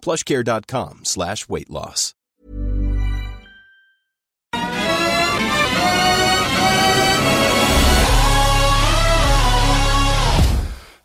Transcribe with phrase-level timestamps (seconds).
[0.00, 2.14] plushcare.com slash weight loss.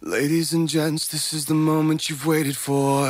[0.02, 3.08] Ladies and gents, this is the moment you've waited for.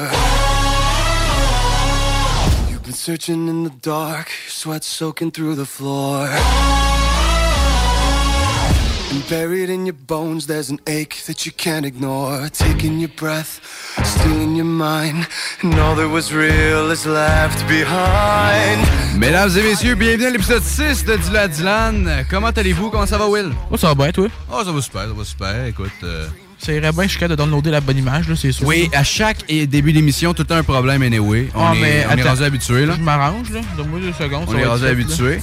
[2.69, 6.29] You've been searching in the dark, sweat soaking through the floor.
[9.13, 12.49] And buried in your bones, there's an ache that you can't ignore.
[12.49, 13.59] Taking your breath,
[14.03, 15.27] stealing your mind,
[15.61, 18.81] and all that was real is left behind.
[19.19, 22.25] Mesdames et messieurs, bienvenue à l'épisode 6 de Dylan Dylan.
[22.29, 22.89] Comment allez-vous?
[22.89, 23.51] Comment ça va, Will?
[23.69, 24.27] Moi, ça va bien, toi?
[24.51, 25.65] Oh, ça va super, ça va super.
[25.67, 25.91] Écoute.
[26.03, 26.27] euh,
[26.57, 28.65] Ça irait bien jusqu'à de downloader la bonne image, là, c'est sûr.
[28.65, 31.49] Oui, à chaque début d'émission, tout un problème anyway.
[31.53, 32.95] On Ah, est, mais on est rendu habitué, là.
[32.97, 33.59] Je m'arrange, là.
[33.77, 34.45] Donne-moi deux secondes.
[34.47, 35.39] On ça est rendu habitué.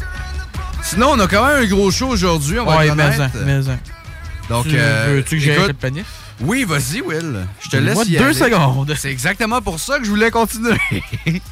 [0.82, 3.04] Sinon, on a quand même un gros show aujourd'hui, on va Ouais, être mais
[3.68, 3.78] en.
[4.48, 6.06] Donc, Tu- euh, Veux-tu que j'aille le planif?
[6.40, 7.46] Oui, vas-y, Will.
[7.60, 8.34] Je te laisse y deux aller.
[8.34, 8.94] secondes.
[8.98, 10.76] C'est exactement pour ça que je voulais continuer.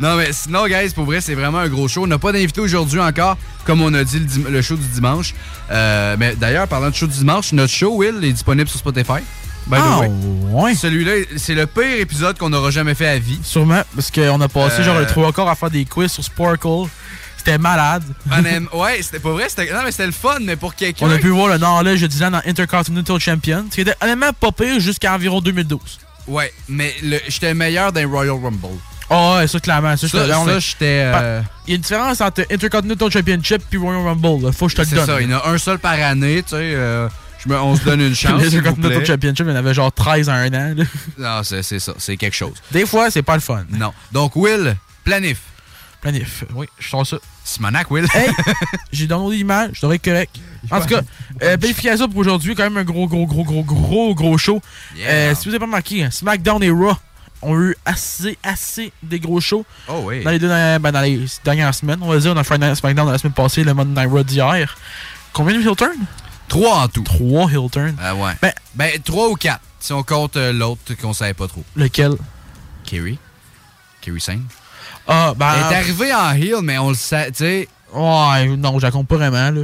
[0.00, 2.02] non, mais sinon, guys, pour vrai, c'est vraiment un gros show.
[2.02, 5.34] On n'a pas d'invité aujourd'hui encore, comme on a dit le, show du dimanche.
[5.70, 9.22] Euh, mais d'ailleurs, parlant de show du dimanche, notre show, Will, est disponible sur Spotify.
[9.70, 10.74] The Ah, ouais.
[10.74, 13.40] Celui-là, c'est le pire épisode qu'on aura jamais fait à vie.
[13.42, 16.22] Sûrement, parce qu'on a passé Euh, genre le trois quarts à faire des quiz sur
[16.22, 16.88] Sparkle.
[17.46, 18.02] C'était malade.
[18.72, 19.48] Ouais, c'était pas vrai.
[19.48, 21.06] c'était- Non, mais c'était le fun, mais pour quelqu'un.
[21.06, 23.64] On a pu voir le knowledge de Dylan en Intercontinental Champion.
[23.70, 25.98] Ce qui était honnêtement pas pire jusqu'à environ 2012.
[26.26, 26.92] Ouais, mais
[27.28, 28.78] j'étais meilleur dans Royal Rumble.
[29.08, 29.96] Ah ouais, ça clairement.
[29.96, 30.24] Ça, Ça,
[30.58, 34.44] j'étais- ça, euh, Il y a une différence entre Intercontinental Championship et Royal Rumble.
[34.46, 34.50] là.
[34.52, 35.06] Faut que je te le C'est donne.
[35.06, 36.56] ça, il y en a un seul par année, tu sais.
[36.56, 37.08] euh,
[37.46, 38.42] je on se donne une chance.
[38.42, 39.06] L'Intercontinental.
[39.06, 40.74] Championship, il y en avait genre 13 à un an.
[40.76, 40.84] là.
[41.16, 42.54] Non, c'est c'est ça, c'est quelque chose.
[42.72, 43.64] Des fois, c'est pas le fun.
[43.70, 43.92] Non.
[44.10, 44.74] Donc, Will,
[45.04, 45.38] planif.
[46.00, 46.44] Planif.
[46.54, 47.16] Oui, je sens ça.
[47.44, 48.06] Simonac, Will.
[48.14, 48.28] Hey,
[48.92, 50.36] j'ai downloadé l'image, je devrais être correct.
[50.70, 51.00] En tout cas,
[51.42, 54.60] euh, planification pour aujourd'hui, quand même un gros, gros, gros, gros, gros, gros show.
[54.96, 55.10] Yeah.
[55.10, 56.94] Euh, si vous avez pas remarqué, hein, SmackDown et Raw
[57.42, 60.24] ont eu assez, assez des gros shows Oh oui.
[60.24, 61.98] dans les deux dernières- ben, dans les dernières semaines.
[62.02, 64.22] On va dire, on a Friday Night SmackDown la semaine passée, le Monday Night Raw
[64.22, 64.76] d'hier.
[65.32, 65.92] Combien de heel turn?
[66.48, 67.02] Trois en tout.
[67.02, 67.94] Trois heel turn.
[68.00, 68.32] Ah ouais.
[68.42, 71.64] Ben- Ben, trois ou quatre, si on compte euh, l'autre qu'on savait pas trop.
[71.76, 72.12] Lequel?
[72.84, 73.18] Kerry.
[74.00, 74.44] Kerry Sane.
[75.08, 75.52] Ah, ben.
[75.54, 77.68] Elle est arrivée en heel, mais on le sait, tu sais.
[77.94, 79.60] Ouais, non, je compte pas vraiment, là.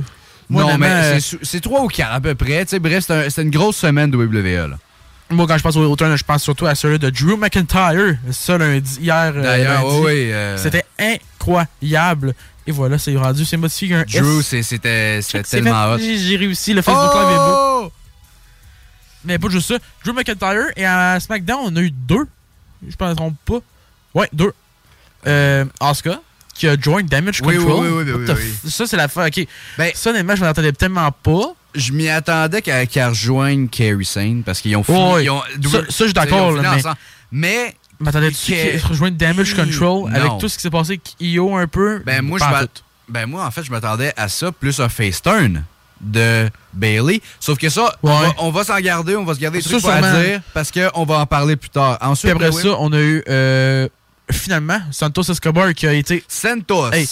[0.48, 2.64] Moi, Non, mais euh, c'est sou- c'est trois ou quatre à peu près.
[2.64, 4.76] Tu sais, bref, c'est un- c'est une grosse semaine de WWE, là.
[5.30, 8.16] Moi, quand je pense au turn, je pense surtout à celui de Drew McIntyre.
[8.32, 9.32] Ça, lundi, hier.
[9.34, 12.34] euh, D'ailleurs, oui, euh, C'était incroyable.
[12.66, 15.98] Et voilà, c'est rendu, c'est modifié un Drew, c'était tellement hot.
[15.98, 17.56] J'ai réussi, le Facebook Live est beau.
[17.86, 17.92] Oh!
[19.24, 19.74] Mais pas juste ça.
[20.04, 22.26] Drew McIntyre et à SmackDown, on a eu deux.
[22.86, 23.58] Je ne me trompe pas.
[24.14, 24.52] Ouais, deux.
[25.26, 26.20] Euh, Asuka,
[26.54, 27.86] qui a joined Damage Oui, Control.
[27.86, 28.34] oui, oui, oui,
[28.64, 29.26] oui, Ça, c'est la fin.
[29.26, 29.46] Ok.
[29.78, 31.54] Ben- ça, honnêtement, je m'en attendais tellement pas.
[31.74, 34.98] Je m'y attendais qu'elle qu'elle rejoigne Kerry Sane parce qu'ils ont fini.
[35.12, 36.82] Ouais, ils ont- ça- ça, je suis d'accord, mais-.
[37.30, 40.14] Mais, M'attendais-tu Que- qu'il rejoigne Damage Control Non.
[40.16, 42.02] avec tout ce qui s'est passé avec Io un peu?
[42.04, 42.66] ben moi, je
[43.08, 45.62] ben moi, en fait, je m'attendais à ça, plus un face turn
[46.00, 47.20] de Bailey.
[47.38, 48.26] Sauf que ça, on Ouais.
[48.26, 51.04] va, on va s'en garder, on va se garder des trucs à dire parce qu'on
[51.04, 51.98] va en parler plus tard.
[52.00, 53.88] Puis Ensuite, après Will, ça, on a eu euh,
[54.32, 57.08] finalement Santos Escobar qui a été Santos Hey.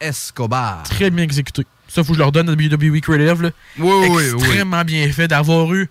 [0.00, 0.82] Escobar.
[0.84, 1.64] très bien exécuté.
[1.88, 3.42] Ça, faut que je leur donne à WWE Creative.
[3.42, 3.50] Là.
[3.78, 4.42] Oui, oui, oui.
[4.44, 5.88] Extrêmement bien fait d'avoir eu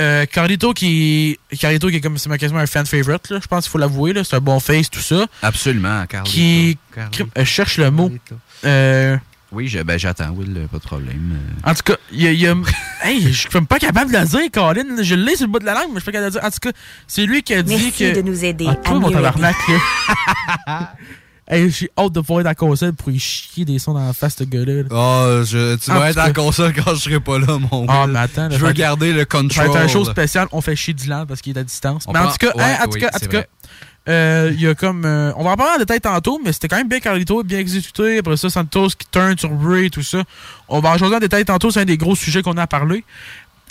[0.00, 3.30] euh, Carlito qui Carlito qui est comme c'est quasiment un fan favorite.
[3.30, 3.38] Là.
[3.40, 4.12] Je pense qu'il faut l'avouer.
[4.24, 5.26] C'est un bon face, tout ça.
[5.42, 6.32] Absolument, Carlito.
[6.34, 7.28] Qui Carlito.
[7.38, 8.10] euh, cherche le mot.
[8.64, 9.16] Euh,
[9.52, 11.32] Oui, je- ben, j'attends, Will, pas de problème.
[11.66, 12.32] Euh, en tout cas, il y a.
[12.32, 12.54] y a-
[13.02, 15.02] hey, je suis même pas capable de le dire, Colin.
[15.02, 16.40] Je l'ai sur le bout de la langue, mais je suis pas capable de le
[16.40, 16.46] dire.
[16.48, 16.70] En tout cas,
[17.08, 18.14] c'est lui qui a dit Merci que.
[18.16, 19.56] de nous aider Ah, à toi, mon mieux tabarnak,
[20.66, 20.92] là.
[21.52, 24.06] Hey, j'ai hâte de pouvoir être à la console pour y chier des sons dans
[24.06, 24.82] la face, ce gars-là.
[24.84, 24.88] là.
[24.92, 27.86] Oh, je, tu Ah, vas être à la console quand je serai pas là, mon
[27.88, 28.12] Ah, Will.
[28.12, 28.48] mais attends.
[28.52, 29.66] Je veux garder le Ça va control.
[29.66, 32.04] être une chose spéciale, on fait chier Dylan parce qu'il est à distance.
[32.06, 33.38] On mais en tout cas, ouais, hein, en tout oui, cas, en c'est tout cas
[33.38, 33.48] vrai.
[34.08, 35.04] Euh, Il y a comme.
[35.04, 37.58] euh, on va en parler en détail tantôt, mais c'était quand même bien Carlito, bien
[37.58, 38.18] exécuté.
[38.18, 40.22] Après ça, Santos qui turn sur Bray, tout ça.
[40.68, 42.66] On va en jaser en détail tantôt, c'est un des gros sujets qu'on a à
[42.66, 43.04] parler.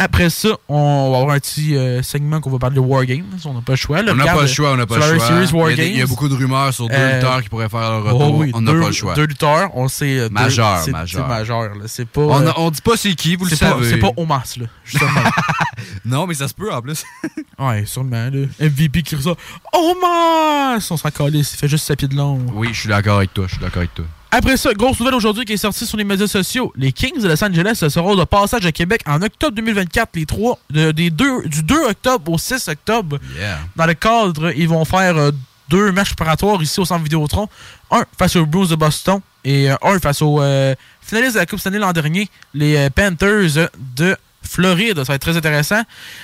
[0.01, 3.25] Après ça, on va avoir un petit euh, segment qu'on va parler de War Games.
[3.43, 4.01] On n'a pas le choix.
[4.01, 4.13] là.
[4.13, 5.27] On n'a pas le choix, on n'a pas le choix.
[5.27, 7.41] Series War il, y a il y a beaucoup de rumeurs sur deux Euh, lutteurs
[7.43, 8.35] qui pourraient faire leur Oh retour.
[8.37, 9.13] oui, on n'a pas le choix.
[9.15, 10.19] Deux lutteurs, on sait.
[10.19, 11.07] euh, Majeur, majeur.
[11.25, 11.83] C'est majeur, là.
[11.87, 12.21] C'est pas.
[12.21, 13.89] On, on dit pas c'est qui, vous le savez.
[13.89, 14.67] c'est pas Omas, là.
[14.85, 15.09] Justement.
[16.05, 17.03] Non, mais ça se peut en plus.
[17.59, 18.45] ouais, sûrement, là.
[18.59, 19.37] MVP qui ressort.
[19.73, 20.87] Omas!
[20.91, 22.39] On s'en calisse, il fait juste sa pied de long.
[22.53, 24.05] Oui, je suis d'accord avec toi, je suis d'accord avec toi.
[24.31, 26.71] Après ça, grosse nouvelle aujourd'hui qui est sortie sur les médias sociaux.
[26.75, 30.59] Les Kings de Los Angeles seront de passage à Québec en octobre 2024, les trois,
[30.69, 33.17] de- des deux, du 2 octobre au 6 octobre.
[33.37, 33.57] Yeah.
[33.75, 35.31] Dans le cadre, ils vont faire euh,
[35.69, 37.49] deux matchs préparatoires ici au centre Vidéotron.
[37.89, 41.45] Un face aux Blues de Boston et euh, un face aux euh, finalistes de la
[41.47, 44.15] Coupe Stanley l'an dernier, les Panthers de
[44.49, 44.97] Floride.
[44.97, 45.81] Ça va être très intéressant.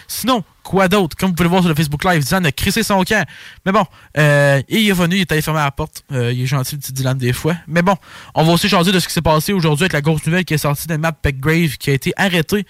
[0.08, 1.16] Sinon, quoi d'autre?
[1.16, 3.26] Comme vous pouvez le voir sur le Facebook Live, Dylan a crissé son camp.
[3.66, 3.86] Mais bon,
[4.18, 6.04] euh, il est venu, il est allé fermer la porte.
[6.12, 7.56] Euh, il est gentil, le petit Dylan, des fois.
[7.68, 7.96] Mais bon,
[8.34, 10.54] on va aussi changer de ce qui s'est passé aujourd'hui avec la grosse nouvelle qui
[10.56, 12.66] est sortie de Matt Petgrave qui a été arrêté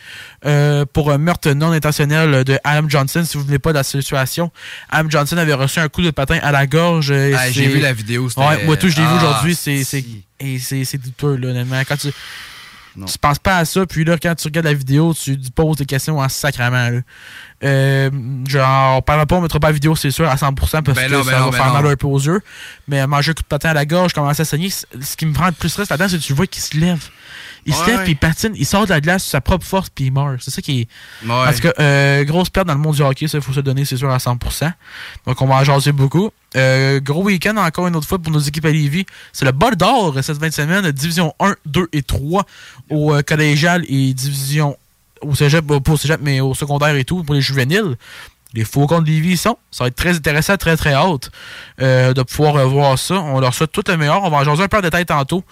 [0.45, 3.23] euh, pour un meurtre non intentionnel de Adam Johnson.
[3.25, 4.51] Si vous ne venez pas de la situation,
[4.89, 7.11] Adam Johnson avait reçu un coup de patin à la gorge.
[7.11, 8.29] Ah, J'ai vu la vidéo.
[8.37, 9.55] Ouais, moi tout, je l'ai vu Ah, aujourd'hui.
[9.55, 10.23] C'est, si.
[10.39, 11.81] et c'est, c'est douteux, là, honnêtement.
[11.87, 12.09] Quand tu,
[12.95, 13.05] Non.
[13.05, 15.77] tu penses pas à ça, puis là, quand tu regardes la vidéo, tu te poses
[15.77, 16.99] des questions en sacrament, là.
[17.63, 18.09] Euh,
[18.47, 21.09] genre, on parlera pas, on mettra pas la vidéo, c'est sûr, à 100%, parce Ben
[21.09, 22.41] que non, ça ben va ben faire mal un peu aux yeux.
[22.87, 25.33] Mais manger un coup de patin à la gorge, commencer à saigner, ce qui me
[25.33, 27.09] prend le plus stress là-dedans, c'est que tu vois qu'il se lève.
[27.67, 28.03] Il se Ouais, lève, ouais.
[28.03, 30.37] puis il patine, il sort de la glace sur sa propre force, puis il meurt.
[30.39, 30.87] C'est ça qui est.
[31.27, 31.53] Ouais.
[31.53, 33.85] Tout cas, euh, grosse perte dans le monde du hockey, ça, il faut se donner,
[33.85, 34.71] c'est sûr, à 100%.
[35.25, 36.29] Donc, on va en jaser beaucoup.
[36.55, 39.05] Euh, gros week-end, encore une autre fois, pour nos équipes à Lévis.
[39.33, 42.45] C'est le bol d'or cette 20 semaine, division 1, 2 et 3
[42.89, 44.77] au euh, collégial et division
[45.21, 47.95] au cégep, pas au cégep, mais au secondaire et tout, pour les juvéniles.
[48.55, 49.57] Les Faucons de Lévis y sont.
[49.69, 51.29] Ça va être très intéressant, très très hâte
[51.81, 53.15] euh, de pouvoir voir ça.
[53.15, 54.23] On leur souhaite tout le meilleur.
[54.23, 55.43] On va en jaser un peu en détail tantôt.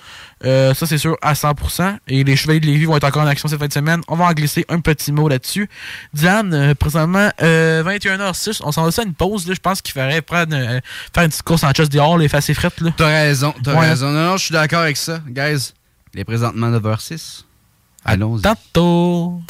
[0.46, 1.98] Euh, ça, c'est sûr, à 100%.
[2.08, 4.02] Et les Chevaliers de Lévis vont être encore en action cette fin de semaine.
[4.08, 5.70] On va en glisser un petit mot là-dessus.
[6.14, 8.62] Diane, euh, présentement, euh, 21h06.
[8.64, 9.48] On s'en va à une pause.
[9.48, 9.54] là.
[9.54, 12.80] Je pense qu'il faudrait prendre, faire une petite course en chest dehors, les effacer frettes.
[12.80, 12.92] Là.
[12.96, 13.90] T'as raison, t'as Ouais.
[13.90, 14.12] raison.
[14.12, 15.20] Non, non, je suis d'accord avec ça.
[15.28, 15.74] Guys,
[16.14, 17.44] il est présentement 9h06.
[18.06, 18.42] Allons-y.
[18.42, 19.42] Tantôt!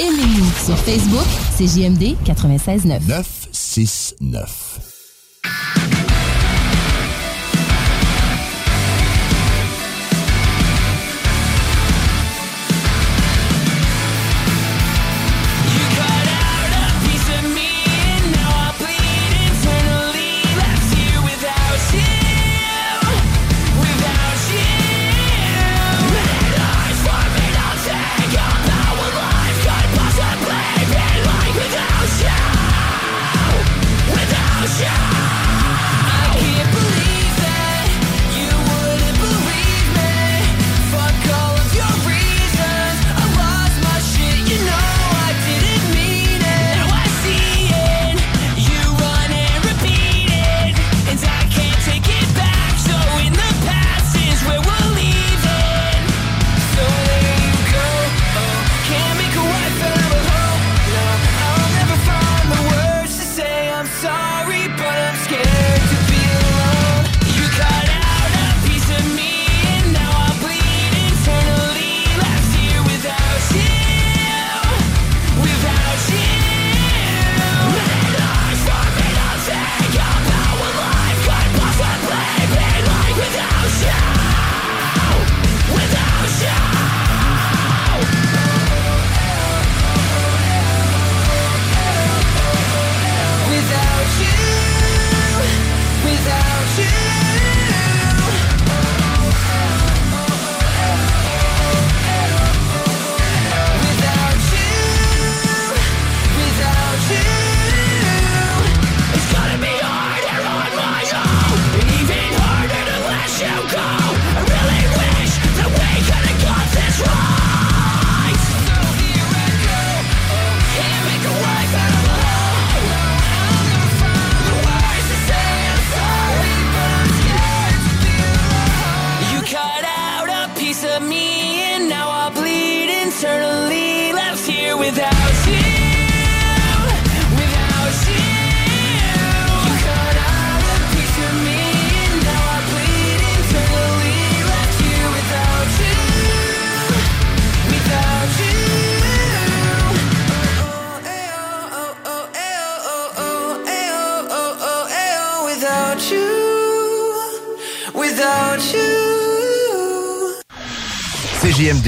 [0.00, 3.00] Aimez-nous sur Facebook, c'est JMD 96.9.
[3.08, 6.07] 969.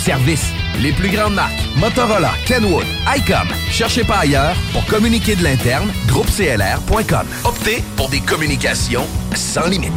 [0.00, 0.46] service.
[0.80, 3.48] Les plus grandes marques, Motorola, Kenwood, ICOM.
[3.70, 7.26] Cherchez pas ailleurs pour communiquer de l'interne, groupeclr.com.
[7.44, 9.92] Optez pour des communications sans limite.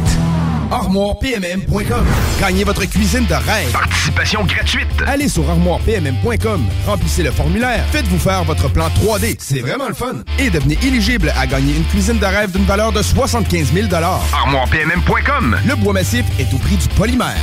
[0.70, 2.06] ArmoirePMM.com.
[2.40, 3.70] Gagnez votre cuisine de rêve.
[3.72, 4.88] Participation gratuite.
[5.06, 6.64] Allez sur ArmoirePMM.com.
[6.86, 7.84] Remplissez le formulaire.
[7.92, 9.36] Faites-vous faire votre plan 3D.
[9.38, 10.16] C'est vraiment le fun.
[10.38, 15.56] Et devenez éligible à gagner une cuisine de rêve d'une valeur de 75 000 ArmoirePMM.com.
[15.66, 17.36] Le bois massif est au prix du polymère.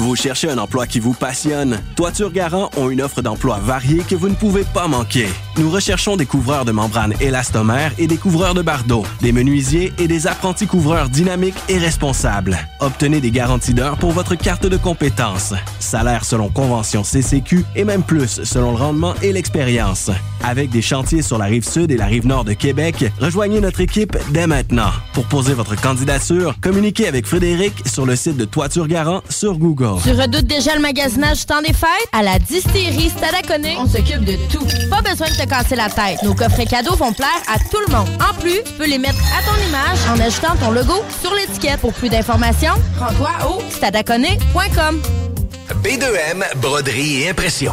[0.00, 1.78] Vous cherchez un emploi qui vous passionne?
[1.94, 5.28] Toiture Garant ont une offre d'emploi variée que vous ne pouvez pas manquer.
[5.58, 10.08] Nous recherchons des couvreurs de membranes élastomères et des couvreurs de bardeaux, des menuisiers et
[10.08, 12.56] des apprentis couvreurs dynamiques et responsables.
[12.80, 15.52] Obtenez des garanties d'heures pour votre carte de compétences.
[15.80, 20.10] Salaire selon convention CCQ et même plus selon le rendement et l'expérience.
[20.42, 23.80] Avec des chantiers sur la rive sud et la rive nord de Québec, rejoignez notre
[23.80, 24.90] équipe dès maintenant.
[25.12, 30.00] Pour poser votre candidature, communiquez avec Frédéric sur le site de Toiture Garant sur Google.
[30.02, 31.88] Tu redoutes déjà le magasinage du temps des fêtes?
[32.12, 34.64] À la distillerie Stadaconé, on s'occupe de tout.
[34.88, 36.22] Pas besoin de te casser la tête.
[36.22, 38.08] Nos coffrets cadeaux vont plaire à tout le monde.
[38.20, 41.80] En plus, tu peux les mettre à ton image en ajoutant ton logo sur l'étiquette.
[41.80, 45.00] Pour plus d'informations, rends-toi au stadaconé.com.
[45.84, 47.72] B2M, broderie et impression.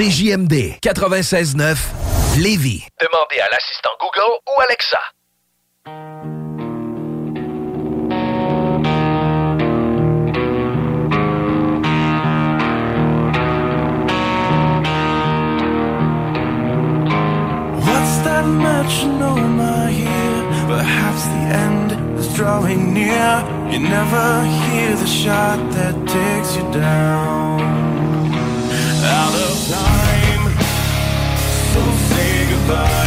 [0.00, 1.76] CJMD 96.9
[2.38, 2.86] Lévis.
[2.98, 4.98] Demandez à l'assistant Google ou Alexa.
[17.84, 20.66] What's that metronome I hear?
[20.66, 23.44] Perhaps the end is drawing near.
[23.70, 27.79] You never hear the shot that takes you down.
[32.70, 32.99] Goodbye.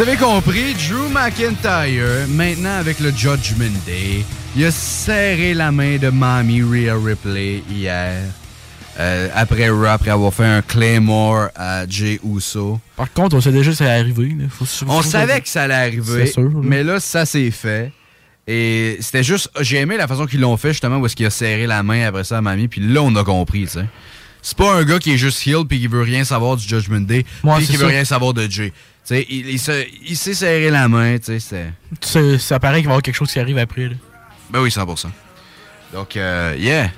[0.00, 4.24] Vous avez compris, Drew McIntyre, maintenant avec le Judgment Day,
[4.56, 8.22] il a serré la main de Mommy Rhea Ripley hier.
[8.98, 12.80] euh, après Raw, après avoir fait un Claymore à Jay Uso.
[12.96, 14.34] Par contre, on sait déjà que ça allait arriver.
[14.48, 17.50] Faut- faut- On faut- savait que ça allait arriver, C'est sûr, mais là, ça s'est
[17.50, 17.92] fait.
[18.46, 21.30] Et c'était juste, j'ai aimé la façon qu'ils l'ont fait, justement, où est-ce qu'il a
[21.30, 23.84] serré la main après ça à Mamie, puis là, on a compris, tu sais.
[24.40, 27.00] C'est pas un gars qui est juste heel puis qui veut rien savoir du Judgment
[27.02, 27.26] Day,
[27.58, 28.72] puis qui veut rien savoir de Jay.
[29.16, 32.92] Il, il se- il s'est serré la main, tu sais, ça paraît qu'il va y
[32.94, 33.88] avoir quelque chose qui arrive après.
[33.88, 33.94] Là.
[34.50, 35.06] Ben oui, 100%.
[35.92, 36.90] Donc, euh, yeah.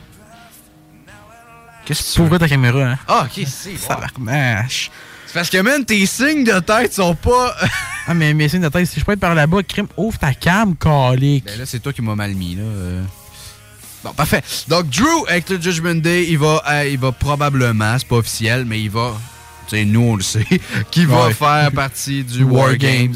[1.85, 2.99] Qu'est-ce que tu Ouvre ta caméra, hein.
[3.09, 3.77] Ah, ok, c'est.
[3.77, 4.91] Ça va marche.
[5.27, 7.55] C'est parce que, man, tes signes de tête sont pas.
[8.07, 10.35] ah, mais mes signes de tête, si je peux être par là-bas, crime, ouvre ta
[10.35, 11.45] cam, calique.
[11.47, 12.63] Ben là, c'est toi qui m'as mal mis, là.
[12.63, 13.03] euh.
[14.05, 14.43] Bon, parfait.
[14.69, 18.65] Donc, Drew, avec le Judgment Day, il va, euh, il va probablement, c'est pas officiel,
[18.65, 19.15] mais il va,
[19.71, 20.47] sais, nous, on le sait,
[20.91, 21.35] qu'il va Ouais.
[21.35, 23.15] faire partie du War War Games.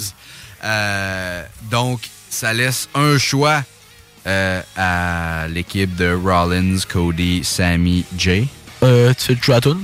[0.65, 3.63] Euh, donc, ça laisse un choix
[4.27, 8.47] euh, à l'équipe de Rollins, Cody, Sammy, Jay.
[8.83, 9.79] Euh, tu sais le Traton?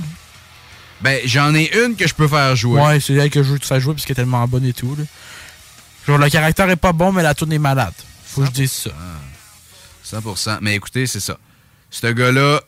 [1.01, 2.79] Ben, j'en ai une que je peux faire jouer.
[2.81, 4.73] Ouais, c'est elle que je veux que ça joue parce qu'elle est tellement bonne et
[4.73, 4.95] tout.
[4.97, 5.03] Là.
[6.07, 7.93] Genre, le caractère est pas bon, mais la tourne est malade.
[8.25, 8.91] Faut que je dise ça.
[10.05, 10.57] 100%.
[10.61, 11.37] Mais écoutez, c'est ça.
[11.89, 12.61] Ce gars-là,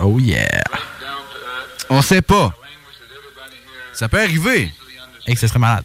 [0.00, 0.62] Oh yeah.
[1.90, 2.52] On sait pas.
[3.92, 4.70] Ça peut arriver.
[5.26, 5.84] Et que ce serait malade.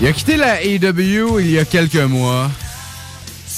[0.00, 2.48] Il a quitté la AEW il y a quelques mois.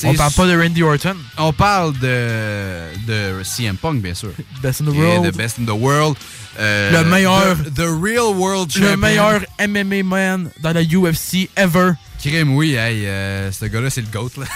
[0.05, 1.17] On parle pas de Randy Orton.
[1.39, 4.31] On parle de, de CM Punk, bien sûr.
[4.63, 5.33] Best in the world.
[5.33, 6.17] the best in the world.
[6.59, 7.57] Euh, Le meilleur.
[7.57, 8.91] The, the real world champion.
[8.91, 11.93] Le meilleur MMA man dans la UFC ever.
[12.23, 12.75] Crime, oui.
[12.75, 14.31] Hey, euh, ce gars-là, c'est le GOAT.
[14.37, 14.47] Là.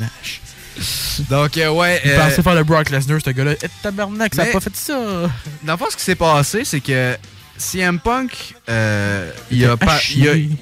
[1.28, 2.00] Donc, euh, ouais.
[2.04, 3.52] Il euh, pensait faire le Brock Lesnar, ce gars-là.
[3.52, 4.94] Et tabarnak, ça a pas fait ça.
[5.62, 7.16] Dans le fond, ce qui s'est passé, c'est que
[7.58, 9.98] CM Punk, euh, il a pas.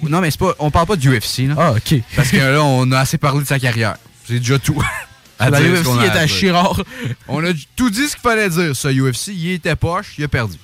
[0.03, 0.55] non, mais c'est pas.
[0.59, 1.55] On parle pas du UFC, là.
[1.57, 2.01] Ah, ok.
[2.17, 3.97] Parce que là, on a assez parlé de sa carrière.
[4.29, 4.81] C'est déjà tout.
[5.39, 6.83] à La UFC est à rare.
[7.29, 8.77] On a tout dit ce qu'il fallait dire.
[8.77, 10.57] Ce UFC, il était poche, il a perdu.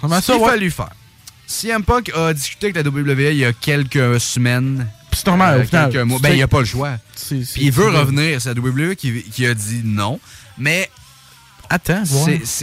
[0.00, 0.48] Comment Ce qu'il ouais?
[0.50, 0.90] fallu faire.
[1.46, 4.88] CM Punk a discuté avec la WWE il y a quelques semaines.
[5.12, 6.04] C'est normal, euh, au final.
[6.04, 6.18] mois.
[6.20, 6.96] Ben, il n'y a pas le choix.
[7.28, 8.40] Puis il veut revenir.
[8.40, 10.18] C'est la WWE qui, qui a dit non.
[10.56, 10.88] Mais
[11.72, 12.02] Attends,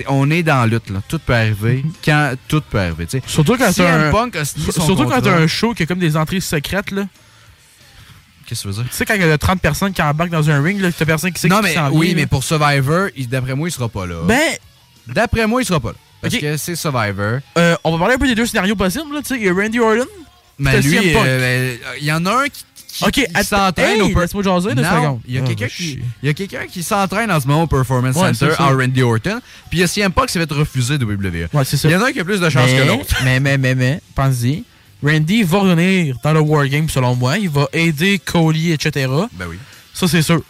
[0.07, 0.91] on est dans la lutte.
[0.91, 1.01] Là.
[1.07, 1.83] Tout peut arriver.
[2.05, 3.07] Quand tout peut arriver.
[3.25, 4.11] Surtout quand CM un...
[4.11, 5.21] Punk a signé son Surtout quand contrat.
[5.21, 7.05] t'as un show qui a comme des entrées secrètes, là.
[8.49, 8.91] Qu'est-ce que tu veux dire?
[8.91, 11.05] Tu sais, quand il y a 30 personnes qui embarquent dans un ring, là, t'as
[11.05, 12.27] personne qui sait Non, qui mais s'en oui, vient, mais là.
[12.27, 14.15] pour Survivor, d'après moi, il sera pas là.
[14.25, 14.39] Ben,
[15.07, 15.95] D'après moi, il sera pas là.
[16.21, 17.39] Parce que c'est Survivor.
[17.57, 19.21] euh, on va parler un peu des deux scénarios possibles, là.
[19.21, 20.05] Tu sais, il y a Randy Orton.
[20.57, 23.95] Mais t'as lui, euh, ben, il y en a un qui, qui- Ok, qui s'entraîne
[23.95, 25.21] hey, au per- laisse-moi jaser deux Non, secondes.
[25.25, 25.67] Il y a quelqu'un
[26.59, 29.39] va qui, s'entraîne en ce moment au Performance Ouais, Center en Randy Orton.
[29.69, 31.47] Puis il y a CM Punk qui s'est fait refuser de WWE.
[31.53, 31.87] Ouais, c'est ça.
[31.87, 33.15] Il y en a un qui a plus de chance mais, que l'autre.
[33.23, 34.65] Mais, mais, mais, mais, pense-y.
[35.03, 37.37] Randy va revenir dans le Wargame, selon moi.
[37.37, 39.07] Il va aider Cody, etc.
[39.33, 39.57] Ben oui.
[39.93, 40.41] Ça, c'est sûr.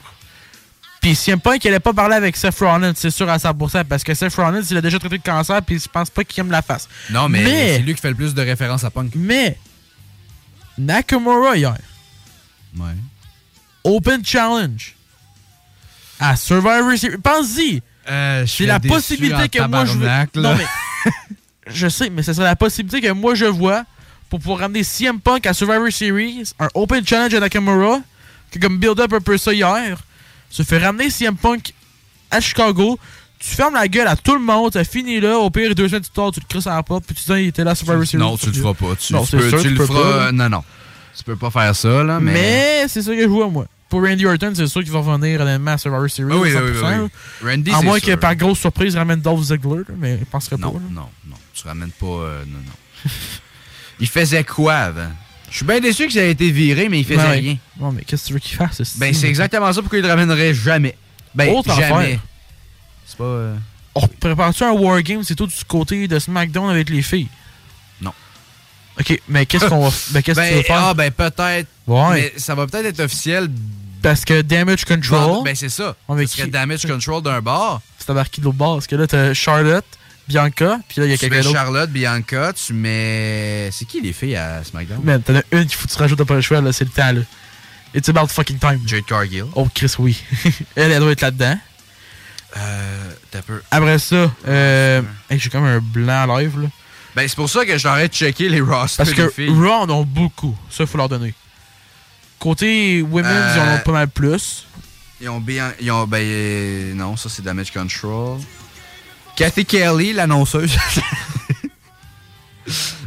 [1.01, 4.03] Puis CM Punk, il allait pas parler avec Seth Rollins, c'est sûr à 100%, parce
[4.03, 6.51] que Seth Rollins, il a déjà traité de cancer, puis je pense pas qu'il aime
[6.51, 6.89] la face.
[7.09, 9.13] Non, mais, Mais- c'est lui qui fait le plus de références à Punk.
[9.15, 9.57] Mais,
[10.77, 11.77] Nakamura, hier,
[12.77, 12.85] Ouais.
[13.83, 14.93] Open Challenge
[16.19, 17.17] à Survivor Series.
[17.17, 17.81] Pense-y!
[18.09, 20.07] Euh, C'est la possibilité que moi je veux.
[20.35, 21.11] Non, mais.
[21.67, 23.85] je sais, mais ce serait la possibilité que moi je vois
[24.29, 27.99] pour pouvoir ramener CM Punk à Survivor Series, un Open Challenge à Nakamura,
[28.51, 29.97] qui comme build-up un peu ça hier,
[30.49, 31.73] se fait ramener CM Punk
[32.31, 32.99] à Chicago.
[33.39, 35.37] Tu fermes la gueule à tout le monde, ça finit là.
[35.37, 37.39] Au pire, deux semaines plus tard, tu le crisses à la porte, puis tu dis,
[37.43, 38.21] il était là à Survivor Series.
[38.21, 38.95] Non, tu le feras pas.
[38.99, 40.25] Tu, Non, tu c'est peux- sûr, tu tu le feras.
[40.25, 40.31] pas.
[40.33, 40.63] Non, non.
[41.17, 42.33] Tu peux pas faire ça, là, mais.
[42.33, 43.65] Mais, c'est ça que je vois, moi.
[43.87, 46.31] Pour Randy Orton, c'est sûr qu'il va revenir honnêtement à Survivor Series.
[46.33, 47.09] Ah oui, oui, 100%, oui,
[47.43, 47.49] oui.
[47.51, 50.71] Randy, à moins que par grosse surprise, il ramène Dolph Ziggler, mais je penserais Non,
[50.73, 50.77] pas.
[50.79, 50.85] là.
[50.91, 51.35] non, non.
[51.53, 52.05] Tu ramènes pas.
[52.05, 53.11] euh, non, non.
[53.99, 55.09] il faisait quoi avant?
[55.51, 57.57] Je suis bien déçu que ça ait été viré, mais il faisait rien.
[57.79, 58.79] Non, mais qu'est-ce que tu veux qu'il fasse?
[58.79, 58.99] esti?
[58.99, 60.95] Ben, c'est exactement ça pourquoi il le ramènerait jamais?
[61.33, 62.19] Ben, Autre jamais.
[63.05, 63.23] C'est pas.
[63.23, 63.55] euh,
[63.95, 67.27] On prépare-tu un Wargame, c'est tout du côté de SmackDown avec les filles?
[68.01, 68.13] Non.
[68.99, 70.83] Ok, mais qu'est-ce qu'on va, ben, qu'est-ce que tu Ben, veux faire?
[70.85, 71.67] ah, ben, peut-être.
[71.87, 72.13] Ouais.
[72.13, 73.49] Mais ça va peut-être être officiel.
[74.01, 75.19] Parce que Damage Control.
[75.25, 75.95] Bon, ben, c'est ça.
[76.07, 77.81] On va Ce serait qui- Damage Control d'un bar.
[77.97, 78.75] C'est embarqué de l'autre bord.
[78.75, 79.83] Parce que là, t'as Charlotte,
[80.29, 81.55] Bianca, puis là, il y a quelqu'un d'autre.
[81.55, 83.69] Charlotte, Bianca, tu mets.
[83.71, 85.01] C'est qui les filles à SmackDown?
[85.03, 86.85] Man, t'en as une qu'il faut que tu rajoutes, t'as pas le choix, là, c'est
[86.85, 87.21] le temps, là.
[87.95, 88.79] It's about fucking time.
[88.85, 89.45] Jade Cargill.
[89.55, 90.21] Oh, Chris, oui.
[90.75, 91.57] elle, elle doit être là-dedans.
[92.57, 93.59] Euh, t'as peu.
[93.71, 96.67] Après ça, euh, hey, j'ai comme un blanc live, là.
[97.15, 99.49] Ben, c'est pour ça que je t'aurais checké les rosters Parce que filles.
[99.49, 100.55] Raw en ont beaucoup.
[100.69, 101.33] Ça, il faut leur donner.
[102.37, 104.67] Côté women's, Euh, ils en ont pas mal plus.
[105.19, 105.73] Ils ont bien.
[105.81, 108.39] Ils ont, ben, euh, non, ça c'est Damage Control.
[109.39, 110.75] Kathy Kelly, l'annonceuse.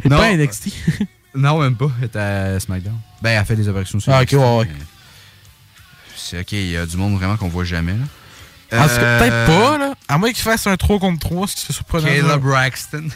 [0.04, 0.68] Elle est pas à NXT.
[1.34, 1.90] non, même pas.
[1.98, 2.98] Elle est à SmackDown.
[3.20, 4.68] Ben, elle fait des apparitions sur Ah, ok, ouais, ouais.
[6.16, 8.78] C'est ok, il y a du monde vraiment qu'on voit jamais, là.
[8.80, 9.94] En tout cas, Euh, peut-être pas, là.
[10.08, 12.06] À moins qu'ils fassent un 3 contre 3, ce qui serait surprenant.
[12.08, 13.08] Kayla Braxton.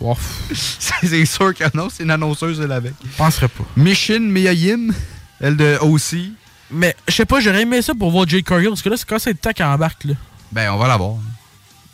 [0.52, 2.94] C'est sûr que non, c'est une annonceuse, elle avec.
[3.04, 3.62] Je penserais pas.
[3.76, 4.92] Mission Miyayim,
[5.40, 6.32] elle de OC.
[6.72, 9.08] Mais je sais pas, j'aurais aimé ça pour voir Jade Cargill, parce que là, c'est
[9.08, 10.14] quand c'est le temps qu'elle embarque, là.
[10.50, 11.10] Ben, on va la voir.
[11.12, 11.22] Genre-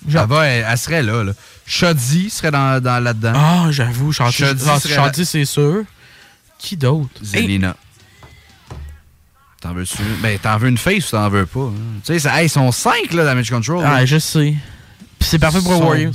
[0.08, 1.32] Elle, va, elle, elle serait là, là.
[1.66, 3.32] Serait dans, dans, là-dedans.
[3.34, 5.84] Ah, j'avoue, ah, Chanty, c'est sûr.
[6.58, 7.10] Qui d'autre?
[7.22, 7.76] Zelina.
[9.60, 9.98] T'en veux-tu?
[10.22, 11.60] Ben, t'en veux une face ou t'en veux pas?
[11.60, 12.00] hein?
[12.04, 13.82] Tu sais, hey, ils sont 5 là, Damage Control.
[13.86, 14.06] Ah, là.
[14.06, 14.54] je sais.
[15.18, 16.14] Puis c'est parfait pour Warriors.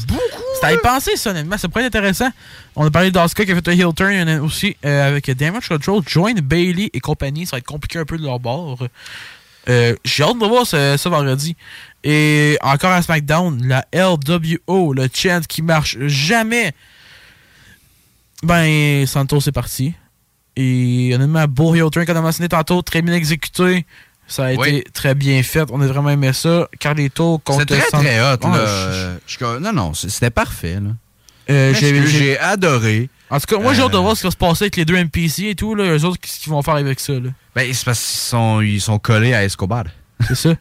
[0.56, 1.58] C'était à y penser, ça, honnêtement.
[1.58, 2.30] Ça pourrait être intéressant.
[2.76, 4.76] On a parlé d'Asuka qui a fait un heel turn il y en a aussi
[4.84, 6.02] euh, avec Damage Control.
[6.08, 7.46] Join Bailey et compagnie.
[7.46, 8.80] Ça va être compliqué un peu de leur bord.
[9.70, 11.56] Euh, J'ai hâte de voir ça, ça vendredi.
[12.04, 16.74] Et encore à SmackDown, la LWO, le chant qui marche jamais.
[18.44, 19.94] Ben, Santos est parti.
[20.56, 23.86] Et honnêtement, heel turn qu'on a mentionné tantôt, très bien exécuté.
[24.28, 24.70] Ça a Oui.
[24.78, 25.66] été très bien fait.
[25.72, 26.68] On a vraiment aimé ça.
[26.80, 28.66] Carlito contre C'était très, très hot, là.
[28.66, 30.78] je- je suis comme- non, non, c'est- c'était parfait.
[31.50, 33.10] Euh, j'ai- adoré.
[33.30, 34.76] En tout cas, moi, j'ai hâte de Euh, voir ce qui va se passer avec
[34.78, 35.76] les deux NPC et tout.
[35.76, 35.84] Là.
[35.96, 37.14] Eux autres, qu'est-ce qu'ils vont faire avec ça?
[37.14, 37.30] Là?
[37.56, 39.86] Ben, c'est parce qu'ils sont, ils sont collés à Escobar.
[40.28, 40.50] C'est ça.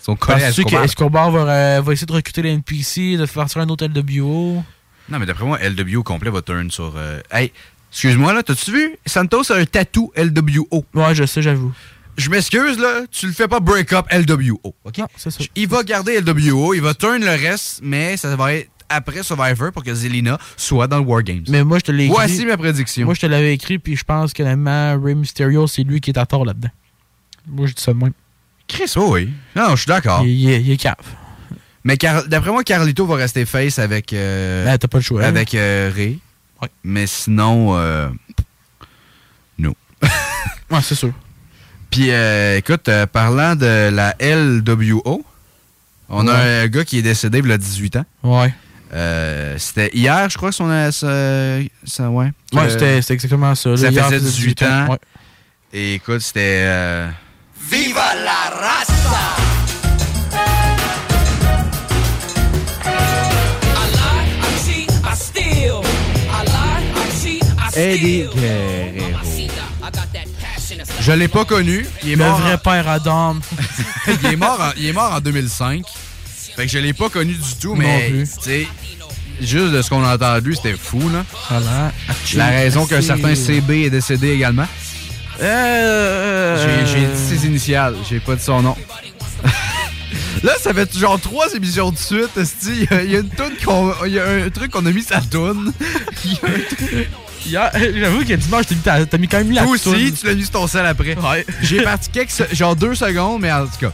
[0.00, 0.82] Ils sont collés à Escobar.
[0.82, 4.62] qu'Escobar va, euh, va essayer de recruter les NPC, de faire sur un autre LWO?
[5.08, 6.92] Non, mais d'après moi, LWO complet va turn sur.
[6.98, 7.50] euh, Hey,
[7.90, 8.96] excuse-moi, là, t'as-tu vu?
[9.06, 10.84] Santos a un tatou LWO.
[10.92, 11.72] Ouais, je sais, j'avoue.
[12.18, 15.00] Je m'excuse, là, tu le fais pas break up LWO, OK?
[15.16, 15.42] c'est ça.
[15.56, 19.72] Il va garder LWO, il va turn le reste, mais ça va être après Survivor
[19.72, 21.44] pour que Zelina soit dans le War Games.
[21.48, 22.14] Mais moi, je te l'ai écrit.
[22.14, 23.04] Voici ma prédiction.
[23.04, 26.10] Moi, je te l'avais écrit, puis je pense que finalement, Rey Mysterio, c'est lui qui
[26.10, 26.70] est à tort là-dedans.
[27.46, 28.12] Moi, je dis ça de même.
[28.66, 29.30] Chris, oh oui.
[29.54, 30.22] Non, je suis d'accord.
[30.24, 30.94] Il, il est- il est cave.
[31.84, 34.12] Mais d'après moi, Carlito va rester face avec.
[34.14, 35.22] euh, Ben, t'as pas le choix.
[35.22, 36.18] Avec euh, Ray.
[36.82, 38.08] Mais sinon, euh,
[39.58, 39.74] non.
[40.70, 41.12] ouais, c'est sûr.
[41.90, 45.24] Puis, euh, écoute, euh, parlant de la LWO,
[46.08, 46.62] on a Ouais.
[46.64, 48.04] un gars qui est décédé il y a 18 ans.
[48.22, 48.52] Ouais.
[48.94, 50.68] Euh, c'était hier, je crois, son.
[50.70, 52.30] euh, ça, ça- ouais.
[52.52, 53.76] Ouais, Euh, c'était c'était exactement ça.
[53.76, 54.86] Ça faisait c'était 18 ans.
[54.90, 54.98] Ouais.
[55.72, 56.62] Et écoute, c'était.
[56.64, 57.08] euh,
[57.70, 59.34] Viva la raza!
[67.76, 69.18] Eddie Guerrero.
[71.00, 71.86] Je l'ai pas connu.
[72.02, 72.38] Il est Le mort.
[72.40, 73.36] vrai en- père Adam.
[74.22, 75.84] il, est mort en, il est mort en 2005.
[76.56, 78.28] Fait que je l'ai pas connu du tout, Non mais plus.
[78.36, 78.68] tu sais,
[79.40, 81.24] juste de ce qu'on a entendu, c'était fou, là.
[81.50, 81.92] Voilà.
[82.34, 84.66] La raison qu'un certain CB est décédé également.
[85.42, 88.76] Euh, J'ai j'ai dit ses initiales, j'ai pas dit son nom.
[90.44, 92.30] Là, ça fait genre trois émissions de suite.
[92.66, 94.84] Il y, a- il y a une toune qu'on- il y a un truc qu'on
[94.86, 95.72] a mis sa toune.
[97.46, 100.12] Il y a J'avoue que dimanche, t'as mis, quand même la Toi aussi, toune.
[100.18, 101.14] tu l'as mis sur ton sel après.
[101.14, 101.44] Ouais.
[101.60, 103.92] J'ai parti quelques, genre deux secondes, mais en tout cas.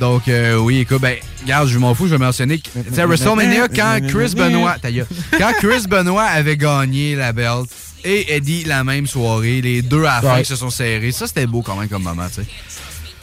[0.00, 2.58] Donc, euh, oui, écoute, ben, regarde, je m'en fous, je vais mentionner.
[2.58, 5.06] que- Tu sais, à WrestleMania, quand Chris Benoit, ta gueule.
[5.38, 7.68] quand Chris Benoit avait gagné la belt
[8.04, 11.26] et Eddie la même soirée, les deux à la fin qui se sont serrés, ça
[11.28, 12.48] c'était beau quand même comme moment, tu sais.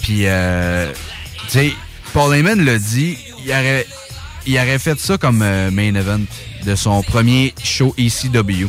[0.02, 0.92] Puis, euh,
[1.48, 1.74] tu sais,
[2.14, 3.86] Paul Heyman l'a dit, il aurait,
[4.48, 6.22] il aurait fait ça comme euh, main event
[6.66, 8.68] de son premier show ECW.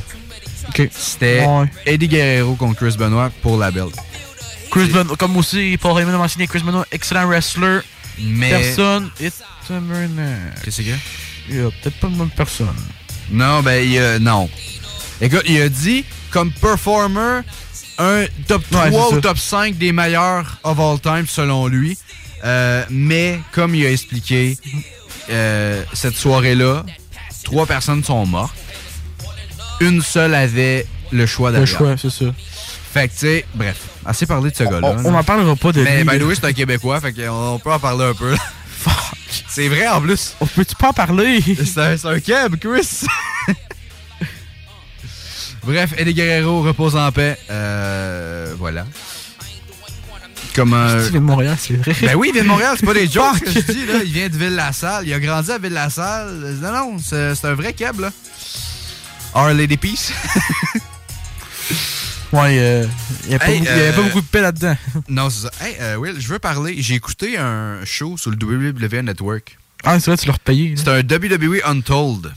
[0.93, 1.67] C'était Ouais.
[1.87, 3.95] Eddie Guerrero contre Chris Benoit pour la belt.
[4.71, 7.81] Chris Benoit, comme aussi Paul Heyman a mentionné, Chris Benoit, excellent wrestler.
[8.19, 9.33] Mais- Personne est
[9.71, 10.61] un menace.
[10.65, 10.99] Qu'est-ce que c'est?
[11.49, 12.69] Il y a peut-être pas de personne.
[13.31, 14.49] Non, ben, il a- non.
[15.21, 17.41] Écoute, il a dit, comme performer,
[17.99, 19.21] un top 3 Ouais, c'est ou ça.
[19.21, 21.97] top 5 des meilleurs of all time, selon lui.
[22.45, 24.57] Euh, mais, comme il a expliqué,
[25.31, 26.85] euh, cette soirée-là,
[27.45, 28.55] trois personnes sont mortes.
[29.81, 31.79] Une seule avait le choix Le d'arrière.
[31.79, 32.27] choix, c'est ça.
[32.93, 34.81] Fait que, tu sais, bref, assez parlé de ce gars-là.
[35.05, 36.27] On- on en parlera pas de Mais, lui, the là.
[36.27, 38.35] way, c'est un Québécois, fait qu'on peut en parler un peu.
[39.49, 40.35] C'est vrai, en plus.
[40.41, 41.41] On peut-tu pas en parler?
[41.43, 43.03] C'est un, un Keb, Chris.
[45.65, 47.37] Bref, Eddie Guerrero repose en paix.
[47.51, 48.87] Euh, voilà.
[50.55, 50.89] Comment.
[50.89, 51.95] Il vient de Montréal, c'est vrai.
[52.03, 53.95] Ben oui, il vient de Montréal, c'est pas des jokes que je dis, là.
[54.05, 55.07] Il vient de Ville-la-Salle.
[55.07, 56.59] Il a grandi à Ville-la-Salle.
[56.63, 58.11] Non, non, c'est c'est un vrai Keb, là.
[59.35, 60.13] Our Lady Peace.
[62.33, 62.87] Ouais, euh,
[63.25, 64.77] il n'y avait, Hey, pas euh, beaucoup de paix là-dedans.
[65.09, 65.51] Non, c'est ça.
[65.65, 66.77] Hey, euh, Will, je veux parler.
[66.79, 69.59] J'ai écouté un show sur le WWE Network.
[69.85, 70.75] Ah, c'est vrai, tu l'as repayé.
[70.77, 72.33] C'est un WWE Untold.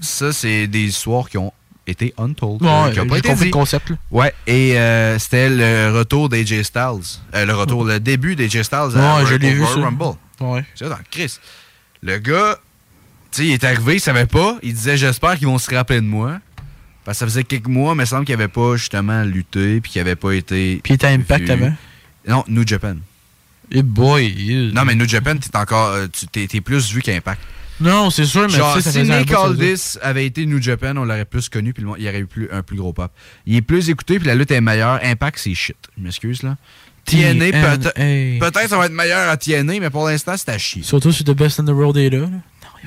[0.00, 1.52] Ça, c'est des histoires qui ont
[1.88, 2.62] été untold.
[2.62, 3.96] Ouais, euh, qui ont pas été compris le concept, là.
[4.10, 7.18] Ouais, et euh, c'était le retour d'AJ Styles.
[7.34, 9.80] Euh, le retour, le début d'AJ Styles à Ouais, je l'ai vu, ça.
[9.80, 10.16] Rumble.
[10.40, 10.64] Ouais.
[10.74, 11.38] C'est ça, dans le Chris.
[12.02, 12.58] Le gars,
[13.32, 14.56] tu sais, il est arrivé, il savait pas.
[14.62, 16.38] Il disait J'espère qu'ils vont se rappeler de moi.
[17.08, 19.80] Parce que ça faisait quelques mois, mais il me semble qu'il avait pas justement lutté,
[19.80, 20.78] puis qu'il avait pas été.
[20.82, 21.50] Puis il était à Impact vu.
[21.52, 21.72] avant?
[22.28, 22.96] Non, New Japan.
[23.72, 24.70] Et boy.
[24.74, 25.88] Non, mais New Japan, t'es encore.
[25.94, 27.40] euh, T'es plus vu qu'Impact.
[27.80, 30.98] Non, c'est sûr, mais Genre, tu sais, ça si Nick Aldis avait été New Japan,
[30.98, 33.10] on l'aurait plus connu, puis il aurait eu plus, un plus gros pop.
[33.46, 35.00] Il est plus écouté, puis la lutte est meilleure.
[35.02, 35.76] Impact, c'est shit.
[35.96, 36.58] Je m'excuse, là.
[37.06, 37.94] TNA, peut-être
[38.38, 40.82] peut-être ça va être meilleur à TNA, mais pour l'instant, c'est à chier.
[40.82, 42.26] Surtout sur The Best in the World est là.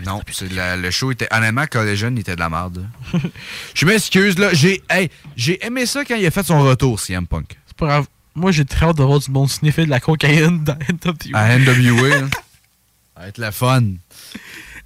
[0.05, 1.27] Non, la- le show était.
[1.31, 2.85] Honnêtement, Collision, il était de la merde.
[3.73, 4.49] Je m'excuse, là.
[4.53, 7.57] J'ai hey, j'ai aimé ça quand il a fait son retour, CM Punk.
[7.67, 8.07] C'est pas grave.
[8.35, 11.37] Moi, j'ai très hâte de voir du monde sniffer de la cocaïne dans NWA.
[11.39, 12.27] À NWA, là.
[13.15, 13.83] Ça va être la fun.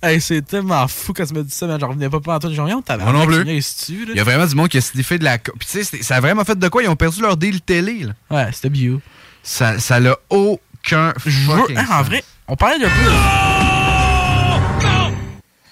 [0.04, 2.40] Hey, c'est tellement fou quand tu me dis ça, mais j'en revenais pas pas en
[2.40, 2.52] tout.
[2.54, 3.62] Genre, on Moi non plus.
[3.90, 5.38] Il y a vraiment du monde qui a sniffé de la.
[5.38, 6.84] co- Puis tu sais, ça a vraiment fait de quoi?
[6.84, 8.14] Ils ont perdu leur deal télé, là.
[8.30, 9.02] Ouais, c'était bio.
[9.42, 13.45] Ça ça l'a aucun fucking Hein, en vrai, on parlait de peu.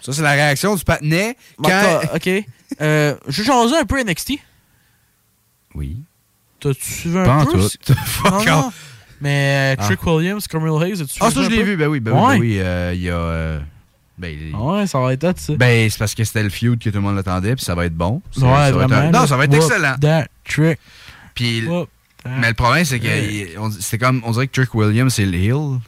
[0.03, 1.37] Ça, c'est la réaction du patinet.
[1.63, 2.01] Quand...
[2.15, 2.29] ok.
[2.81, 4.33] Euh, J'ai changé un peu NXT.
[5.75, 5.97] Oui.
[6.59, 7.57] T'as-tu suivi un Pas peu?
[8.47, 8.71] non.
[9.21, 9.85] Mais euh, Ah.
[9.85, 11.77] Trick Williams, Carmel Hayes, as-tu Ah, suivi ça, je l'ai vu.
[11.77, 12.33] Ben oui, ben oui, Ouais.
[12.35, 12.59] ben oui.
[12.59, 13.59] euh, Il y a.
[14.17, 15.53] ben, il- Ouais, ça va être hot, ça.
[15.55, 17.85] Ben, c'est parce que c'était le feud que tout le monde l'attendait, puis ça va
[17.85, 18.21] être bon.
[18.31, 19.95] C'est- ouais, ça va être un- Non, ça va être excellent.
[20.01, 20.79] That trick.
[21.33, 21.63] Puis,
[22.25, 23.07] mais le problème, c'est que
[23.79, 25.79] c'est comme, on dirait que Trick Williams, c'est le heel,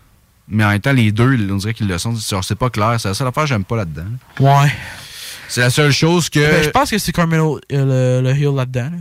[0.48, 2.16] mais en même temps, les deux, on dirait qu'ils le sont.
[2.42, 2.96] C'est pas clair.
[3.00, 4.06] C'est la seule affaire que j'aime pas là-dedans.
[4.40, 4.72] Ouais.
[5.48, 6.40] C'est la seule chose que.
[6.40, 8.90] Ben, je pense que c'est Carmelo le, le heel là-dedans.
[8.92, 8.98] là.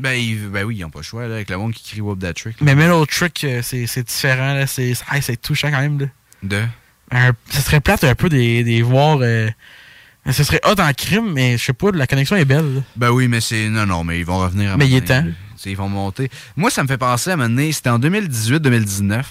[0.00, 0.16] Ben,
[0.52, 2.34] ben oui, ils ont pas le choix, là, avec le monde qui crie Whoop That
[2.34, 2.60] Trick.
[2.60, 2.64] là.
[2.64, 4.54] Mais Melo Trick, euh, c'est différent.
[4.54, 4.66] là.
[4.68, 5.98] C'est hey, touchant quand même.
[6.00, 6.06] Là.
[6.42, 6.62] De?
[7.10, 9.18] Un- ça serait plate un peu des, des voir.
[9.22, 9.48] euh,
[10.30, 12.74] ce serait hot en crime, mais je sais pas, la connexion est belle.
[12.76, 12.80] là.
[12.96, 13.68] Ben oui, mais c'est.
[13.68, 15.24] Non, non, mais ils vont revenir à Mais il est temps.
[15.66, 16.30] Ils vont monter.
[16.56, 19.22] Moi, ça me fait penser à un moment donné, c'était en 2018-2019.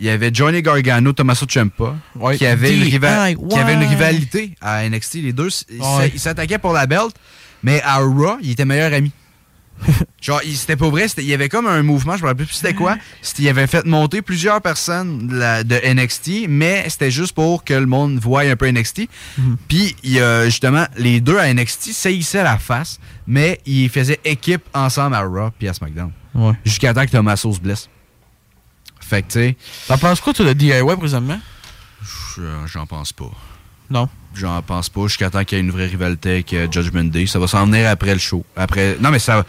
[0.00, 2.36] Il y avait Johnny Gargano, Tommaso Ciampa, Ouais.
[2.38, 2.90] qui, avait une DIY.
[2.92, 5.16] riva- qui avait une rivalité à NXT.
[5.16, 6.06] Les deux, ils Ouais.
[6.06, 7.14] s- ils s'attaquaient pour la belt,
[7.62, 9.12] mais à Raw, ils étaient meilleurs amis.
[10.20, 12.74] Genre, c'était pas vrai, il y avait comme un mouvement, je me rappelle plus c'était
[12.74, 12.96] quoi.
[13.38, 17.72] Il avait fait monter plusieurs personnes de, la- de NXT, mais c'était juste pour que
[17.74, 19.08] le monde voie un peu NXT.
[19.68, 24.20] Puis, il y a justement, les deux à NXT saillissaient la face, mais ils faisaient
[24.24, 26.12] équipe ensemble à Raw puis à SmackDown.
[26.34, 26.52] Ouais.
[26.64, 27.88] Jusqu'à temps que Tommaso se blesse.
[29.00, 29.56] Fait que, tu sais.
[29.88, 31.40] T'en penses quoi, toi, de DIY présentement?
[32.36, 33.30] Je- J'en pense pas.
[33.90, 34.08] Non.
[34.34, 37.26] J'en pense pas jusqu'à temps qu'il y ait une vraie rivalité avec euh, Judgment Day.
[37.26, 38.44] Ça va s'en venir après le show.
[38.54, 38.96] Après.
[39.00, 39.44] Non, mais ça.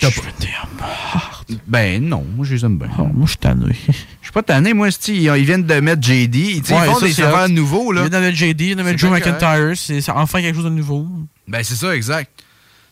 [0.00, 0.48] Judgment Day
[1.66, 2.88] Ben non, moi je les aime bien.
[2.98, 3.76] Oh, moi je suis tanné.
[3.86, 6.32] Je suis pas tanné, moi, c'ti, ils, ils viennent de mettre JD.
[6.32, 7.48] Tu sais, Ouais, ils font ça, des c'est affaires hot.
[7.48, 8.04] nouveaux, là.
[8.04, 9.76] Il vient de mettre JD, il vient de mettre C'est Joe bien McIntyre.
[9.76, 11.06] C'est c'est enfin quelque chose de nouveau.
[11.46, 12.30] Ben c'est ça, exact.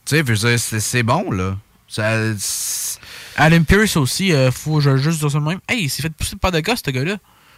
[0.05, 1.57] Tu sais, je veux dire, c'est c'est bon, là.
[1.89, 2.37] Ça.
[2.39, 3.01] c'est-
[3.37, 5.61] Adam Pierce aussi, euh, faut je juste dire ça de même.
[5.69, 7.17] Hey, il s'est fait pousser par de gosses, ce gars-là.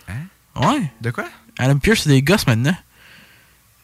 [0.08, 0.14] Hein?
[0.60, 0.90] Ouais.
[1.00, 1.24] De quoi?
[1.58, 2.76] Adam Pierce, c'est des gosses maintenant.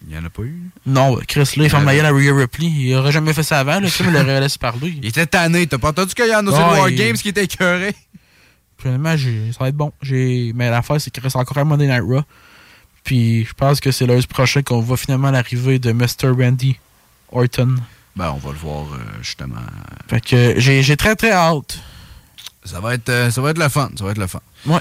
[0.07, 0.71] Il y en a pas eu?
[0.85, 2.67] Non, Chris, là, il ferme la gueule à Rhea Ripley.
[2.67, 4.95] Il aurait jamais fait ça avant, sais, mais il aurait laissé parler.
[5.01, 5.67] Il était tanné.
[5.67, 7.95] T'as pas entendu qu'il y en a sur War Games qui était écœuré?
[8.79, 9.93] Finalement, ça va être bon.
[10.03, 12.23] J'ai- Mais l'affaire, c'est qu'il reste encore un Monday Night Raw.
[13.05, 16.31] Puis je pense que c'est lundi prochain qu'on voit finalement l'arrivée de Mr.
[16.37, 16.79] Randy
[17.31, 17.77] Orton.
[18.15, 19.57] Ben, on va le voir, euh, justement.
[20.09, 21.79] Fait que j'ai j'ai très très hâte.
[22.65, 23.91] Ça va être, euh, ça va être le fun.
[23.99, 24.41] Ça va être le fun.
[24.67, 24.81] Ouais.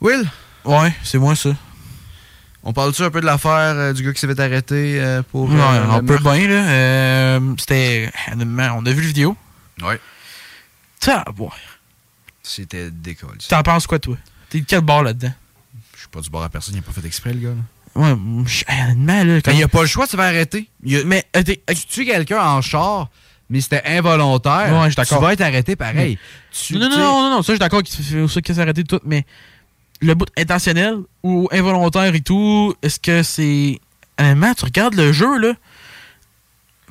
[0.00, 0.28] Will?
[0.64, 1.50] Ouais, c'est moi ça.
[2.62, 5.50] On parle-tu un peu de l'affaire euh, du gars qui s'est fait arrêter euh, pour.
[5.50, 6.68] Ouais, euh, on peut bien, là.
[6.68, 8.10] Euh, C'était.
[8.32, 9.36] On a vu la vidéo.
[9.82, 10.00] Ouais.
[11.00, 11.48] Ça, ouais.
[12.42, 13.38] C'était décollé.
[13.48, 14.16] T'en penses quoi, toi?
[14.48, 15.32] T'es de quel bord là-dedans?
[15.94, 17.48] Je suis pas du bord à personne, il a pas fait exprès, le gars.
[17.48, 17.62] là.
[17.96, 19.40] Ouais, honnêtement, là.
[19.44, 20.68] Ben, il a pas le choix de se faire arrêter.
[20.82, 23.08] Il a- Mais, euh, tu tues quelqu'un en char,
[23.48, 24.72] mais c'était involontaire.
[24.80, 24.96] Ouais, je.
[25.00, 26.18] Tu vas être arrêté pareil.
[26.52, 29.24] Tu- Non, non, non, non, non, ça, je suis d'accord qu'il faut s'arrêter tout, mais
[30.00, 33.78] le bout intentionnel ou involontaire et tout, est-ce que c'est.
[34.18, 35.52] Honnêtement, tu regardes le jeu, là.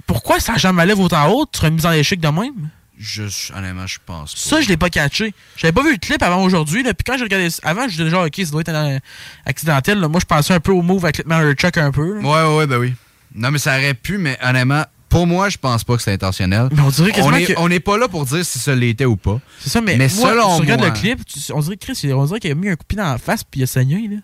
[0.08, 1.46] Pourquoi ça jamais lève autant haut?
[1.52, 2.70] Tu serais mis en échec de même?
[3.06, 4.40] Je, honnêtement, je pense pas.
[4.40, 5.34] Ça, je l'ai pas catché.
[5.58, 6.84] J'avais pas vu le clip avant aujourd'hui.
[6.84, 7.50] Puis quand j'ai regardé.
[7.64, 9.00] Avant, je disais genre, ok, ça doit être un-
[9.46, 10.08] accidentel, là.
[10.08, 12.20] Moi, je pensais un peu au move avec le Chuck un peu.
[12.20, 12.22] là.
[12.22, 12.94] Ouais, ouais, ben oui.
[13.36, 16.70] Non, mais ça aurait pu, mais honnêtement, pour moi, je pense pas que c'est intentionnel.
[16.72, 19.06] Mais on dirait quasiment est, que- on n'est pas là pour dire si ça l'était
[19.06, 19.40] ou pas.
[19.60, 21.86] C'est ça, mais, mais moi, selon tu regardes moi, le clip, tu- on dirait que
[21.86, 23.64] Chris, on dirait qu'il a mis un coup de pied dans la face puis il
[23.64, 24.18] a saigné, là.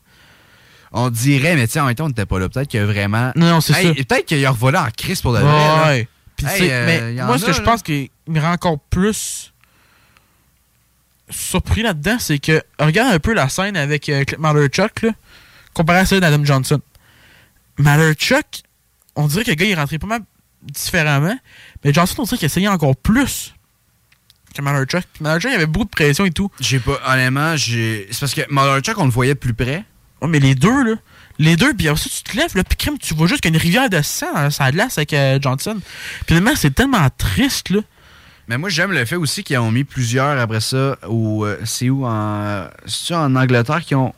[0.92, 2.50] on dirait, mais tu sais, en même temps, on n'était pas là.
[2.50, 3.32] Peut-être a vraiment.
[3.36, 3.94] Non, non, c'est Hey, ça.
[3.94, 5.88] Peut-être qu'il a revolé en crise pour de Ouais, vrai.
[5.88, 6.08] ouais.
[6.48, 9.54] Hey, euh, mais y en moi, ce que je pense qui me rend encore plus
[11.30, 14.24] surpris là-dedans, c'est que regarde un peu la scène avec euh,
[14.68, 15.12] Chuck, là,
[15.74, 16.82] comparé à celle d'Adam Johnson.
[18.16, 18.64] Chuck,
[19.16, 20.22] on dirait que le gars il est rentré pas mal
[20.64, 21.38] différemment,
[21.84, 23.54] mais Johnson, on dirait qu'il essayait encore plus
[24.54, 25.04] que Chuck.
[25.14, 26.52] Puis Chuck, il avait beaucoup de pression et tout.
[26.60, 28.08] J'ai pas, honnêtement, j'ai.
[28.12, 28.42] C'est parce que
[28.82, 29.86] Chuck, on le voyait de plus près.
[30.22, 30.96] Ouais, mais les deux, là.
[31.40, 33.52] Les deux, puis après ça, tu te lèves, là, puis crème, tu vois juste qu'il
[33.52, 35.78] y a une rivière de sang dans sa glace avec euh, Johnson.
[35.80, 37.80] Puis finalement, c'est tellement triste, là.
[38.50, 40.98] Mais moi, j'aime le fait aussi qu'ils ont mis plusieurs après ça.
[41.08, 42.66] Au, euh, c'est où en.
[42.88, 44.14] C'est en Angleterre qui ont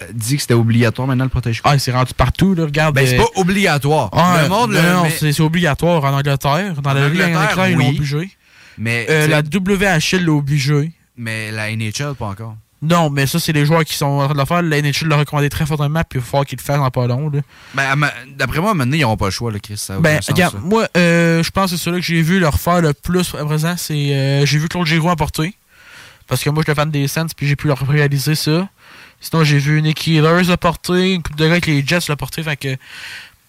[0.00, 2.64] euh, dit que c'était obligatoire maintenant le protège Ah, c'est rendu partout, là.
[2.64, 2.94] Regarde.
[2.94, 4.08] Ben, c'est euh, pas obligatoire.
[4.12, 6.72] Ah, le monde, non, le- non, mais- c'est obligatoire en Angleterre.
[6.82, 8.30] Dans En la Ligue Angleterre, ils l'ont obligé.
[8.78, 10.92] Mais, Euh, la WHL l'a obligé.
[11.18, 12.56] Mais la NHL, pas encore.
[12.82, 14.62] Non, mais ça, c'est les joueurs qui sont en train de le faire.
[14.62, 17.06] La NHL l'a recommandé très fortement, puis il va falloir qu'ils le fassent en pas
[17.06, 17.30] long.
[17.30, 17.40] Là.
[17.74, 19.78] Ben, d'après moi, maintenant, ils n'auront pas le choix, là, Chris.
[19.78, 22.60] Ça Ben, sens, regarde, moi, euh, je pense que c'est celui que j'ai vu leur
[22.60, 23.76] faire le plus à présent.
[23.78, 25.54] C'est euh, j'ai vu Claude Giroux emporter.
[26.26, 28.68] Parce que moi, je suis le fan des Saints, puis j'ai pu leur réaliser ça.
[29.20, 32.16] Sinon, j'ai vu Nicky Healers le porter, une coupe de gars avec les Jets le
[32.16, 32.42] porter.
[32.42, 32.76] Fait que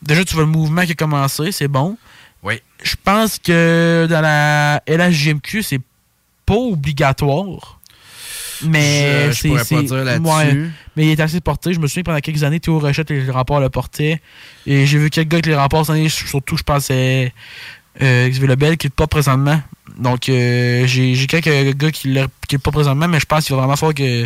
[0.01, 1.97] déjà, tu vois le mouvement qui a commencé, c'est bon.
[2.43, 2.61] Oui.
[2.83, 5.81] Je pense que dans la LHJMQ, c'est
[6.45, 7.76] pas obligatoire.
[8.63, 10.29] Mais Je- pourrais pas dire là-dessus.
[10.35, 10.69] ouais.
[10.95, 11.73] mais il est assez porté.
[11.73, 14.21] Je me souviens pendant quelques années, Théo Rochette et les remparts le portaient.
[14.65, 17.33] Et j'ai vu quelques gars avec les remparts cette année, surtout, je pense, c'est
[18.01, 19.61] euh, Xavier Lebel qui est pas présentement.
[19.97, 23.55] Donc, euh, j'ai quelques gars qui ne qui est pas présentement, mais je pense qu'il
[23.55, 24.25] va vraiment falloir que.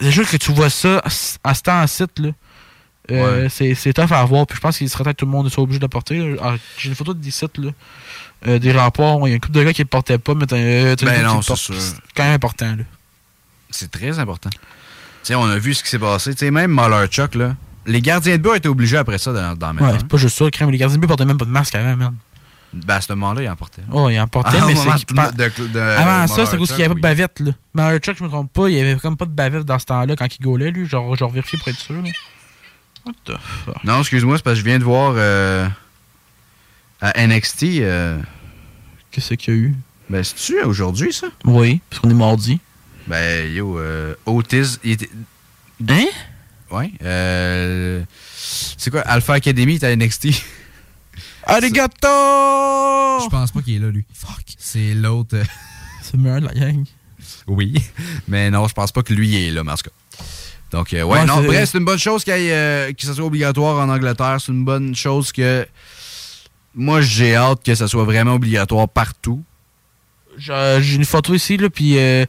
[0.00, 1.02] C'est juste que tu vois ça
[1.44, 2.30] à ce temps en site, là.
[3.14, 4.46] Euh, c'est- C'est tough à avoir.
[4.46, 6.36] Puis je pense qu'il serait peut-être tout le monde soit obligé de porter.
[6.42, 7.70] Ah, J'ai une photo de 17 là.
[8.46, 9.18] Euh, des remparts.
[9.26, 11.06] Il y a une couple de gars qui le portaient pas, mais t'as euh, t'as
[11.06, 11.60] Ben non, c'est porte.
[11.60, 11.74] sûr.
[11.78, 12.66] C'est quand même important.
[12.76, 12.84] Là.
[13.70, 14.50] C'est très important.
[14.50, 14.58] Tu
[15.24, 16.32] sais, on a vu ce qui s'est passé.
[16.32, 17.54] Tu sais, même Chuck, là.
[17.86, 19.98] Les gardiens de but ont été obligés après ça d'en d'en mettre Ouais, un.
[19.98, 20.50] c'est pas juste ça.
[20.50, 20.70] Crème.
[20.70, 22.14] Les gardiens de but portaient même pas de masque avant, man.
[22.72, 23.82] Ben, à ce moment-là, ils en portaient.
[23.90, 24.88] Oh, il en portait, Ah, mais c'est.
[24.88, 27.00] de- de- de- Avant ça, c'est à cause qu'il n'y avait oui.
[27.00, 27.52] pas de bavette, là.
[27.74, 29.86] Mais Chuck, je me trompe pas, il y avait comme pas de bavette dans ce
[29.86, 30.86] temps-là quand il gaulait, lui.
[30.86, 32.08] Genre, genre vérifié pour être sûr, là.
[33.06, 33.32] What the
[33.64, 33.82] fuck?
[33.84, 35.66] Non, excuse-moi, c'est parce que je viens de voir euh,
[37.00, 37.62] à NXT.
[37.80, 38.18] euh,
[39.10, 39.74] Qu'est-ce qu'il y a eu?
[40.08, 41.28] Ben, c'est-tu aujourd'hui, ça?
[41.44, 42.60] Oui, parce qu'on est mardi.
[43.06, 44.78] Ben, yo, euh, Otis.
[44.84, 45.10] Il était...
[45.88, 46.04] Hein?
[46.70, 46.92] Ouais.
[47.02, 48.02] Euh,
[48.36, 49.00] c'est quoi?
[49.02, 50.28] Alpha Academy est à NXT.
[51.44, 52.06] Arigato!
[53.24, 54.04] Je pense pas qu'il est là, lui.
[54.12, 54.44] Fuck.
[54.58, 55.36] C'est l'autre.
[55.36, 55.44] euh,
[56.02, 56.84] C'est le meilleur de la gang.
[57.46, 57.74] Oui.
[58.28, 59.90] Mais non, je pense pas que lui est là, mais en tout cas.
[60.70, 63.24] Donc, euh, ouais, Ouais, non, bref, c'est une bonne chose ait, euh, que ça soit
[63.24, 64.36] obligatoire en Angleterre.
[64.40, 65.66] C'est une bonne chose que.
[66.74, 69.42] Moi, j'ai hâte que ça soit vraiment obligatoire partout.
[70.38, 72.24] J'ai une photo ici, là, puis euh,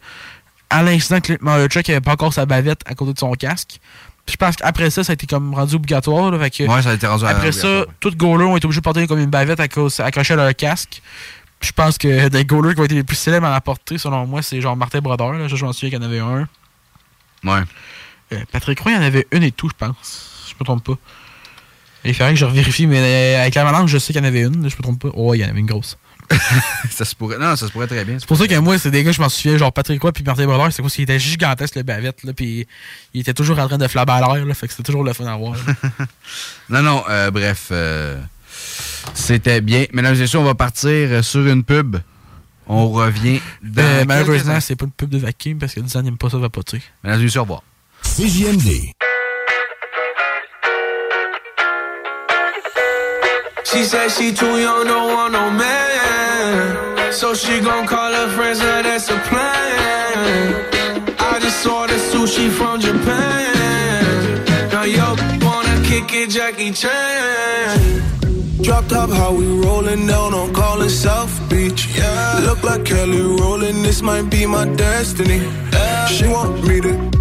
[0.70, 3.80] à l'instant, Clint Chuck avait pas encore sa bavette à côté de son casque.
[4.26, 6.32] Puis je pense qu'après ça, ça a été comme rendu obligatoire.
[6.32, 8.58] Là, fait que, Ouais, ça a été rendu Après ça, obligatoire, tous les goalers ont
[8.58, 11.02] été obligés de porter comme une bavette à cause, accrochée à leur casque.
[11.60, 13.98] Puis je pense que des goalers qui ont été les plus célèbres à la portée,
[14.00, 15.34] selon moi, c'est genre Martin Brodeur.
[15.34, 16.48] Là, ça, je m'en souviens qu'il y en avait un.
[17.44, 17.62] Ouais.
[18.34, 20.46] Euh, Patrick Roy, il y en avait une et tout, je pense.
[20.50, 20.98] Je me trompe pas.
[22.04, 24.28] Il faudrait que je revérifie, mais euh, avec la balance, je sais qu'il y en
[24.28, 24.70] avait une.
[24.70, 25.10] Je me trompe pas.
[25.14, 25.98] Oh, il y en avait une grosse.
[26.90, 27.38] ça se pourrait.
[27.38, 28.18] Non, ça se pourrait très bien.
[28.18, 30.24] C'est pour ça que moi, c'est des gars, je m'en souviens, genre Patrick Roy puis
[30.24, 32.66] Martin Brodeur, c'est parce qu'il était gigantesque le bavette, là, puis
[33.14, 35.12] il était toujours en train de flaber à l'air, là, fait que c'était toujours le
[35.14, 35.56] fun à voir.
[36.70, 37.68] Non, non, euh, bref.
[37.72, 38.22] euh,
[39.14, 39.86] C'était bien.
[39.92, 41.98] Mesdames et messieurs, on va partir sur une pub.
[42.68, 46.18] On revient dans Euh, malheureusement, c'est pas une pub de vacuum parce que Disney n'aime
[46.18, 46.82] pas ça vapoter.
[47.04, 47.64] Mesdames et messieurs, au revoir.
[48.16, 48.92] CJMD.
[53.64, 57.14] She said she too young, don't want no man.
[57.14, 60.66] So she gon' call her friends, now that's a plan.
[61.20, 64.44] I just ordered sushi from Japan.
[64.74, 67.80] Now yo wanna kick it, Jackie Chan.
[68.62, 71.88] Drop top, how we rollin' down on call it South Beach.
[71.96, 72.42] Yeah.
[72.44, 75.40] Look like Kelly rollin', this might be my destiny.
[76.10, 77.21] She want me to,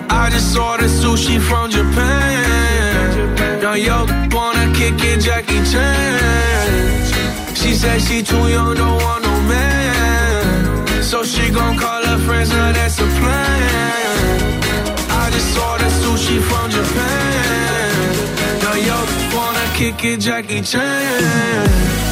[0.31, 3.61] I just ordered sushi from Japan.
[3.61, 7.53] Now yo wanna kick it, Jackie Chan.
[7.53, 11.03] She said she too young, don't want no man.
[11.03, 14.63] So she gon' call her friends, now that's a plan.
[15.09, 18.15] I just ordered sushi from Japan.
[18.63, 18.97] Now yo
[19.35, 22.10] wanna kick it, Jackie Chan.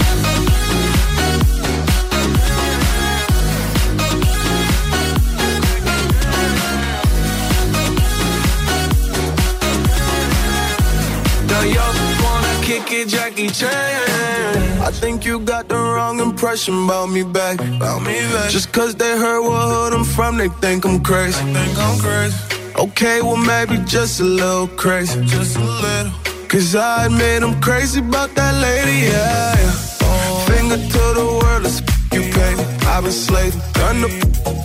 [11.59, 14.81] Now you wanna kick it, Jackie Chan.
[14.81, 17.59] I think you got the wrong impression about me back.
[17.59, 18.49] About me back.
[18.49, 21.43] Just cause they heard what hood I'm from, they think I'm crazy.
[21.43, 22.37] They think I'm crazy.
[22.77, 25.19] Okay, well maybe just a little crazy.
[25.25, 26.13] Just a little.
[26.47, 29.55] Cause I admit I'm crazy about that lady, yeah.
[29.59, 30.45] yeah.
[30.47, 31.81] Finger to the world, let's
[32.13, 32.63] you baby.
[32.87, 34.09] I've been slaving, done the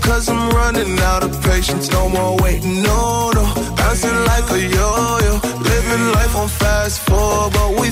[0.01, 1.90] cause I'm running out of patience.
[1.90, 3.42] No more waiting, no, no.
[3.76, 5.53] Bouncing like a yo-yo.
[5.87, 7.91] Living life on fast forward, but we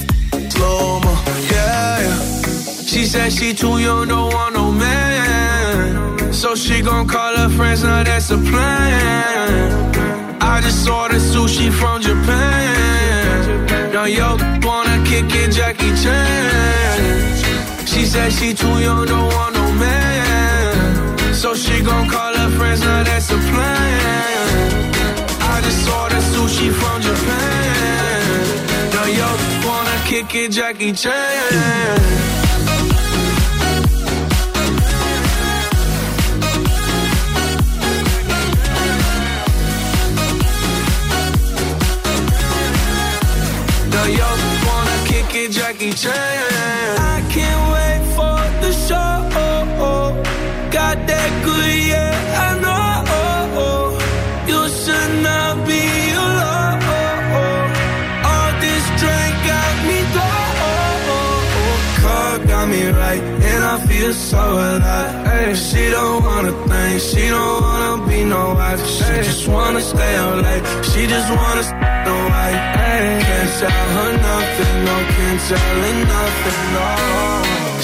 [0.48, 1.12] slow mo,
[1.52, 2.18] yeah, yeah.
[2.86, 6.32] She said she too young, don't want no man.
[6.32, 9.92] So she gon' call her friends, now that's a plan.
[10.40, 13.92] I just ordered sushi from Japan.
[13.92, 14.36] Now yo
[14.66, 17.86] wanna kick it, Jackie Chan.
[17.86, 21.34] She said she too young, don't want no man.
[21.34, 24.92] So she gon' call her friends, now that's a plan.
[25.54, 27.81] I just ordered sushi from Japan.
[29.02, 29.26] Now yo
[29.66, 31.12] wanna kick it, Jackie Chan.
[43.90, 44.28] Now yo
[44.66, 46.14] wanna kick it, Jackie Chan.
[46.14, 47.91] I can't wait
[64.32, 65.12] so alive.
[65.34, 68.82] Ay, she don't wanna think, she don't wanna be no wife.
[68.94, 70.64] She just wanna stay out late.
[70.90, 72.60] She just wanna stay no white.
[73.26, 76.88] Can't tell her nothing, no, can't tell her nothing, no.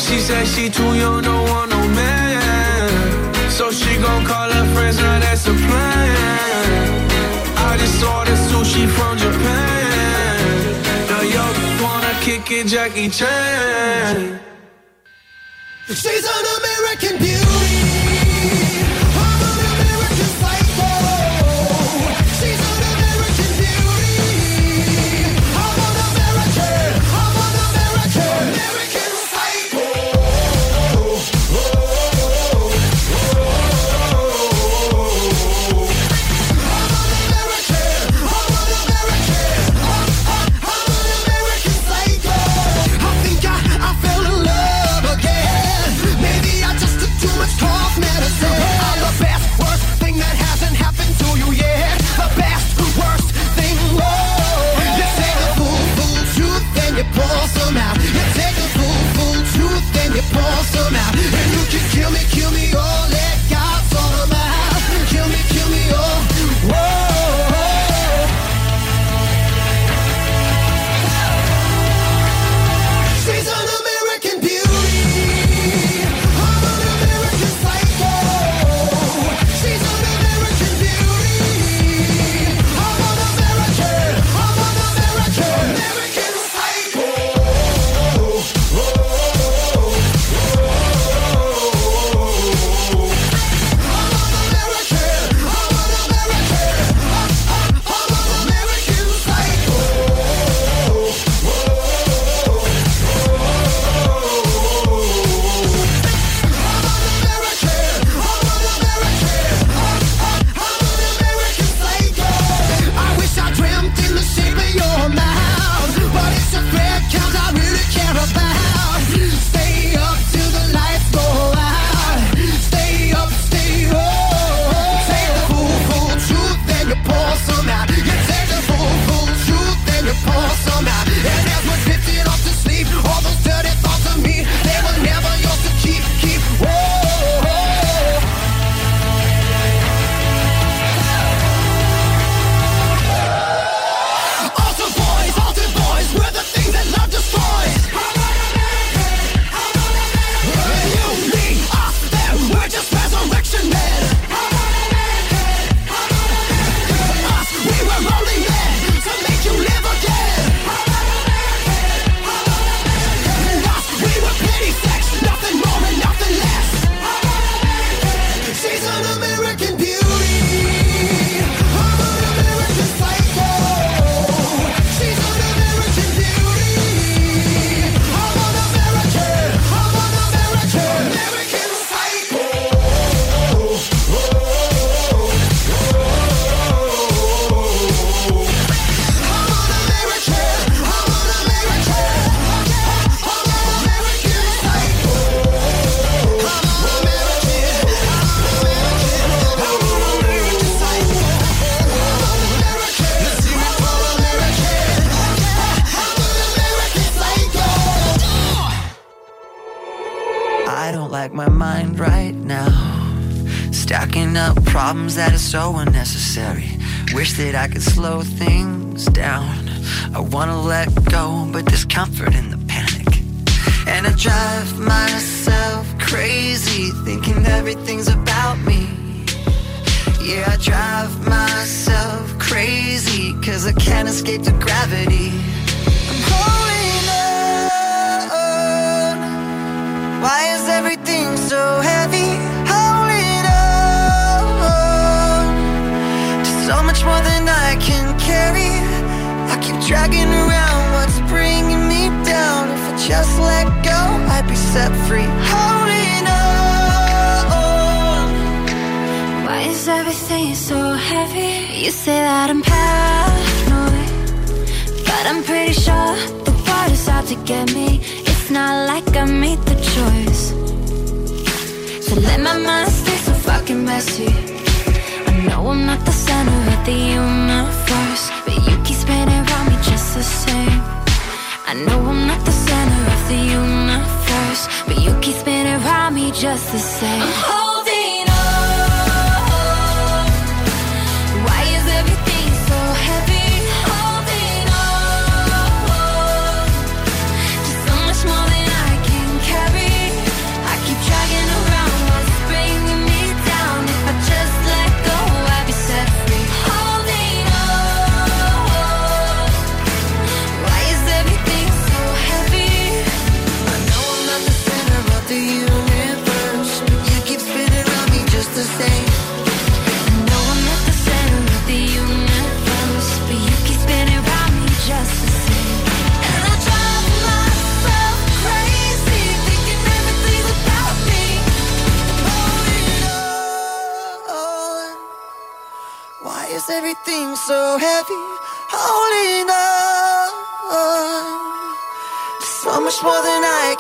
[0.05, 2.91] She said she too young, don't want no man.
[3.59, 6.91] So she gon' call her friends, now that's a plan.
[7.69, 10.39] I just ordered sushi from Japan.
[11.11, 11.45] Now yo
[11.85, 14.48] wanna kick it, Jackie Chan.
[15.89, 17.48] She's an American beauty.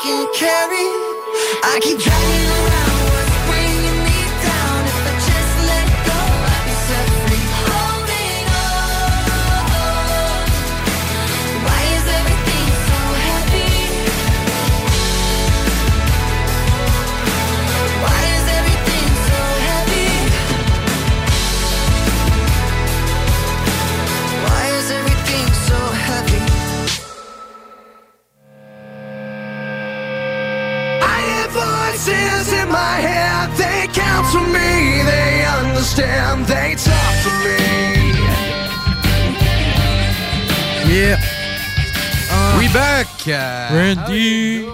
[0.05, 0.87] Than I can carry.
[1.63, 2.68] I keep dragging
[35.99, 36.47] understand.
[36.47, 37.59] They talk to me.
[40.95, 41.19] Yeah.
[42.59, 43.07] We back.
[43.27, 44.67] Uh, Randy.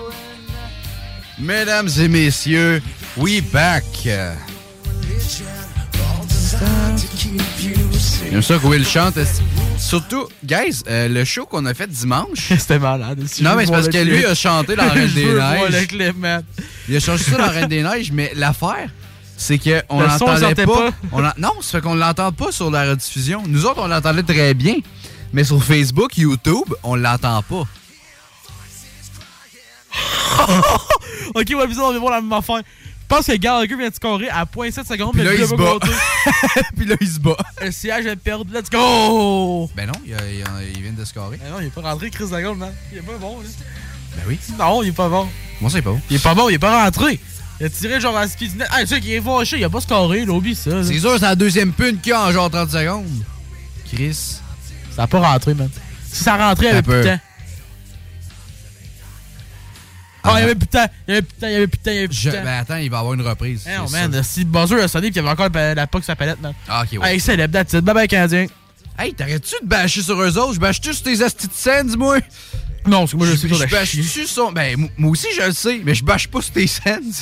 [1.39, 2.81] Mesdames et messieurs,
[3.17, 3.85] we back.
[8.31, 9.19] J'aime ça que Will chante.
[9.79, 12.49] Surtout, guys, euh, le show qu'on a fait dimanche.
[12.59, 13.19] C'était malade.
[13.41, 15.71] Non, mais c'est parce que lui a chanté dans la Reine des Neiges.
[15.71, 16.43] le clip, man.
[16.89, 18.89] Il a chanté ça dans la Reine des Neiges, mais l'affaire,
[19.37, 20.65] c'est qu'on l'entendait pas.
[20.65, 20.91] pas.
[21.13, 23.43] On l'en- non, ça fait qu'on l'entend pas sur la rediffusion.
[23.47, 24.77] Nous autres, on l'entendait très bien.
[25.33, 27.65] Mais sur Facebook, YouTube, on l'entend pas.
[31.35, 32.59] ok, ouais, bizarre, on va voir la même affaire.
[32.59, 35.13] Je pense que Gallagher vient de scorer à 0.7 secondes.
[35.13, 35.75] Puis là, le il se bat.
[36.77, 37.37] Puis là, il se bat.
[37.63, 38.53] Le siège a perdu.
[38.53, 39.71] Let's go!
[39.77, 41.37] Ben non, il, a- il a- il vient de scorer.
[41.37, 42.73] Ben non, il est pas rentré, Chris Lagold, man.
[42.93, 43.47] Il est pas bon, là.
[44.17, 44.39] Ben oui.
[44.59, 45.29] Non, il est pas bon.
[45.61, 46.01] Moi, c'est pas bon.
[46.11, 47.21] Il est pas bon, il est pas rentré.
[47.61, 48.69] Il a tiré genre à speed net.
[48.71, 50.83] Ah, tu sais qu'il est fâché, il a pas scoré, là, oublie ça.
[50.83, 53.07] C'est sûr, c'est la deuxième pune qu'il y a en genre 30 secondes.
[53.93, 54.39] Chris.
[54.95, 55.69] Ça a pas rentré, man.
[56.11, 57.21] Si ça rentrait, il y avait plus de temps.
[60.27, 61.57] Ah, il y avait plus de temps, il y avait plus de temps, il y
[61.57, 62.43] avait plus de temps, il y avait plus Je- de temps.
[62.45, 63.67] ben attends, il va avoir une reprise.
[63.67, 64.25] Eh non, c'est man, sûr.
[64.25, 66.55] si Buzzer a sonné, puis il y avait encore la, puck sur sa palette, man.
[66.67, 67.13] Ah, ok, ouais.
[67.15, 67.85] Hey, célèbre, that's it.
[67.85, 68.47] Bye bye, Canadien.
[68.99, 70.55] Hey, t'arrêtes-tu de bâcher sur eux autres?
[70.55, 72.19] Je bâche-tu sur tes astis de dis-moi?
[72.87, 74.51] Non, parce que moi, je sais sur Je bâche-tu sur.
[74.53, 77.13] Ben, moi aussi, je le sais, mais je bâche pas sur tes scènes.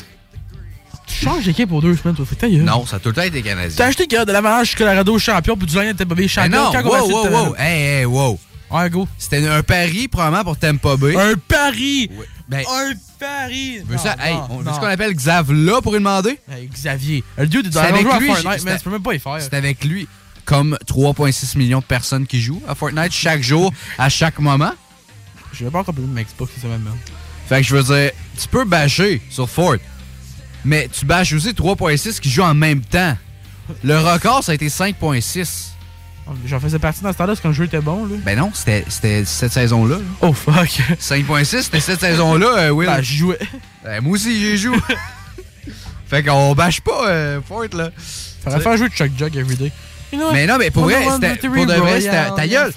[1.19, 2.25] Tu changes d'équipe pour deux semaines, toi.
[2.27, 2.63] Fais ta gueule.
[2.63, 3.75] Non, ça a tout le temps été canadien.
[3.77, 6.65] T'as acheté que de l'avalanche Colorado champion, puis du Lion Bay Ben champion.
[6.65, 7.55] non, Quand on wow, wow, wow.
[7.57, 8.39] Hey, hey, wow.
[8.71, 9.07] Ouais, go.
[9.19, 11.15] C'était un pari, probablement, pour Tampa Bay.
[11.17, 12.11] Un pari!
[12.49, 13.81] Ben, Un pari!
[13.81, 14.75] veux Non, ça, hey, non, on veut non.
[14.75, 16.39] ce qu'on appelle Xavla pour lui demander?
[16.51, 17.23] Hey, Xavier.
[17.37, 18.29] Le dieu de C'est avec à lui.
[18.29, 19.37] Fortnite, mais tu peux même pas y faire.
[19.41, 20.09] C'est avec lui.
[20.45, 24.73] Comme 3,6 millions de personnes qui jouent à Fortnite chaque jour, à chaque moment.
[25.53, 26.83] Je vais pas encore plus de Xbox cette semaine.
[27.49, 28.11] Fait que je veux dire,
[28.41, 29.77] tu peux bâcher sur Fort,
[30.65, 33.17] mais tu bâches aussi 3.6 qui jouent en même temps.
[33.85, 35.69] Le record, ça a été 5.6.
[36.47, 38.15] J'en faisais partie dans ce temps-là, parce que le jeu était bon, là.
[38.25, 38.85] Ben non, c'était
[39.25, 39.97] cette saison-là.
[39.97, 40.05] là.
[40.21, 40.55] Oh, fuck.
[41.01, 42.87] 5.6, c'était cette saison-là, euh, Will.
[42.87, 43.39] Ben, j'y jouais.
[43.85, 44.77] Ben, moi aussi, j'y joue.
[46.07, 47.91] Fait qu'on bâche pas euh, Fort, là.
[48.45, 49.73] Faudrait faire jouer Chuck Jug everyday.
[50.13, 50.33] You know?
[50.33, 52.73] Mais non, mais pour vrai, c'était- pour de vrai, c'était- ta gueule.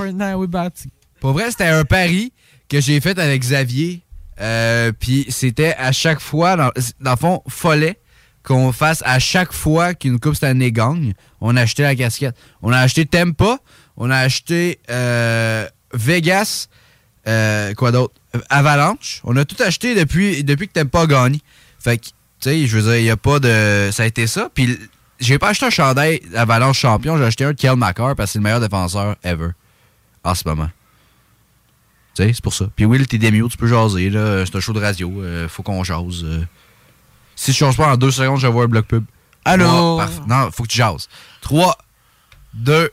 [1.20, 2.32] Pour vrai, c'était un pari
[2.70, 4.02] que j'ai fait avec Xavier.
[4.42, 8.00] Euh, Puis c'était à chaque fois, dans, dans le fond, follet
[8.44, 12.36] qu'on fasse à chaque fois qu'une Coupe Stanley gagne, on a acheté la casquette.
[12.62, 13.58] On a acheté Tempa,
[13.98, 16.68] on a acheté euh, Vegas,
[17.28, 18.14] euh, quoi d'autre?
[18.50, 19.22] Avalanche.
[19.24, 21.42] On a tout acheté depuis, depuis que Tempa a gagné.
[21.80, 22.12] Fait que, tu
[22.42, 23.90] sais, je veux dire, il n'y a pas de.
[23.92, 24.50] Ça a été ça.
[24.54, 24.78] Puis
[25.20, 28.40] j'ai pas acheté un chandail Avalanche champion, j'ai acheté un de Kel parce que c'est
[28.40, 29.50] le meilleur défenseur ever
[30.24, 30.70] en ce moment.
[32.16, 32.66] Tu sais, c'est pour ça.
[32.76, 34.46] Puis Will, t'es démute, tu peux jaser, là.
[34.46, 36.24] C'est un show de radio, euh, faut qu'on jase.
[36.24, 36.44] euh.
[37.36, 39.04] Si je change pas en deux secondes, je vais voir un bloc pub.
[39.44, 39.98] Allô?
[39.98, 40.22] Parfait.
[40.28, 41.08] Non, faut que tu jases.
[41.42, 41.78] 3,
[42.54, 42.90] 2,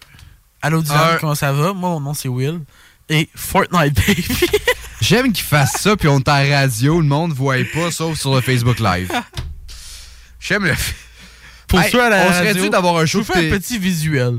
[0.60, 1.16] Allô, Un.
[1.18, 1.72] comment ça va?
[1.72, 2.60] Moi, mon nom, c'est Will.
[3.08, 4.24] Et Fortnite, baby.
[5.00, 8.18] J'aime qu'ils fassent ça, puis on est en radio, le monde ne voit pas, sauf
[8.18, 9.10] sur le Facebook Live.
[10.40, 10.74] J'aime le.
[11.68, 13.38] Pour Hey, ceux à la on serait radio, dû d'avoir un Je show vous de
[13.38, 14.38] fais un petit visuel.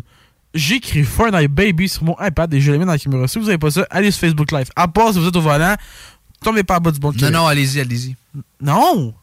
[0.54, 3.28] J'ai écrit Fortnite Baby sur mon iPad et je l'ai mis dans la caméra.
[3.28, 4.70] Si vous n'avez pas ça, allez sur Facebook Live.
[4.76, 5.76] À part si vous êtes au volant,
[6.44, 8.16] tombez pas à bas du bon Non, non, allez-y, allez-y.
[8.62, 9.14] Non!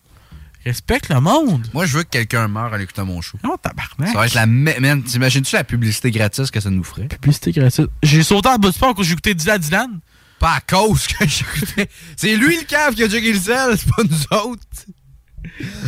[0.65, 1.67] Respecte le monde.
[1.73, 3.39] Moi, je veux que quelqu'un meure en écoutant mon show.
[3.43, 4.09] Non, tabarnak.
[4.13, 4.45] Ça va être la.
[4.47, 7.07] me- Man, t'imagines-tu la publicité gratis que ça nous ferait?
[7.09, 7.89] Publicité gratuite.
[8.03, 10.01] J'ai sauté en bas du sport quand j'ai écouté Dylan Dylan.
[10.39, 11.89] Pas à cause que j'écoutais.
[12.17, 14.63] C'est lui le cave qui a checké le sel, c'est pas nous autres.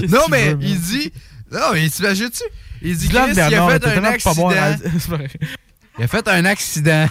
[0.09, 1.13] Non, mais veux, il dit.
[1.51, 2.43] Non, mais t'imagines-tu?
[2.85, 5.19] Il dit Dylan Chris, il a Bernard, fait un bon à accident.
[5.99, 7.07] Il a fait un accident.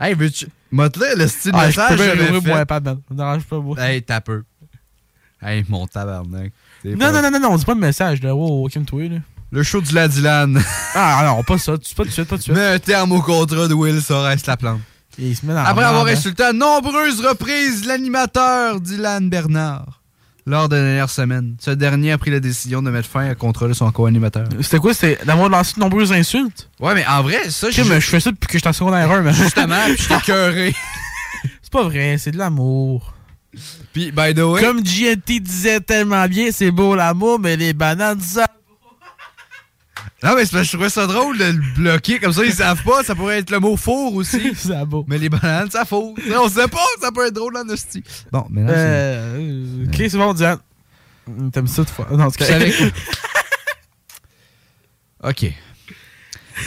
[0.00, 0.48] Hey, veux-tu.
[0.72, 2.96] M'a-te-là le style Ah, je message peux que j'avais rouvrir mon iPad, man.
[2.96, 3.76] Ça me dérange pas, moi.
[3.80, 4.42] Hey, t'as peu.
[5.40, 6.52] Hey, mon tabarnak.
[6.84, 8.34] Non, pas- non, non, non, non, on dit pas de message, là.
[8.34, 9.18] Wow, calme-toi, là.
[9.52, 10.60] Le show du la Dylan.
[10.94, 11.78] Ah, non, pas ça.
[11.78, 12.54] Tu pas de suite, pas de suite.
[12.54, 14.80] Mets un terme au contrat de Will Sorès la plante.
[15.18, 16.10] Et il se met dans Après avoir hein.
[16.10, 20.02] insulté à nombreuses reprises l'animateur Dylan Bernard
[20.46, 23.34] lors de la dernière semaine, ce dernier a pris la décision de mettre fin à
[23.34, 24.48] contrat de son co-animateur.
[24.60, 24.94] C'était quoi?
[24.94, 26.70] C'était d'avoir lancé de nombreuses insultes?
[26.80, 29.22] Ouais, mais en vrai, ça, mais je fais ça depuis que j'étais en secondaire 1,
[29.22, 29.34] man.
[29.34, 30.74] Justement, puis je t'ai cœuré.
[31.62, 33.12] C'est pas vrai, c'est de l'amour.
[33.92, 34.62] Puis, by the way.
[34.62, 38.46] Comme GNT disait tellement bien, c'est beau l'amour, mais les bananes, ça.
[40.26, 42.18] Non, mais c'est je trouvais ça drôle de le bloquer.
[42.18, 43.04] Comme ça, ils savent pas.
[43.04, 44.54] Ça pourrait être le mot four aussi.
[44.56, 45.04] ça beau.
[45.06, 46.16] Mais les bananes, ça four.
[46.34, 46.84] On sait pas.
[47.00, 48.02] Ça peut être drôle en hostie.
[48.32, 48.76] Bon, mais là, c'est.
[48.76, 50.58] Euh, ok, c'est bon, Diane.
[51.52, 52.08] T'aimes ça, toi?
[52.10, 52.94] Non, c'est savez correct.
[55.22, 55.52] OK.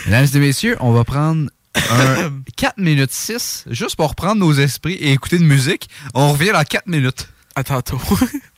[0.05, 4.93] Mesdames et messieurs, on va prendre un 4 minutes 6 juste pour reprendre nos esprits
[4.93, 5.89] et écouter de musique.
[6.13, 7.27] On revient dans 4 minutes.
[7.55, 7.99] À tantôt.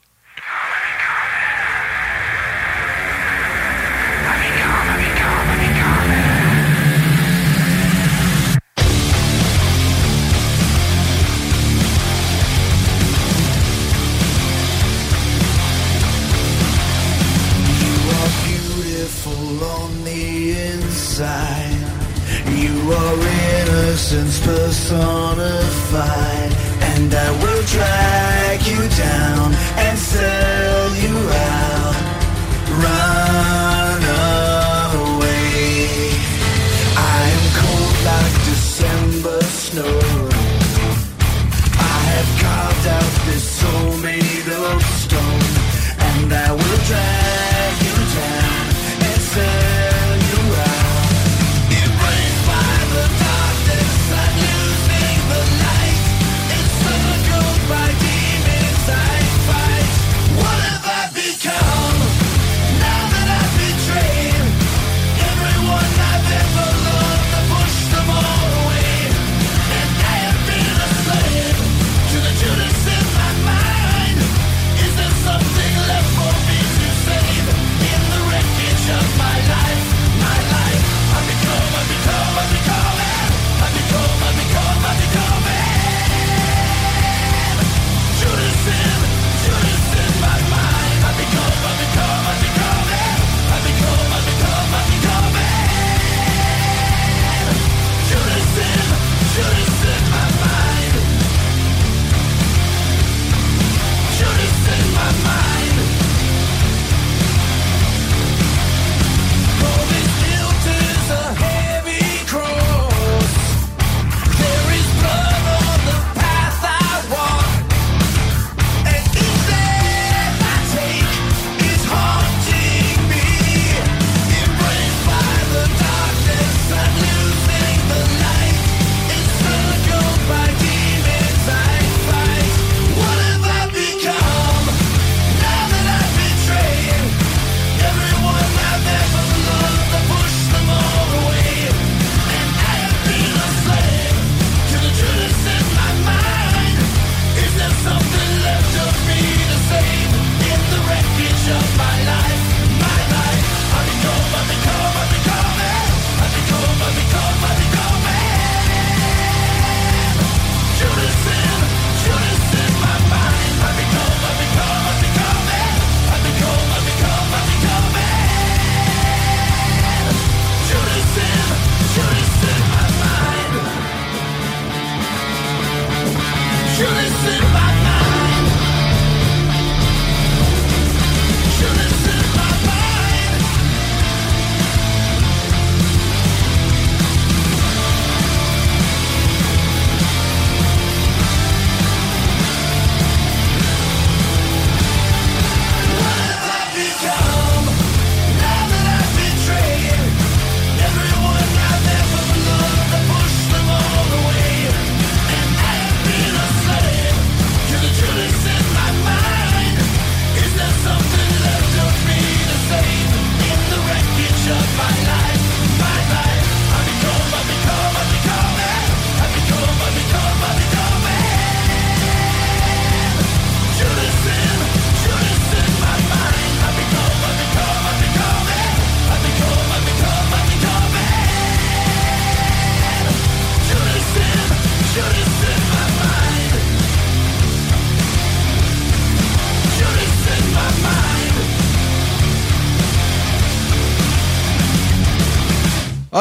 [24.13, 26.51] innocence personified.
[26.81, 27.50] And I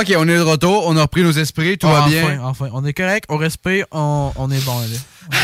[0.00, 0.86] OK, on est de retour.
[0.86, 1.76] On a repris nos esprits.
[1.78, 2.40] Tout Ah, va bien.
[2.40, 2.68] Enfin, enfin.
[2.72, 4.86] On est correct, on respire, on, on est bon, là.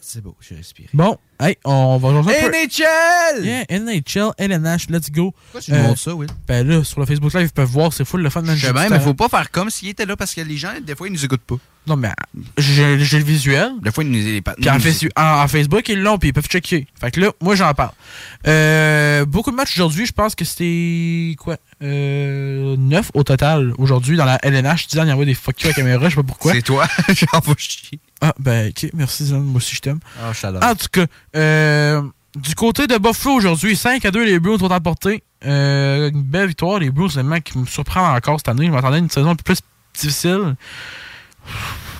[0.00, 0.88] C'est beau, j'ai respiré.
[0.94, 3.44] Bon, hey, on va rejoindre un peu- NHL!
[3.44, 5.32] Yeah, NHL, LNH, let's go.
[5.52, 6.28] Pourquoi tu nous montres ça, Will?
[6.46, 8.42] Ben là, sur le Facebook Live, ils peuvent voir, c'est full le fun.
[8.44, 10.72] Je sais bien, mais faut pas faire comme s'il était là parce que les gens,
[10.82, 11.56] des fois, ils nous écoutent pas.
[11.86, 12.10] Non, mais
[12.58, 13.72] j'ai le visuel.
[13.82, 14.76] Des fois, ils nous les Puis en,
[15.22, 16.86] en- en Facebook, ils l'ont, puis ils peuvent checker.
[17.00, 17.92] Fait que là, moi, j'en parle.
[18.46, 20.04] Euh, beaucoup de matchs aujourd'hui.
[20.04, 21.56] Je pense que c'était quoi?
[21.82, 24.88] Euh, 9 au total aujourd'hui dans la LNH.
[24.88, 26.52] Dylan, il envoie des fuck you à la caméra, je sais pas pourquoi.
[26.52, 28.00] C'est toi, j'en vais chier.
[28.20, 30.00] Ah, ben, ok, merci Dylan, moi aussi je t'aime.
[30.20, 30.46] Ah, je.
[30.46, 31.06] En tout cas,
[31.36, 32.02] euh,
[32.36, 35.22] du côté de Buffalo aujourd'hui, 5 à 2, les Bruins ont emporté.
[35.44, 36.78] Euh, une belle victoire.
[36.80, 38.66] Les Bruins, c'est le mec qui me surprend encore cette année.
[38.66, 39.58] Je m'attendais à une saison un peu plus
[39.94, 40.56] difficile.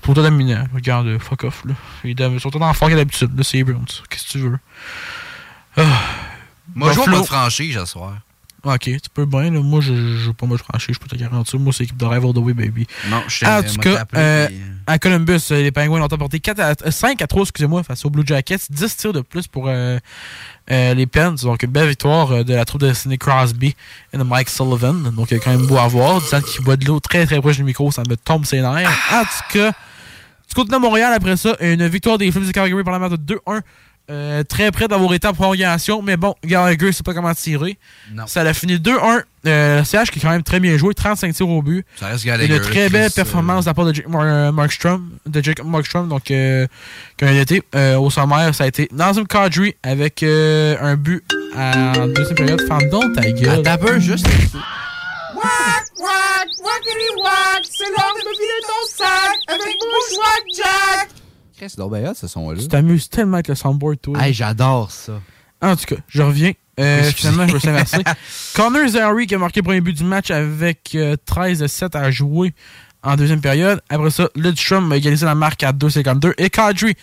[0.03, 0.65] Pour toi dominant.
[0.75, 1.63] Regarde, fuck off.
[1.65, 1.75] Là.
[2.05, 3.37] Ils sont forts que d'habitude.
[3.37, 3.85] Là, c'est les Bruins.
[4.09, 4.59] Qu'est-ce que tu veux?
[5.77, 5.83] Ah.
[6.75, 8.15] Moi, je vois Buffalo- pas de franchise ce soir.
[8.65, 9.51] Ok, tu peux bien.
[9.53, 9.61] Là.
[9.61, 11.61] Moi, je joue pas moi de franchise, je peux te garantir.
[11.61, 12.87] Moi, c'est l'équipe de rêve all the way, baby.
[13.09, 14.57] Non, je En t'ai- tout cas, euh, puis-
[14.87, 18.05] à Columbus, euh, les Penguins ont emporté 4 à, euh, 5 à 3 excusez-moi, face
[18.05, 18.59] aux Blue Jackets.
[18.71, 19.99] 10 tirs de plus pour euh,
[20.73, 21.41] euh, les Pens.
[21.43, 23.77] Donc, une belle victoire euh, de la troupe de Sidney Crosby
[24.13, 25.13] et de Mike Sullivan.
[25.15, 26.21] Donc, il quand même beau à voir.
[26.21, 28.91] Disant qu'il boit de l'eau très très proche du micro, ça me tombe ses nerfs.
[29.13, 29.71] En tout cas,
[30.49, 33.13] du côté de Montréal, après ça, une victoire des Flames de Calgary par la marque
[33.13, 33.61] de 2-1.
[34.11, 37.77] Euh, très près d'avoir été en prolongation, mais bon, Gallagher sait pas comment tirer.
[38.15, 38.27] Non.
[38.27, 39.23] Ça a fini 2-1.
[39.47, 41.87] Euh, CH qui est quand même très bien joué, 35 tirs au but.
[41.97, 45.11] Ça reste Gallagher, Une très belle performance de la part de Jake Mar- euh, Markstrom,
[45.27, 46.67] de Jake Markstrom, donc euh,
[47.19, 51.23] qui a été euh, au sommaire, ça a été Nazem Kadri avec euh, un but
[51.57, 52.61] en deuxième période.
[52.67, 53.61] Ferme donc ta gueule.
[53.61, 54.27] Attends un peu, juste.
[54.27, 61.09] Wack, wack, wackity wack, c'est l'heure de me vider ton sac avec Bushwack Jack.
[61.59, 62.59] Chris, c'est donc bien hot, ce son-là.
[62.61, 64.19] Tu t'amuses tellement avec le soundboard, toi.
[64.25, 65.21] Hey, j'adore ça.
[65.61, 66.53] En tout cas, je reviens.
[66.79, 67.99] Euh, finalement, je me suis inversé.
[68.55, 71.97] Connor Zary qui a marqué le premier but du match avec euh, 13 de 7
[71.97, 72.55] à jouer
[73.03, 73.81] en deuxième période.
[73.89, 76.35] Après ça, Lidstrom a égalisé la marque à 2,52.
[76.39, 76.95] Et Kadri,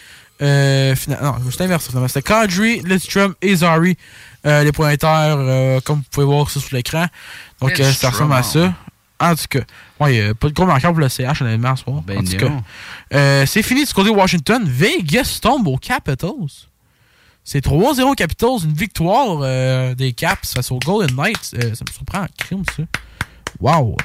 [0.41, 2.07] euh, fina- non, je me suis inversé finalement.
[2.07, 3.97] C'était Kadri, Lidstrom et Zary,
[4.45, 7.07] euh, les pointeurs, euh, comme vous pouvez voir ça sur l'écran.
[7.59, 8.73] Donc, euh, ça ressemble à ça.
[9.19, 9.61] En tout cas,
[10.01, 12.01] ouais, euh, pas de gros marqueur pour le CH, honnêtement, ce soir.
[12.01, 12.51] Ben en tout cas,
[13.13, 14.63] euh, c'est fini du côté de Washington.
[14.65, 16.67] Vegas tombe aux Capitals.
[17.47, 21.53] C'est 3-0 Capitals, une victoire euh, des Caps face aux Golden Knights.
[21.53, 22.83] Euh, ça me surprend en crime, ça.
[23.59, 23.95] Wow!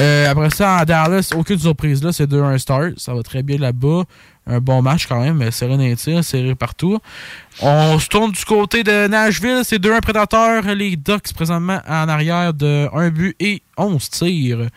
[0.00, 2.98] Euh, après ça, à Dallas, aucune surprise là, c'est 2-1 start.
[2.98, 4.02] Ça va très bien là-bas.
[4.48, 6.98] Un bon match quand même, sérénité, serré partout.
[7.62, 10.62] On se tourne du côté de Nashville, c'est 2-1 Prédateurs.
[10.74, 14.68] Les Ducks présentement en arrière de 1 but et 11 tirs.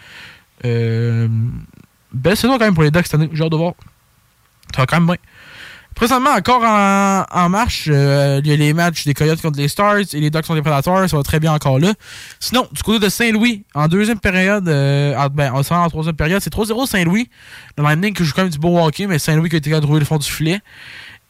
[0.66, 1.28] Euh,
[2.12, 3.74] belle saison quand même pour les Ducks cette année, j'ai de voir.
[4.76, 5.16] Ça va quand même bien.
[5.96, 9.98] Présentement, encore en, marche, euh, il y a les matchs des Coyotes contre les Stars
[10.14, 11.10] et les Ducks contre les Predators.
[11.10, 11.94] Ça va très bien encore là.
[12.40, 16.54] Sinon, du côté de Saint-Louis, en deuxième période, euh, en, en, en troisième période, c'est
[16.54, 17.30] 3-0 Saint-Louis.
[17.78, 20.00] Le Lightning qui joue quand même du beau hockey, mais Saint-Louis qui a été trouver
[20.00, 20.62] le fond du filet.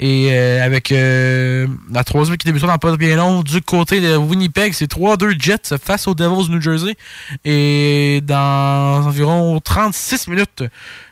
[0.01, 4.15] Et euh, avec euh, la troisième qui débute dans pas bien long, du côté de
[4.15, 6.95] Winnipeg, c'est 3-2 Jets face aux Devils New Jersey.
[7.43, 10.63] Et dans environ 36 minutes,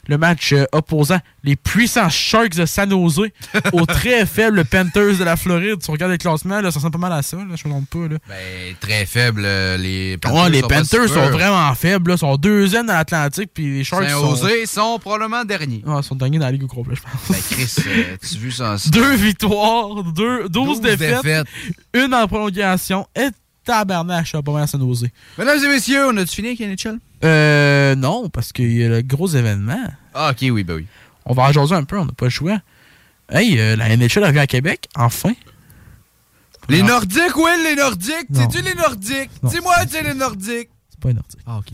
[0.08, 3.20] le match euh, opposant les puissants Sharks de San Jose
[3.74, 5.82] aux très faibles Panthers de la Floride.
[5.84, 7.90] Tu regardes les classements, là, ça ressemble pas mal à ça, là, je me trompe
[7.90, 8.14] pas.
[8.14, 8.18] Là.
[8.28, 9.44] Ben, très faible.
[9.46, 13.78] euh, Les Ouais, les sont Panthers sont vraiment faibles, là, sont deuxièmes dans l'Atlantique, puis
[13.78, 14.36] les Sharks sont...
[14.36, 15.84] Saint-José sont probablement derniers.
[15.86, 17.12] Ils sont derniers dans la ligue au complet, je pense.
[17.30, 18.76] Ben, Chris, euh, tu as vu ça?
[18.92, 21.48] Deux victoires, deux, 12, 12 défaites, défaites.
[21.94, 23.28] une en prolongation et
[23.66, 25.08] tabarnache à pas mal à San Jose.
[25.38, 27.00] Mesdames et messieurs, on a-tu fini avec NHL?
[27.24, 29.88] Euh, non, parce qu'il y a le gros événement.
[30.14, 30.86] Ah, ok, oui, ben oui.
[31.26, 32.60] On va en jaser un peu, on n'a pas le choix.
[33.30, 35.34] Hey, euh, la NHL revient à Québec, enfin.
[36.70, 36.82] Les.
[36.84, 38.28] Nordiques, Will, les Nordiques.
[38.34, 39.32] C'est-tu les Nordiques?
[39.44, 40.70] Dis-moi, c'est les Nordiques.
[40.90, 41.44] C'est pas un article.
[41.46, 41.68] Ah, ok.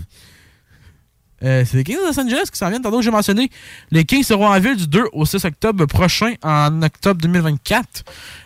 [1.44, 2.82] Euh, c'est les Kings de Los Angeles qui s'en viennent.
[2.82, 3.50] Tantôt, j'ai mentionné.
[3.92, 8.04] Les Kings seront en ville du 2 au 6 octobre prochain, en octobre 2024.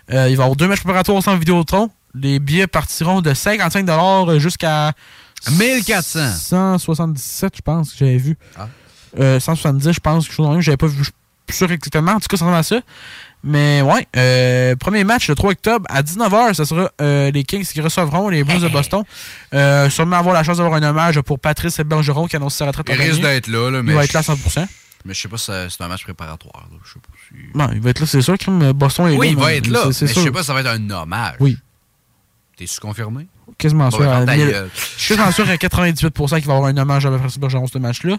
[0.10, 1.92] Euh, il va y avoir deux matchs préparatoires centre Vidéotron.
[2.16, 4.94] Les billets partiront de 55 jusqu'à
[5.52, 6.34] 1400.
[6.38, 8.38] 177, je pense, que j'avais vu.
[8.58, 8.68] Ah.
[9.20, 10.62] Euh, 170, je pense, quelque chose le même.
[10.62, 11.12] J'avais pas vu je
[11.54, 12.12] sûr exactement.
[12.14, 12.80] En tout cas, ça ressemble à ça.
[13.44, 17.64] Mais ouais, euh, premier match le 3 octobre à 19h, ce sera euh, les Kings
[17.66, 19.04] qui recevront les Blues de Boston.
[19.54, 22.88] Euh, sûrement avoir la chance d'avoir un hommage pour Patrice Bergeron qui annonce sa retraite.
[22.90, 23.94] Il risque d'être là, là, mais.
[23.94, 24.68] Il va je- être là à 100%.
[25.06, 26.68] Mais je sais pas si c'est un match préparatoire.
[26.70, 26.78] Là.
[26.84, 27.58] Je sais pas si...
[27.58, 28.36] Non, il va être là, c'est sûr.
[28.74, 29.82] Boston est Oui, là, il va être là.
[29.86, 31.36] Mais je sais pas si ça va être un hommage.
[31.40, 31.58] Oui.
[32.58, 33.28] T'es-tu confirmé?
[33.60, 34.10] Quasiment sûr.
[34.12, 34.26] à.
[34.26, 37.68] Je suis quasiment sûr à 98% qu'il va y avoir un hommage à Patrice Bergeron
[37.68, 38.18] ce match-là.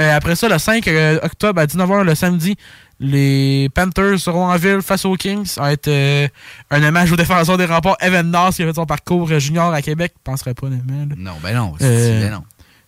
[0.00, 2.56] Euh, après ça, le 5 euh, octobre à 19h le samedi,
[3.00, 5.46] les Panthers seront en ville face aux Kings.
[5.46, 6.28] Ça va être euh,
[6.70, 9.82] un hommage au défenseur des remparts Evan Nass qui a fait son parcours junior à
[9.82, 10.12] Québec.
[10.16, 11.06] Je penserais pas, honnêtement.
[11.10, 11.14] là.
[11.16, 11.74] Non, ben non.
[11.82, 12.44] Euh, ben non.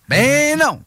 [0.07, 0.81] Ben non!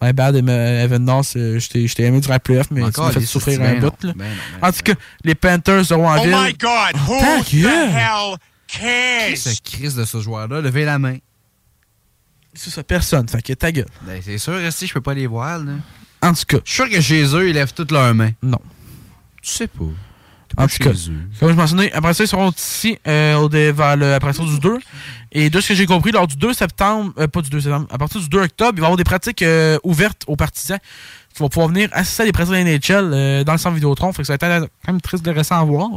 [0.00, 3.06] My bad, Evan Noss, je t'ai je t'ai aimé durant les playoffs, mais tu Encore,
[3.06, 3.92] m'as fait souffrir un bout.
[4.04, 4.12] Là.
[4.14, 4.26] ben
[4.60, 6.34] ben en tout cas, les Panthers de Rouville.
[6.34, 8.38] Oh my God, who ta the hell
[8.68, 9.36] cares?
[9.36, 11.16] Ce crise de ce joueur-là, levez la main.
[12.54, 13.28] C'est ça, personne.
[13.28, 13.86] Fait que ta gueule.
[14.02, 15.72] Ben, c'est sûr, si je peux pas les voir, là.
[16.22, 16.58] En tout cas.
[16.64, 18.32] Je suis sûr que chez eux, ils lèvent toutes leurs mains.
[18.42, 18.60] Non.
[19.42, 19.84] Tu sais pas.
[20.56, 20.90] En tout cas,
[21.38, 24.58] comme je mentionnais, après ça, ils seront ici euh, au vers le, après ça du
[24.58, 24.78] 2.
[25.30, 27.86] Et de ce que j'ai compris, lors du 2 septembre, euh, pas du 2 septembre,
[27.90, 30.78] à partir du 2 octobre, il va y avoir des pratiques euh, ouvertes aux partisans
[31.32, 34.12] qui vont pouvoir venir assister à des pratiques de la NHL dans le centre Vidéotron.
[34.12, 35.90] Fait que ça va être quand même très intéressant à voir.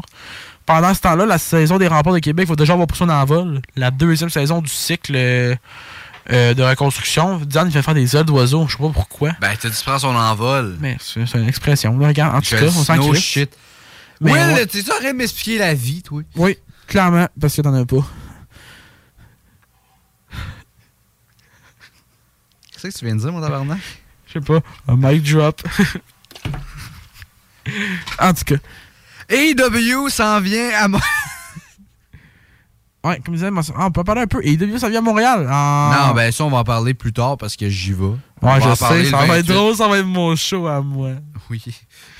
[0.65, 3.61] Pendant ce temps-là, la saison des remparts de Québec va déjà avoir pour son envol.
[3.75, 5.55] La deuxième saison du cycle euh,
[6.31, 7.39] euh, de reconstruction.
[7.39, 8.67] Diane, il fait faire des ailes d'oiseaux.
[8.67, 9.31] Je sais pas pourquoi.
[9.41, 10.77] Ben, t'as dit prendre son envol.
[10.79, 11.97] Mais c'est une expression.
[11.97, 13.51] là, regarde, en tout cas, on s'en no shit.
[14.19, 14.51] Mais Will, ouais.
[14.51, 16.21] arrête de m'expliquer la vie, toi?
[16.35, 16.57] Oui,
[16.87, 18.05] clairement, parce que t'en as pas.
[22.81, 23.79] Qu'est-ce que tu viens de dire, mon tabarnak?
[24.27, 24.59] Je sais pas.
[24.87, 25.61] Un mic drop.
[28.19, 28.55] en tout cas.
[29.31, 31.01] AEW s'en vient à moi.
[33.03, 34.45] Ouais, comme je disais, ah, on peut parler un peu.
[34.45, 35.47] AEW, ça vient à Montréal.
[35.51, 38.05] en- Non, ben ça, on va en parler plus tard parce que j'y vais.
[38.43, 39.53] Ouais, je sais, ça va être 28.
[39.53, 41.13] drôle, ça va être mon show à moi.
[41.49, 41.63] Oui.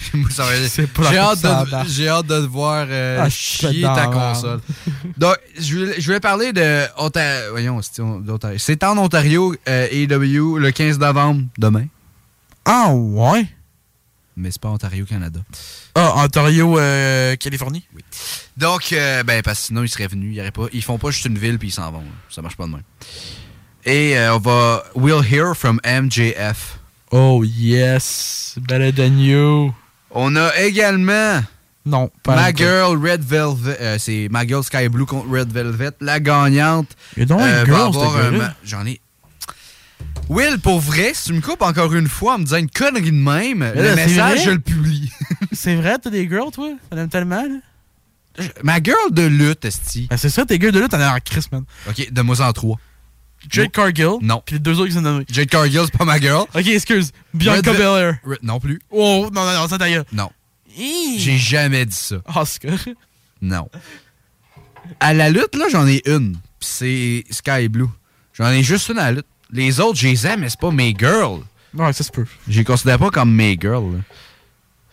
[0.01, 4.59] J'ai hâte, de, hâte te voir euh, Ah, chier ta console.
[5.18, 7.51] Donc, je voulais, je voulais parler de Ontario.
[7.51, 7.80] Voyons,
[8.57, 11.86] c'est en Ontario, euh, AEW, le 15 novembre, demain.
[12.66, 13.45] Ah, ouais?
[14.36, 15.41] Mais c'est pas Ontario, Canada.
[15.96, 17.86] Ah, Ontario, euh, Californie?
[17.96, 18.02] Oui.
[18.58, 20.36] Donc, euh, ben, parce que sinon, ils seraient venus.
[20.36, 22.00] Ils, auraient pas, ils font pas juste une ville puis ils s'en vont.
[22.00, 22.06] là.
[22.30, 22.84] Ça marche pas de même.
[23.86, 24.84] Et euh, on va.
[24.96, 26.78] We'll hear from MJF.
[27.12, 28.56] Oh, yes.
[28.62, 29.74] Better than you.
[30.12, 31.42] On a également.
[31.86, 32.58] Non, pas Ma encore.
[32.58, 33.78] Girl Red Velvet.
[33.82, 35.92] euh, c'est Ma Girl Sky Blue contre Red Velvet.
[36.00, 36.88] La gagnante.
[37.18, 38.32] Il y a donc girl, ce gars-là.
[38.38, 39.02] ma- J'en ai.
[40.32, 43.11] Will, pour vrai, si tu me coupes encore une fois en me disant une connerie
[43.11, 45.11] de même, Mais le là, message, je le publie.
[45.51, 46.69] C'est vrai, t'as des girls, toi?
[46.89, 48.45] T'en aimes tellement, là?
[48.63, 50.07] Ma girl de lutte, Esti.
[50.09, 51.65] Ben, c'est ça, tes girls de là, t'en as en Chris, man.
[51.86, 52.79] Ok, donne-moi en trois.
[53.49, 54.19] Jade Cargill.
[54.21, 54.41] Non.
[54.45, 55.25] Puis les deux autres qui sont nommés.
[55.29, 56.45] Jade Cargill, c'est pas ma girl.
[56.55, 57.11] Ok, excuse.
[57.34, 58.19] Bianca Belair.
[58.41, 58.79] Non plus.
[58.89, 60.05] Oh, non, non, non, ça d'ailleurs.
[60.13, 60.29] Non.
[60.77, 62.21] J'ai jamais dit ça.
[62.34, 62.71] Oscar.
[63.41, 63.67] Non.
[65.01, 66.38] À la lutte, là, j'en ai une.
[66.61, 67.89] C'est Sky Blue.
[68.32, 69.25] J'en ai juste une à la lutte.
[69.52, 71.41] Les autres, je les aime, mais c'est pas mes girls.
[71.74, 72.26] Ouais, ça se peut.
[72.47, 74.02] Je les considère pas comme mes girls.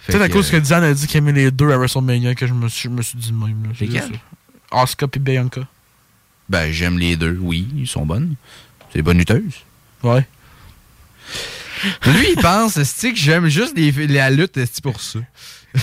[0.09, 2.47] C'est à cause que euh, Diane a dit qu'elle aimait les deux à WrestleMania que
[2.47, 3.73] je me suis, je me suis dit de même.
[3.79, 4.19] Lesquels?
[4.71, 5.63] Asuka et Bianca.
[6.49, 7.37] Ben, j'aime les deux.
[7.41, 8.35] Oui, ils sont bonnes.
[8.89, 9.65] C'est des bonnes lutteuses.
[10.03, 10.27] Ouais.
[12.07, 15.21] Lui, il pense, c'est que j'aime juste les, la lutte, c'est pour ça?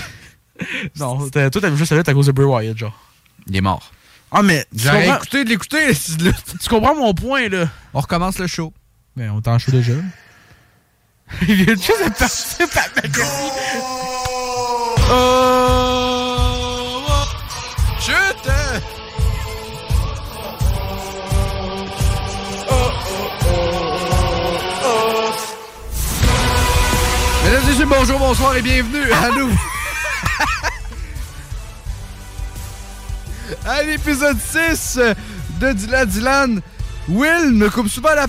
[0.97, 2.97] Non, toi, t'aimes juste la lutte à cause de Bray Wyatt, genre.
[3.45, 3.91] Il est mort.
[4.31, 4.65] Ah, mais.
[4.75, 5.93] tu J'aurais comprends- écouté de l'écouter.
[6.61, 7.67] Tu comprends mon point, là?
[7.93, 8.73] On recommence le show.
[9.15, 9.93] Mais on t'en show déjà.
[11.47, 13.51] Il vient juste de partir par McAfee.
[15.11, 15.55] Oh!
[17.99, 18.51] Chute!
[27.43, 29.51] Mesdames et messieurs, bonjour, bonsoir et bienvenue à nous.
[33.65, 34.99] À l'épisode 6
[35.59, 36.61] de Dylan Dylan.
[37.09, 38.27] Will me coupe souvent la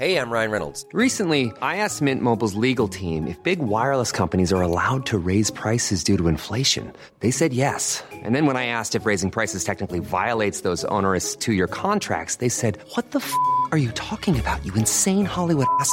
[0.00, 0.86] Hey, I'm Ryan Reynolds.
[0.94, 5.50] Recently, I asked Mint Mobile's legal team if big wireless companies are allowed to raise
[5.50, 6.90] prices due to inflation.
[7.18, 8.02] They said yes.
[8.10, 12.36] And then when I asked if raising prices technically violates those onerous two year contracts,
[12.36, 13.30] they said, What the f
[13.72, 15.92] are you talking about, you insane Hollywood ass?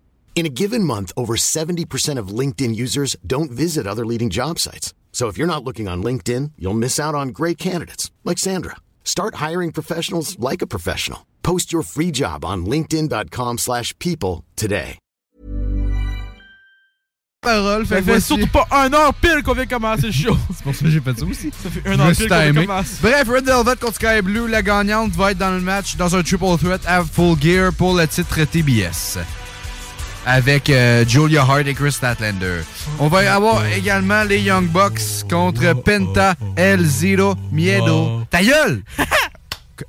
[0.33, 4.95] In a given month, over 70% of LinkedIn users don't visit other leading job sites.
[5.11, 8.77] So if you're not looking on LinkedIn, you'll miss out on great candidates like Sandra.
[9.03, 11.27] Start hiring professionals like a professional.
[11.43, 14.97] Post your free job on linkedin.com/people slash people today.
[17.43, 17.85] parole.
[17.87, 20.37] Ça Fait, fait voici- surtout pas un heure pile qu'on vient commencer le show.
[20.53, 21.49] C'est pour ça que j'ai fait ça aussi.
[21.63, 22.65] Ça fait un me heure pile qu'on vient timé.
[22.67, 22.95] commencer.
[23.01, 26.21] Bref, Red Velvet contre Sky Blue, la gagnante va être dans le match dans un
[26.21, 29.17] triple threat à full gear pour le titre TBS.
[30.25, 32.61] Avec euh, Julia Hart et Chris Statlander.
[32.99, 38.21] On va avoir également les Young Bucks contre Penta, El Zero, Miedo.
[38.29, 38.83] Ta gueule!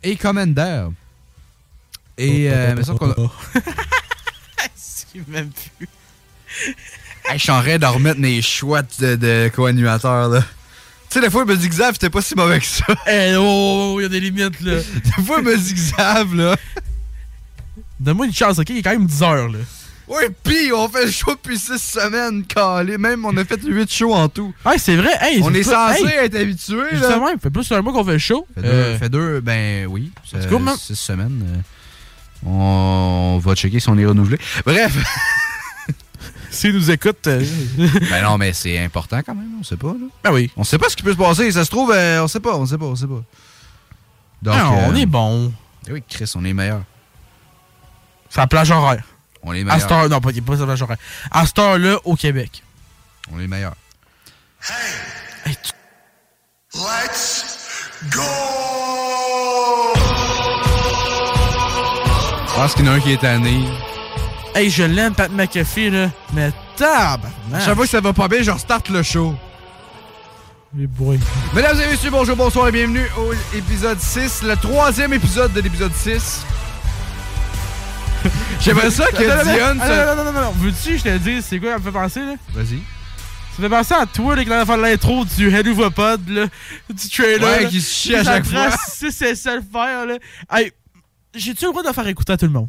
[0.03, 0.87] et Commander.
[2.17, 3.15] Et, euh, mais sauf qu'on a-
[5.29, 5.89] même plus.
[7.27, 10.41] Hey, je suis en train de remettre mes choix de, de co-animateur, là.
[10.41, 12.87] Tu sais, des fois, il me dit Xav, t'es pas si mauvais que ça.
[13.07, 14.77] Eh, oh, il y a des limites, là.
[14.77, 16.57] des fois, il me dit Xav, là.
[18.01, 18.71] Donne-moi une chance, ok?
[18.71, 19.59] Il est quand même 10 heures, là.
[20.09, 22.99] Ouais, pis on fait le show depuis 6 semaines, calé.
[22.99, 24.53] Même, on a fait 8 shows en tout.
[24.67, 25.13] Ouais, c'est vrai.
[25.21, 26.83] Hey, on est censé hey, être habitué.
[26.93, 28.47] Justement, il fait plus d'un mois qu'on fait le show.
[28.55, 30.11] Fait deux, Euh, fait deux, ben oui.
[30.31, 30.77] C'est cool, man.
[30.77, 31.43] 6 semaines.
[31.47, 34.39] euh, on va checker si on est renouvelé.
[34.67, 34.97] Bref.
[36.51, 37.27] S'ils nous écoutent.
[37.29, 37.43] euh,
[38.11, 40.07] ben non, mais c'est important quand même, on sait pas, là.
[40.23, 40.51] Ben oui.
[40.57, 41.51] On sait pas ce qui peut se passer.
[41.53, 43.23] Ça se trouve, euh, on sait pas, on sait pas, on sait pas.
[44.43, 45.53] Donc, Non, on euh, est bon.
[45.89, 46.83] eh Oui, Chris, on est meilleur.
[48.29, 49.05] C'est la plage horaire.
[49.43, 49.81] On est À meilleur.
[49.81, 50.97] cette heure, non, pas, pas la plage horaire.
[51.31, 52.63] À cette heure-là, au Québec.
[53.33, 53.75] On est meilleur.
[56.75, 57.69] Let's
[58.11, 58.23] go!
[62.49, 63.61] Je pense qu'il y en a un qui est tanné.
[64.55, 66.11] Hey, je l'aime, Pat McAfee, là.
[66.33, 67.21] Mais tab!
[67.53, 69.35] À chaque fois que ça va pas bien, je restarte le show.
[70.77, 71.21] Les bruits.
[71.55, 75.93] Mesdames et messieurs, bonjour, bonsoir et bienvenue au épisode 6, le troisième épisode de l'épisode
[75.95, 76.45] 6.
[78.61, 79.75] J'aimerais ça que Dion.
[79.75, 80.53] Non, non, non, non, non.
[80.59, 82.35] Veux-tu je te dise c'est quoi ça me fait penser, là?
[82.55, 82.79] Vas-y.
[83.57, 86.47] Ça fait penser à toi, là, qui a fait l'intro du Hello Vopod, là.
[86.89, 87.43] Du trailer.
[87.63, 88.71] Ouais, qui se chie à Ça chaque fois.
[88.89, 90.15] six essais le faire, là.
[90.51, 90.73] Hey,
[91.35, 92.69] j'ai-tu le droit de faire écouter à tout le monde?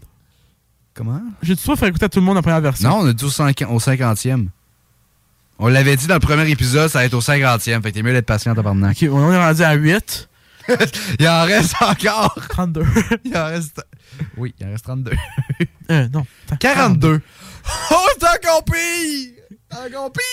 [0.93, 1.21] Comment?
[1.41, 2.89] J'ai-tu le droit de faire écouter à tout le monde la première version?
[2.89, 4.47] Non, on a dit au, cinq- au 50e.
[5.59, 7.81] On l'avait dit dans le premier épisode, ça va être au 50e.
[7.81, 8.97] Fait que t'es mieux d'être patient, tabarnak.
[9.01, 10.29] Ok, on est rendu à 8.
[11.19, 12.35] il en reste encore.
[12.49, 12.85] 32.
[13.23, 13.81] il en reste...
[14.37, 15.11] Oui, il en reste 32.
[15.91, 16.25] Euh, non.
[16.47, 17.21] attends, 42.
[17.91, 19.31] Oh, c'est encore pire!
[19.71, 20.23] Encore pire!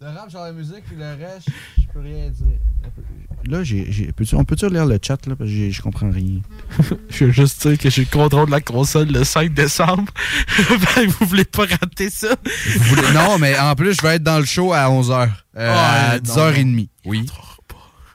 [0.00, 2.58] Le rap, genre la musique, puis le reste, je peux rien dire.
[3.44, 5.36] Là, j'ai, on peut-tu lire le chat, là?
[5.36, 6.40] Parce que je comprends rien.
[7.10, 10.10] Je veux juste dire que j'ai le contrôle de la console le 5 décembre.
[10.96, 12.28] Ben, vous voulez pas rater ça?
[12.76, 15.28] Vous voulez- non, mais en plus, je vais être dans le show à 11h.
[15.56, 16.88] Euh, à Ouais, 10h30.
[17.04, 17.26] Oui.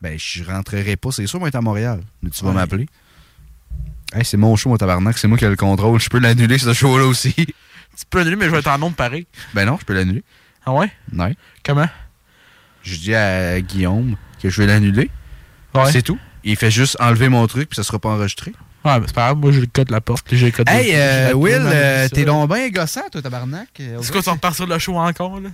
[0.01, 1.11] Ben, je rentrerai pas.
[1.11, 2.01] C'est sûr, moi, être à Montréal.
[2.23, 2.87] Mais tu vas m'appeler.
[4.15, 5.17] Hey, c'est mon show, mon tabarnak.
[5.17, 5.99] C'est moi qui ai le contrôle.
[5.99, 7.33] Je peux l'annuler, ce show-là aussi.
[7.35, 9.27] Tu peux annuler, mais je vais être en nombre pareil.
[9.53, 10.23] Ben non, je peux l'annuler.
[10.65, 10.91] Ah ouais?
[11.13, 11.35] Ouais.
[11.65, 11.87] Comment?
[12.83, 15.09] Je dis à Guillaume que je vais l'annuler.
[15.73, 15.91] Ouais.
[15.91, 16.17] C'est tout.
[16.43, 18.53] Il fait juste enlever mon truc, puis ça sera pas enregistré.
[18.85, 20.51] Ouais, mais c'est pas grave, moi j'ai le code de la porte, puis j'ai le
[20.51, 23.69] code de- Hey, euh, Will, euh, t'es donc bien gossant, toi, tabarnak.
[23.79, 25.49] Euh, C'est quoi, tu vas repartir le show encore, là?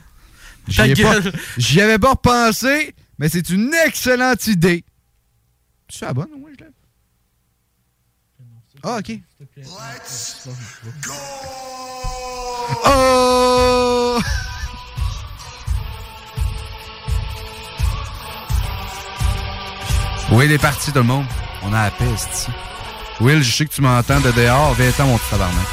[0.68, 1.32] J'y Ta gueule.
[1.58, 4.84] J'y avais pas repensé, mais c'est une excellente idée.
[5.88, 6.51] Tu es la bonne, ouais,
[8.84, 9.20] Ah, ok.
[12.86, 14.20] Oh!
[20.32, 21.26] Will est parti, tout le monde?
[21.62, 22.52] On a la peste ici.
[23.20, 24.74] Will, je sais que tu m'entends de dehors.
[24.74, 25.68] Viens-t'en, mon petit tabarnak.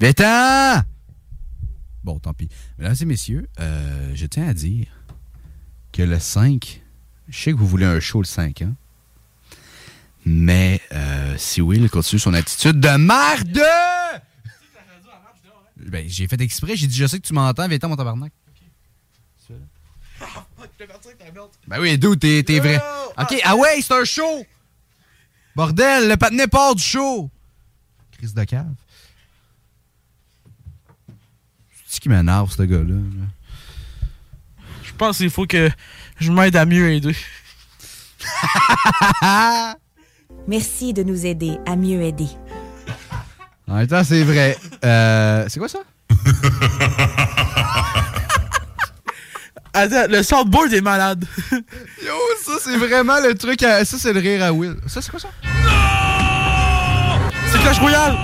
[0.00, 0.82] Viens-t'en!
[2.04, 2.48] Bon, tant pis.
[2.78, 4.86] Mesdames et messieurs, euh, je tiens à dire
[5.92, 6.82] que le 5,
[7.28, 8.74] je sais que vous voulez un show le 5, hein?
[10.24, 13.62] Mais euh, si Will continue son attitude de merde!
[15.76, 18.32] Ben, j'ai fait exprès, j'ai dit, je sais que tu m'entends, viens-t'en, mon tabarnak.
[21.66, 22.80] Ben oui, d'où t'es t'es vrai.
[23.18, 24.46] Ok, ah ouais, c'est un show!
[25.56, 27.30] Bordel, le patinet part du show!
[28.12, 28.66] Crise de cave.
[31.86, 32.94] C'est ce qui m'énerve, ce gars-là.
[32.94, 33.26] là?
[34.84, 35.70] Je pense qu'il faut que
[36.18, 37.16] je m'aide à mieux aider.
[40.48, 42.28] Merci de nous aider à mieux aider.
[43.68, 44.56] En même temps, c'est vrai.
[44.84, 45.78] Euh, c'est quoi ça?
[49.72, 51.24] Attends, le soundboard est malade.
[51.52, 53.84] Yo, ça, c'est vraiment le truc à...
[53.84, 54.74] Ça, c'est le rire à Will.
[54.88, 55.28] Ça, c'est quoi ça?
[57.52, 58.16] C'est Clash Royale!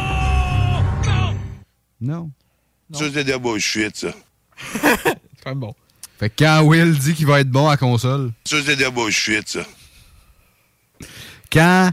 [2.00, 2.30] Non.
[2.92, 4.08] Ça, c'est de la bullshit, ça.
[4.74, 5.74] C'est quand même bon.
[6.18, 8.90] Fait que quand Will dit qu'il va être bon à console, Ça, c'est de la
[8.90, 9.60] bullshit, ça.
[11.52, 11.90] quand...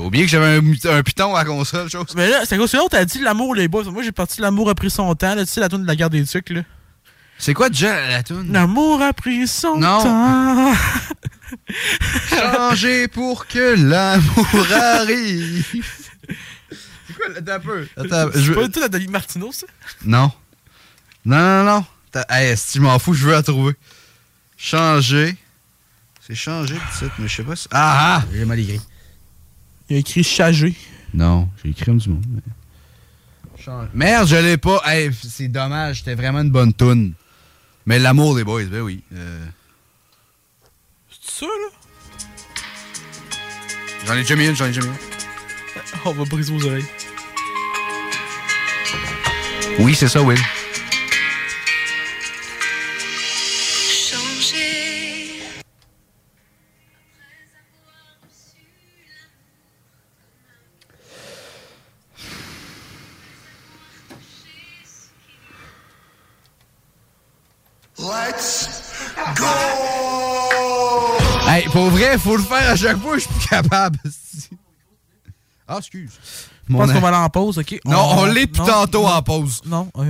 [0.00, 2.06] T'as oublié que j'avais un, un piton à console, chose?
[2.16, 3.84] Mais là, c'est quoi, c'est l'autre, t'as dit l'amour, les boys.
[3.84, 5.44] Moi, j'ai parti l'amour a pris son temps, là.
[5.44, 6.62] Tu sais, la tune de la garde des trucs, là.
[7.36, 8.50] C'est quoi déjà la tune?
[8.50, 10.02] L'amour a pris son Non.
[10.02, 10.72] temps.
[12.30, 15.66] Changer pour que l'amour arrive.
[17.06, 17.88] C'est quoi, attends un peu.
[17.98, 19.66] Attends, C'est je pas du tout la David Martineau, ça?
[20.04, 20.32] Non.
[21.26, 21.86] Non, non, non.
[22.30, 23.74] Hey, si je m'en fous, je veux la trouver.
[24.56, 25.36] Changer.
[26.26, 27.68] C'est changer le titre, mais je sais pas si...
[27.70, 28.24] Ah, ah!
[28.32, 28.80] J'ai mal écrit.
[29.90, 30.74] Il a écrit Chagé.
[31.12, 32.24] Non, j'ai écrit comme du monde.
[32.30, 32.42] mais-
[33.92, 34.80] Merde, je l'ai pas.
[34.86, 37.12] Hey, c'est dommage, c'était vraiment une bonne toune.
[37.84, 39.02] Mais l'amour des boys, ben oui.
[39.14, 39.44] Euh,
[41.22, 42.28] ça, là?
[44.06, 44.94] J'en ai déjà mis une, j'en ai déjà mis une.
[46.06, 46.86] On va briser vos oreilles.
[49.80, 50.38] Oui, c'est ça, Will.
[72.18, 73.98] Faut le faire à chaque fois, je suis plus capable.
[75.68, 76.10] Ah, excuse.
[76.68, 77.80] Je pense qu'on va aller en pause, OK?
[77.84, 79.08] Non, on, l'est depuis tantôt non.
[79.08, 79.60] en pause.
[79.66, 80.04] Non, ok.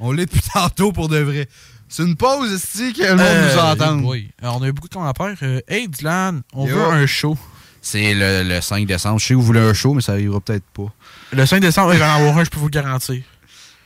[0.00, 1.48] On l'est depuis tantôt pour de vrai.
[1.88, 4.02] C'est une pause, ici que le monde Euh, nous entende.
[4.04, 4.30] oui.
[4.42, 5.34] Alors, on a eu beaucoup de commentaires.
[5.42, 6.74] Euh, hey, Dylan, on Yo.
[6.76, 7.36] veut un show.
[7.80, 9.18] C'est le, le 5 décembre.
[9.18, 10.92] Je sais que vous voulez un show, mais ça arrivera peut-être pas.
[11.32, 13.22] Le 5 décembre, il va en avoir un, je peux vous le garantir.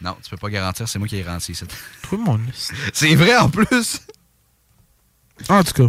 [0.00, 1.64] Non, tu peux pas garantir, c'est moi qui ai garanti ça.
[2.08, 2.40] Tout le monde.
[2.46, 2.72] liste.
[2.92, 4.00] C'est vrai en plus.
[5.48, 5.88] En tout cas.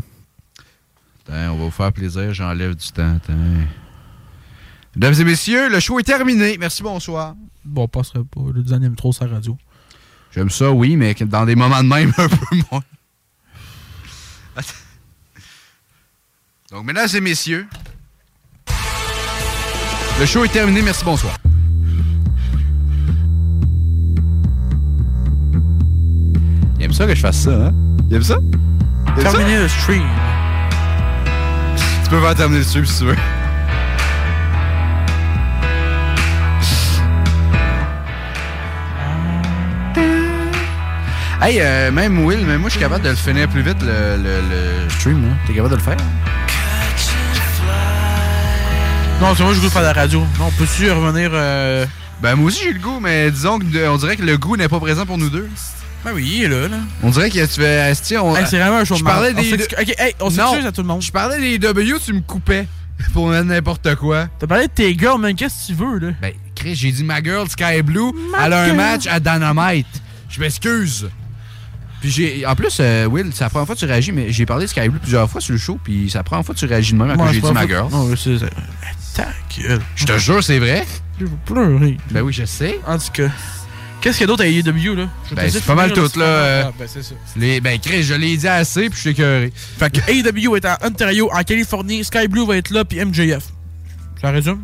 [1.27, 3.15] Attends, on va vous faire plaisir, j'enlève du temps.
[3.15, 3.33] Attends.
[4.95, 6.57] Mesdames et messieurs, le show est terminé.
[6.59, 7.35] Merci, bonsoir.
[7.65, 8.41] Bon, on passerait pas.
[8.53, 9.57] Le Dylan aime trop sa radio.
[10.31, 12.83] J'aime ça, oui, mais dans des moments de même, un peu moins.
[14.55, 14.69] Attends.
[16.71, 17.67] Donc, mesdames et messieurs,
[20.19, 20.81] le show est terminé.
[20.81, 21.37] Merci, bonsoir.
[26.77, 27.71] Il aime ça que je fasse ça, hein?
[28.09, 28.37] Il aime ça?
[28.41, 29.31] Il aime ça?
[29.31, 30.03] Terminer le stream.
[32.13, 33.15] Peux faire terminer le stream si tu veux.
[41.41, 44.15] Hey, euh, même Will, mais moi je suis capable de le finir plus vite le,
[44.17, 45.23] le, le stream.
[45.27, 45.33] là.
[45.45, 45.97] T'es capable de le faire?
[49.19, 50.21] Non, c'est moi, je goûte faire de la radio.
[50.39, 51.31] Non, peux-tu revenir.
[51.33, 51.85] euh,
[52.21, 54.55] Ben moi aussi j'ai le goût, mais disons que euh, on dirait que le goût
[54.55, 55.49] n'est pas présent pour nous deux.
[56.03, 56.77] Ben oui, il est là, là.
[57.01, 57.89] On dirait que tu fais.
[57.91, 59.53] esti, on- Hey, c'est vraiment un show Je de parlais des.
[59.53, 61.01] Ok, hey, on s'excuse à tout le monde.
[61.01, 62.67] Je parlais des W, tu me coupais
[63.13, 64.27] pour mettre n'importe quoi.
[64.39, 66.13] T'as parlé de tes girls, mais qu'est-ce que tu veux, là?
[66.21, 68.11] Ben, Chris, j'ai dit ma girl Sky Blue,
[68.43, 69.87] elle a un match à Dynamite.
[70.29, 71.09] Je m'excuse.
[72.01, 72.45] Puis j'ai.
[72.45, 74.69] En plus, euh, Will, c'est la première fois que tu réagis, mais j'ai parlé de
[74.69, 76.91] Sky Blue plusieurs fois sur le show, puis c'est la première fois que tu réagis
[76.93, 77.89] de même quand j'ai dit ma girl.
[77.91, 78.39] Non, c'est.
[79.15, 79.27] Ta
[79.57, 79.79] gueule.
[79.95, 80.85] Je te jure, c'est vrai.
[81.19, 81.97] Je veux pleurer.
[82.11, 82.79] Ben oui, je sais.
[82.87, 83.29] En tout cas.
[84.03, 85.07] Qu'est-ce qu'il y a d'autre à AEW, là?
[85.31, 86.25] Ben, c'est pas mal tout, là.
[86.25, 87.15] euh, Ah, ben, c'est ça.
[87.37, 89.53] les, ben, Chris, je l'ai dit assez, puis je suis écœuré.
[89.55, 93.45] Fait que AEW est en Ontario, en Californie, Sky Blue va être là, puis MJF.
[94.19, 94.59] Ça résume?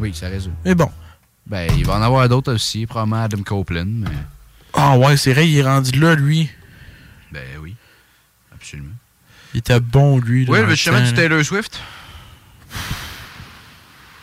[0.00, 0.54] Oui, ça résume.
[0.64, 0.90] Mais bon.
[1.46, 4.08] Ben, il va en avoir d'autres aussi, probablement Adam Copeland, mais.
[4.72, 6.50] Ah ouais, c'est vrai, il est rendu là, lui.
[7.30, 7.76] Ben oui.
[8.52, 8.88] Absolument.
[9.54, 10.46] Il était bon, lui.
[10.46, 11.12] là, Oui, mais le justement, du là.
[11.12, 11.78] Taylor Swift.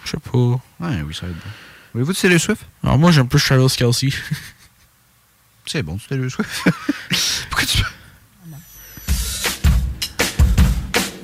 [0.04, 0.38] Je sais pas.
[0.38, 1.50] Ouais, oui, ça va être bon.
[1.94, 2.62] Voulez-vous du Taylor Swift?
[2.84, 4.10] Alors moi, j'aime plus Charles Kelsey.
[5.66, 6.50] C'est bon, du Taylor Swift.
[7.50, 7.84] Pourquoi tu.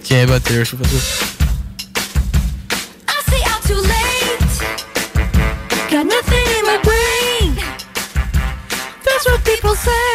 [0.03, 0.83] Tiens, bah, Taylor Swift.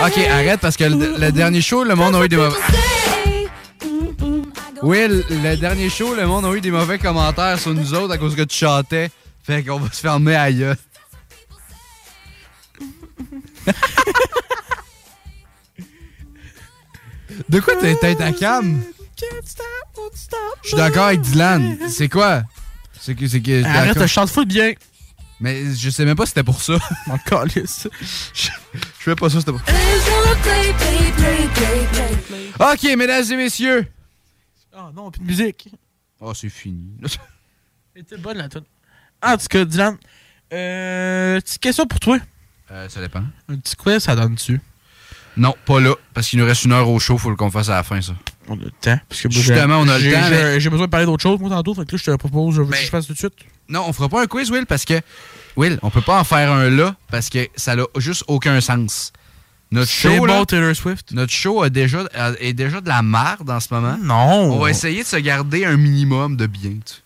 [0.04, 2.56] Ok, arrête parce que le, le dernier show, le monde a eu des mauvais.
[4.82, 8.18] Will, le dernier show, le monde a eu des mauvais commentaires sur nous autres à
[8.18, 9.10] cause que tu chantais.
[9.42, 10.76] Fait qu'on va se fermer à gueule.
[17.48, 18.82] De quoi t'es tête à cam?
[20.62, 21.78] Je suis d'accord avec Dylan.
[21.88, 22.42] C'est quoi?
[23.00, 23.26] C'est que.
[23.26, 24.74] c'est que Arrête, je chante full bien.
[25.40, 26.74] Mais je sais même pas si c'était pour ça.
[27.06, 27.88] Mon calice.
[28.32, 28.50] Je
[28.98, 29.74] fais pas ça, c'était pour play.
[32.60, 33.86] Ok, mesdames et messieurs.
[34.72, 35.68] Ah non, plus de musique.
[36.20, 36.96] Oh, c'est fini.
[37.94, 38.62] C'était bonne la tune.
[39.22, 39.96] En tout cas, Dylan,
[40.52, 42.18] euh, petite question pour toi.
[42.70, 43.22] Euh, ça dépend.
[43.48, 44.60] Un petit quiz, ça donne-tu?
[45.36, 47.76] Non, pas là, parce qu'il nous reste une heure au show, faut qu'on fasse à
[47.76, 48.12] la fin, ça.
[48.48, 48.98] On a le temps.
[49.08, 51.38] Parce que Justement, on a le j'ai- temps, j'ai- mais- besoin de parler d'autre chose,
[51.40, 51.74] moi, tantôt.
[51.74, 53.32] Fait que là, je te propose, je Ben- je fasse tout de suite.
[53.68, 55.00] Non, on fera pas un quiz, Will, parce que,
[55.56, 59.12] Will, on peut pas en faire un là, parce que ça n'a juste aucun sens.
[59.70, 61.12] Notre show, là, bon, Taylor Swift.
[61.12, 63.96] notre show a déjà, a- est déjà de la merde en ce moment.
[64.02, 64.52] Non.
[64.52, 66.72] On va essayer de se garder un minimum de bien.
[66.84, 66.96] tu-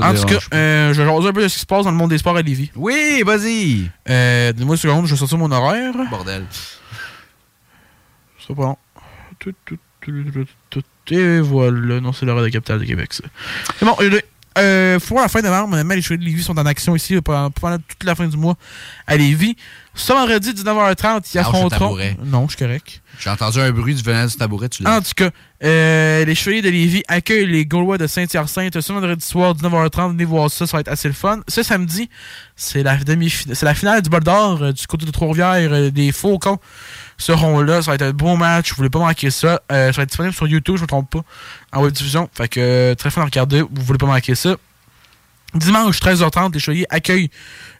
[0.00, 1.90] En tout cas, euh, je vais jaser un peu de ce qui se passe dans
[1.90, 2.70] le monde des sports à Lévis.
[2.76, 3.90] Oui, vas-y.
[4.08, 5.94] Euh, Donne-moi une seconde, je vais sortir mon horaire.
[6.10, 6.44] Bordel.
[8.46, 8.76] C'est pas long.
[9.38, 11.14] Tout, tout, tout, tout, tout, tout.
[11.14, 12.00] Et voilà.
[12.00, 13.24] Non, c'est l'horaire de la capitale de Québec, ça.
[13.78, 13.96] C'est bon.
[14.00, 14.20] Euh,
[14.58, 17.20] euh, pour la fin novembre, honnêtement, les chevaliers de Lévis sont en action ici euh,
[17.20, 18.56] pendant, pendant toute la fin du mois
[19.06, 19.56] à Lévis.
[19.94, 21.68] Ce vendredi, 19h30, ils affronteront.
[21.68, 22.16] tabouret.
[22.24, 23.02] Non, je suis correct.
[23.18, 24.98] J'ai entendu un bruit du venant du tabouret, tu l'as.
[24.98, 25.30] En tout cas,
[25.64, 30.12] euh, les Chevaliers de Lévis accueillent les Gaulois de Saint-Hyacinthe ce vendredi soir, 19h30.
[30.12, 31.40] Venez voir ça, ça va être assez le fun.
[31.48, 32.08] Ce samedi,
[32.54, 36.12] c'est la, demi c'est la finale du bol d'or euh, du côté de Trois-Rivières, des
[36.12, 36.60] Faucons
[37.18, 37.82] seront là.
[37.82, 38.70] Ça va être un bon match.
[38.70, 39.60] Vous voulez pas manquer ça.
[39.70, 41.22] Euh, ça va être disponible sur YouTube, je me trompe pas,
[41.72, 42.28] en web diffusion.
[42.32, 43.60] Fait que euh, très fun à regarder.
[43.60, 44.56] Vous voulez pas manquer ça.
[45.54, 47.30] Dimanche 13h30, les Chevaliers accueillent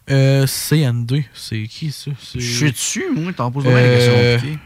[0.09, 1.23] euh, CN2.
[1.33, 2.11] C'est qui ça?
[2.35, 4.13] Je suis dessus, moi, t'en poses la question.
[4.15, 4.59] Euh, compliquée.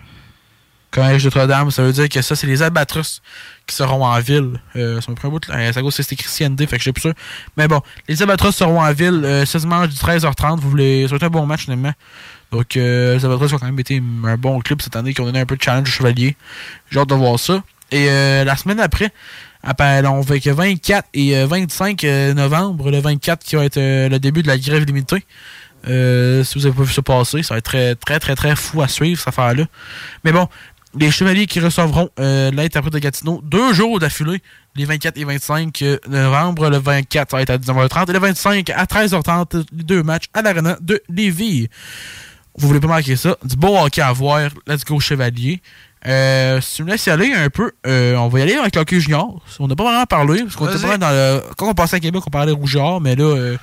[0.93, 3.21] Collège Notre-Dame, ça veut dire que ça, c'est les Albatros
[3.65, 4.61] qui seront en ville.
[4.75, 5.49] Euh, ça me prend un bout.
[5.49, 7.13] Euh, ça cause c'est écrit CND, fait que je sais plus sûr.
[7.57, 10.59] Mais bon, les Albatros seront en ville euh, ce dimanche du 13h30.
[10.59, 11.93] Vous voulez, ça va être un bon match, finalement?
[12.53, 15.25] Donc, euh, les Albatros ont quand même été un bon club cette année qui ont
[15.25, 16.37] donné un peu de challenge aux Chevaliers.
[16.91, 17.63] J'ai hâte de voir ça.
[17.91, 19.11] Et euh, la semaine après,
[19.63, 23.79] après, on fait que 24 et euh, 25 euh, novembre, le 24 qui va être
[23.79, 25.25] le début de la grève limitée.
[25.85, 28.83] Si vous avez pas vu ça passer, ça va être très, très, très, très fou
[28.83, 29.65] à suivre, cette affaire-là.
[30.23, 30.47] Mais bon,
[30.95, 34.41] les Chevaliers qui recevront euh, l'interprète de Gatineau deux jours d'affilée,
[34.75, 36.69] les 24 et 25 novembre.
[36.69, 38.09] Le 24, ça va être à 19h30.
[38.09, 41.67] Et le 25 à 13h30, les deux matchs à l'arena de Lévis.
[42.55, 43.35] Vous voulez pas manquer ça?
[43.43, 44.49] Du beau hockey à voir.
[44.67, 45.61] Let's go Chevalier.
[46.05, 48.75] Euh, si tu me laisses y aller un peu, euh, on va y aller avec
[48.75, 49.41] l'hockey junior.
[49.59, 51.41] On n'a pas vraiment parlé, parce qu'on était dans le...
[51.57, 53.57] Quand on passait à Québec, on parlait rougeur, mais là, euh,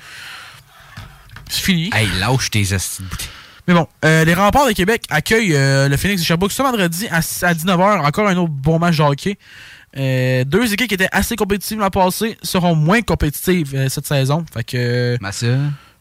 [1.49, 1.89] c'est fini.
[1.93, 3.27] Hey, lâche tes bouteille.
[3.67, 7.17] Mais bon, euh, les remparts de Québec accueillent le Phoenix de Sherbrooke ce vendredi à,
[7.17, 8.05] à 19h.
[8.05, 9.37] Encore un autre bon match de hockey.
[10.45, 14.43] Deux équipes qui étaient assez compétitives l'an passé seront moins compétitives cette saison.
[14.51, 15.17] Fait que,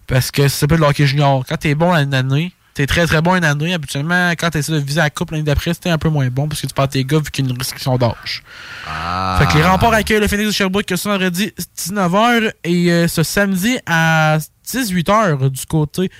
[0.06, 1.44] parce que ça s'appelle le hockey junior.
[1.46, 3.74] Quand t'es bon à une année, t'es très très bon une année.
[3.74, 6.62] Habituellement, quand t'essaies de viser la coupe l'année d'après, c'était un peu moins bon parce
[6.62, 8.42] que tu perds tes gars vu qu'il y a une restriction d'âge.
[9.38, 13.22] Fait que les remparts accueillent le Phoenix de Sherbrooke ce vendredi 19h et euh, ce
[13.22, 16.10] samedi à 18h du côté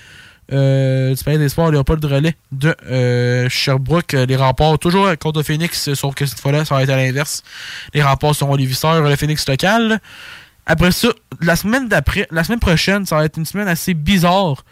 [0.53, 4.13] euh, du Palais des Sports Léopold Relais de euh, Sherbrooke.
[4.13, 6.97] Euh, Les remparts toujours contre le Phoenix, sauf que cette fois-là, ça va être à
[6.97, 7.41] l'inverse.
[7.95, 9.99] Les remparts seront les visseurs, le Phoenix local.
[10.67, 11.07] Après ça,
[11.41, 14.63] la semaine d'après, la semaine prochaine, ça va être une semaine assez bizarre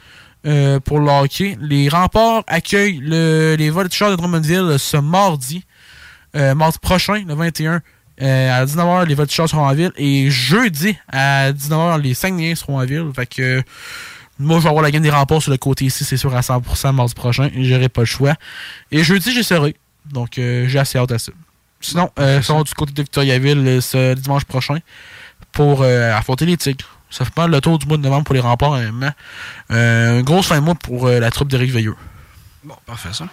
[0.45, 1.57] euh, pour le hockey.
[1.61, 5.63] Les remparts accueillent le- les voltigeurs de Drummondville ce mardi.
[6.35, 7.81] Euh, mardi prochain, le 21,
[8.21, 9.91] euh, à 19h, les voltigeurs seront en ville.
[9.97, 13.09] Et jeudi, à 19h, les Saguenayens seront en ville.
[13.15, 13.63] Fait que
[14.37, 16.41] moi, je vais avoir la game des remparts sur le côté ici, c'est sûr, à
[16.41, 17.49] 100% mardi prochain.
[17.57, 18.35] J'aurai pas le choix.
[18.91, 19.75] Et jeudi, j'y serai.
[20.11, 21.31] Donc, j'ai assez hâte à ça.
[21.81, 24.77] Sinon, ils seront du côté de Victoriaville ce dimanche prochain
[25.51, 26.98] pour affronter les Tigres.
[27.09, 29.11] Ça fait pas le tour du mois de novembre pour les remparts, honnêtement.
[29.71, 31.95] Euh, une grosse fin de mois pour euh, la troupe d'Éric Veilleux.
[32.63, 33.27] Bon, parfait ça.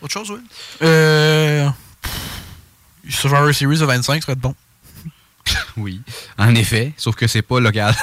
[0.00, 0.40] Autre chose, oui?
[0.82, 1.68] Euh.
[2.00, 2.12] pff,
[3.10, 4.54] Survivor Series de 25 serait bon.
[5.76, 6.00] Oui,
[6.38, 7.94] en effet, sauf que c'est pas local.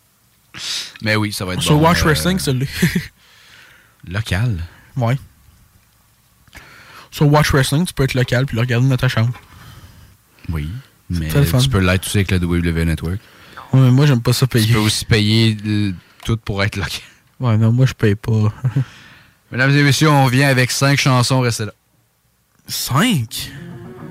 [1.02, 1.86] Mais oui, ça va être Sur bon.
[1.86, 2.68] Watch euh, Wrestling, celui
[4.08, 4.58] Local?
[4.96, 5.18] Ouais.
[7.10, 9.32] Sur Watch Wrestling, tu peux être local puis le regarder dans ta chambre.
[10.48, 10.68] Oui,
[11.08, 13.18] mais tu peux l'être aussi avec le WWE Network.
[13.72, 14.66] Ouais, mais moi, j'aime pas ça payer.
[14.66, 15.56] Tu peux aussi payer
[16.24, 16.92] tout pour être local.
[17.40, 18.32] Ouais, non, moi, je paye pas.
[19.50, 21.72] Mesdames et messieurs, on vient avec cinq chansons, restez là.
[22.66, 23.50] Cinq?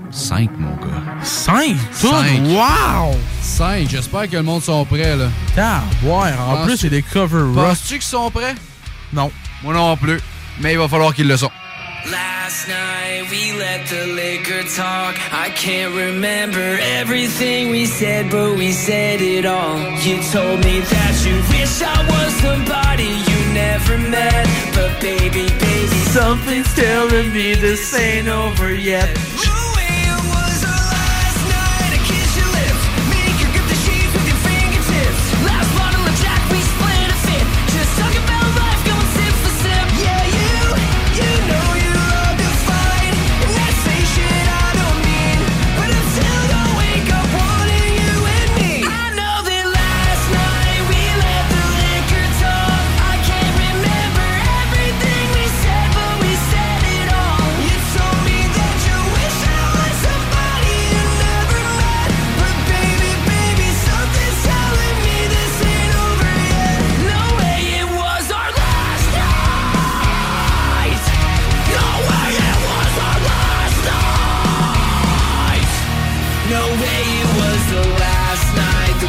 [0.09, 1.03] Cinq, mon gars.
[1.23, 1.75] Cinq?
[1.91, 2.41] Cinq.
[2.47, 3.15] Wow!
[3.43, 5.27] Cinq, j'espère que le monde sont prêts, là.
[5.57, 7.67] Ah, ouais, en Penses-tu- plus, c'est des covers rock.
[7.67, 8.55] Penses-tu qu'ils sont prêts?
[9.13, 9.31] Non.
[9.63, 10.19] Moi non plus.
[10.59, 11.51] Mais il va falloir qu'ils le sont.
[12.07, 15.15] Last night we let the liquor talk.
[15.33, 19.77] I can't remember everything we said, but we said it all.
[19.99, 24.47] You told me that you wish I was somebody you never met.
[24.73, 29.09] But baby, baby, something's telling me this ain't over yet.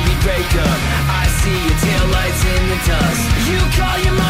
[0.00, 0.70] circuit breaker
[1.08, 3.48] I see your taillights in the dust.
[3.48, 4.29] You call your mom.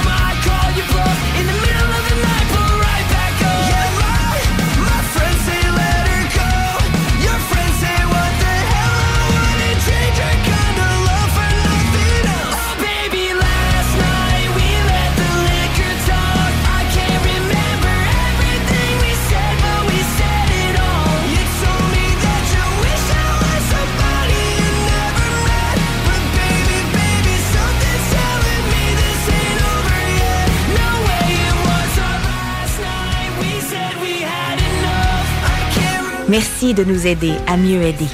[36.30, 38.06] Merci de nous aider à mieux aider.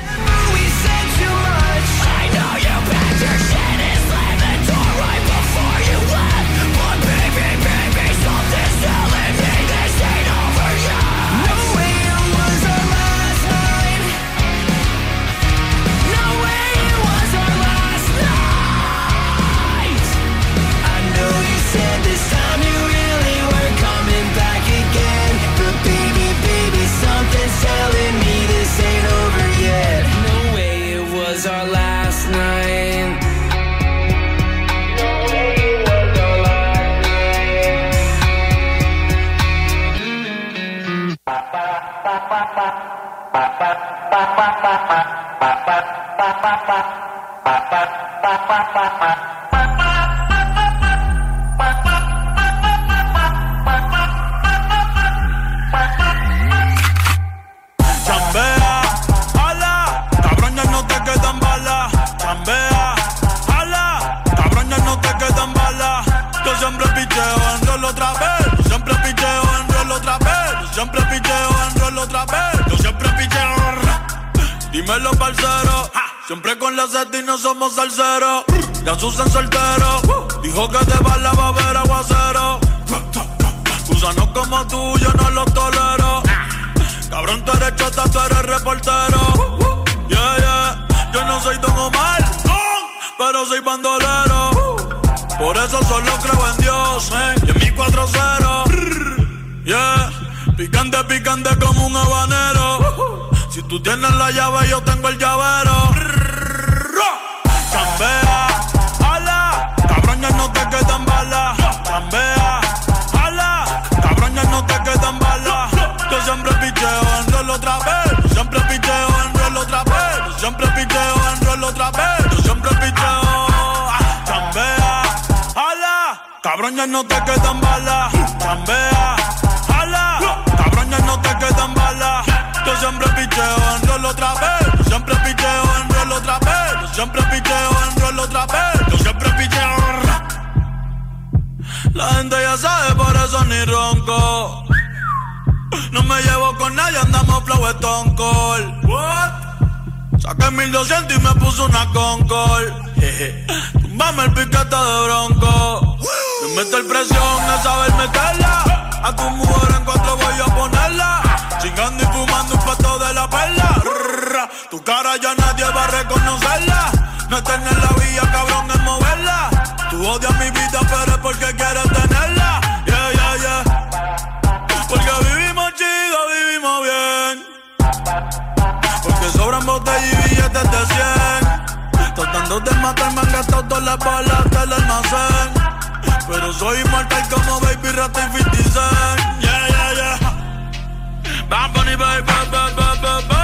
[186.28, 189.40] Pero soy inmortal como Baby Rata y 50 Cent.
[189.40, 191.46] Yeah, yeah, yeah.
[191.50, 193.36] Bad Bunny, baby, baby, baby, baby.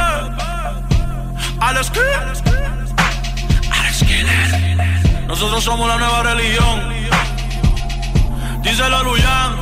[1.60, 1.92] Alex
[3.70, 5.26] Alex Killer.
[5.26, 6.80] Nosotros somos la nueva religión.
[8.62, 9.56] Dice la Luyan.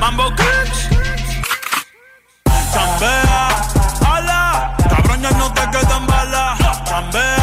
[0.00, 0.88] Mambo Kicks.
[2.72, 3.48] Chambea.
[4.04, 4.76] Ala.
[4.88, 6.58] Cabrones no te quedan balas.
[6.84, 7.35] Chambea.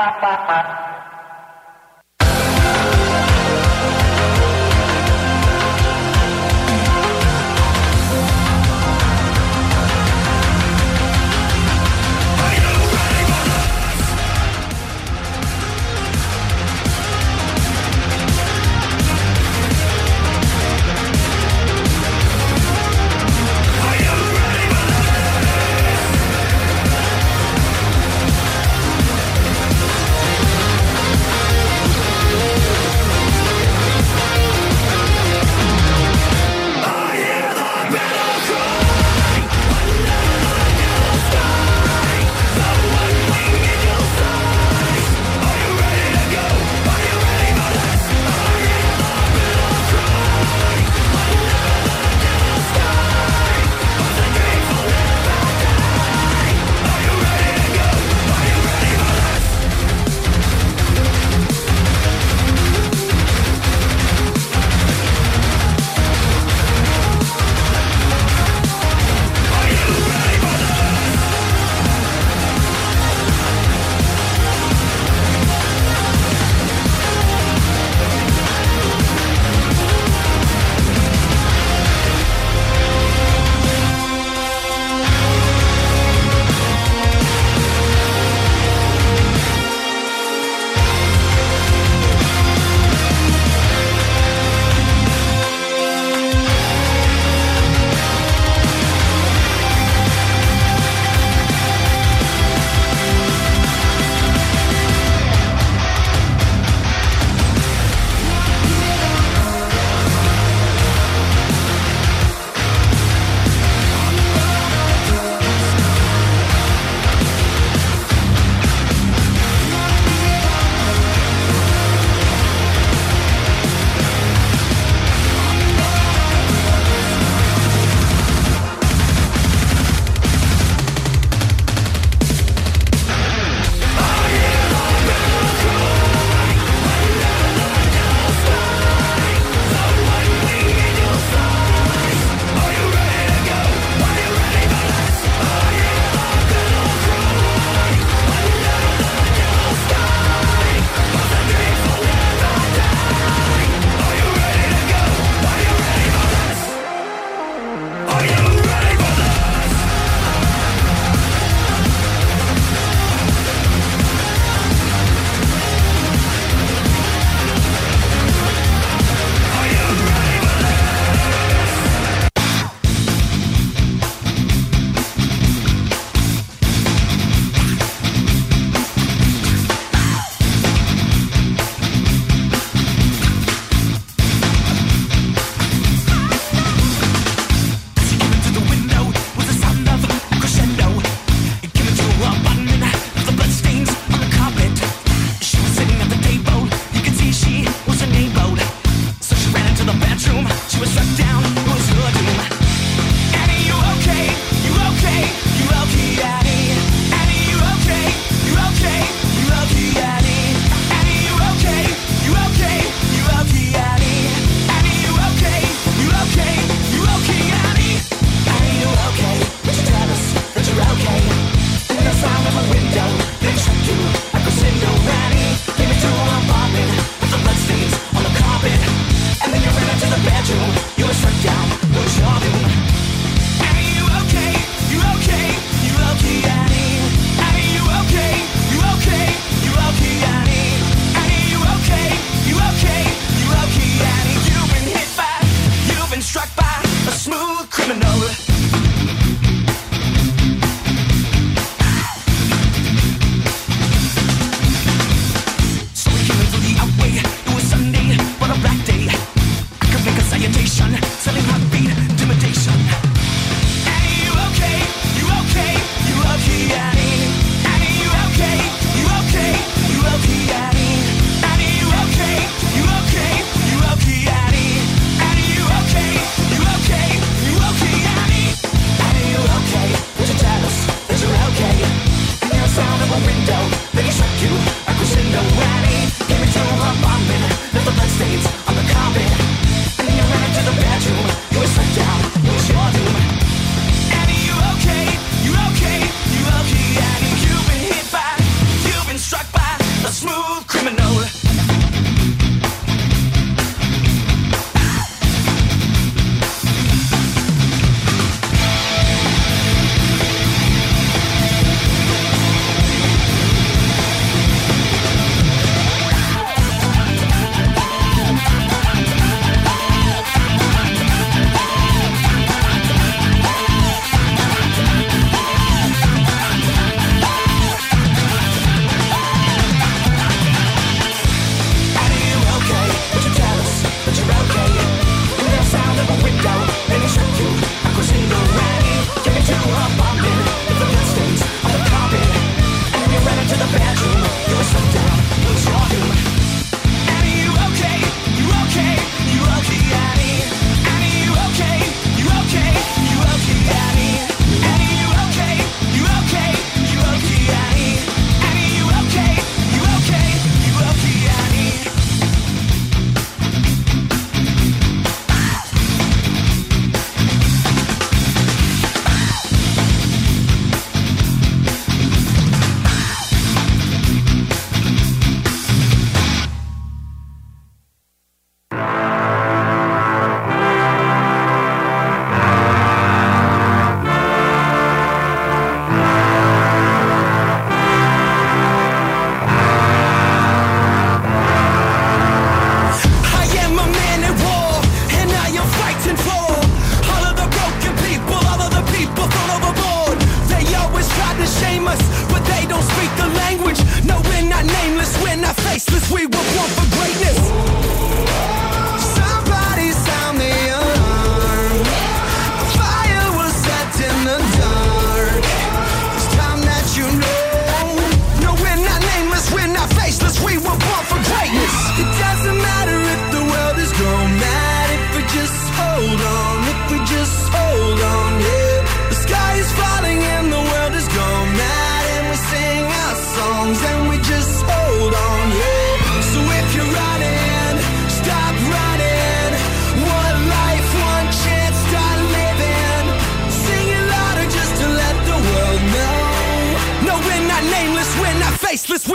[0.00, 0.66] pak pak pak.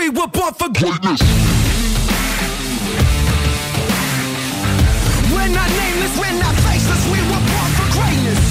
[0.06, 1.20] We were born for greatness.
[5.34, 8.42] We're not nameless, we're not faceless, we were born for greatness.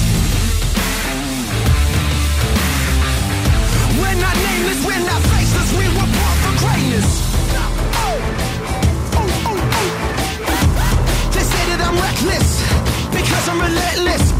[4.01, 7.07] We're not nameless, we're not faceless, we were born for greatness.
[8.03, 8.19] Oh.
[9.15, 9.59] Oh, oh.
[11.31, 12.49] They say that I'm reckless
[13.15, 14.34] because I'm relentless.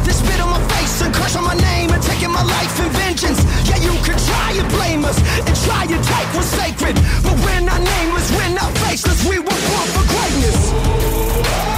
[2.36, 3.40] My life in vengeance.
[3.64, 5.18] Yeah, you can try and blame us
[5.48, 9.20] and try and take what's sacred, but we're not nameless, we're not faceless.
[9.30, 11.75] We were born for greatness.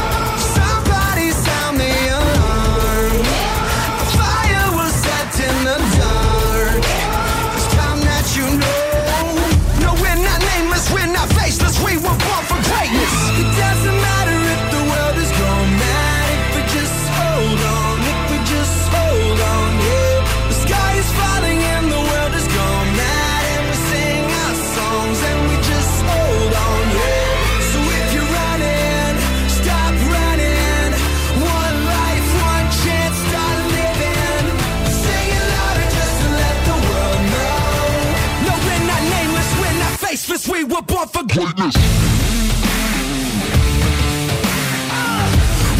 [41.37, 41.75] Greatness.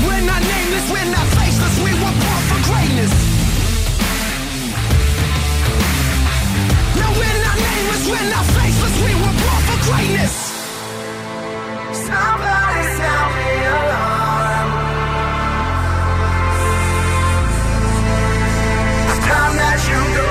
[0.06, 3.14] We're not nameless, we're not faceless, we were born for greatness.
[7.02, 10.34] No, we're not nameless, we're not faceless, we were born for greatness.
[12.06, 14.70] Somebody sound the alarm.
[19.10, 20.27] It's time that you know.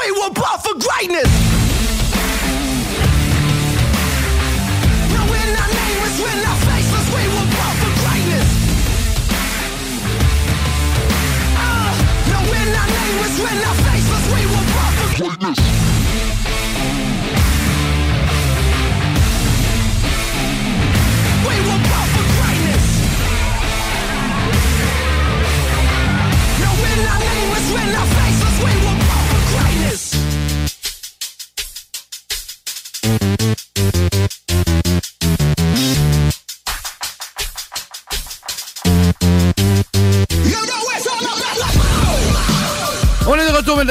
[0.00, 1.28] We were born for greatness.
[5.12, 8.48] No, we're not nameless, we're not faceless, we were born for greatness.
[11.56, 11.92] Ah,
[12.32, 15.58] no, we're not nameless, we're not faceless, we were born for greatness.
[21.48, 22.90] We were born for greatness.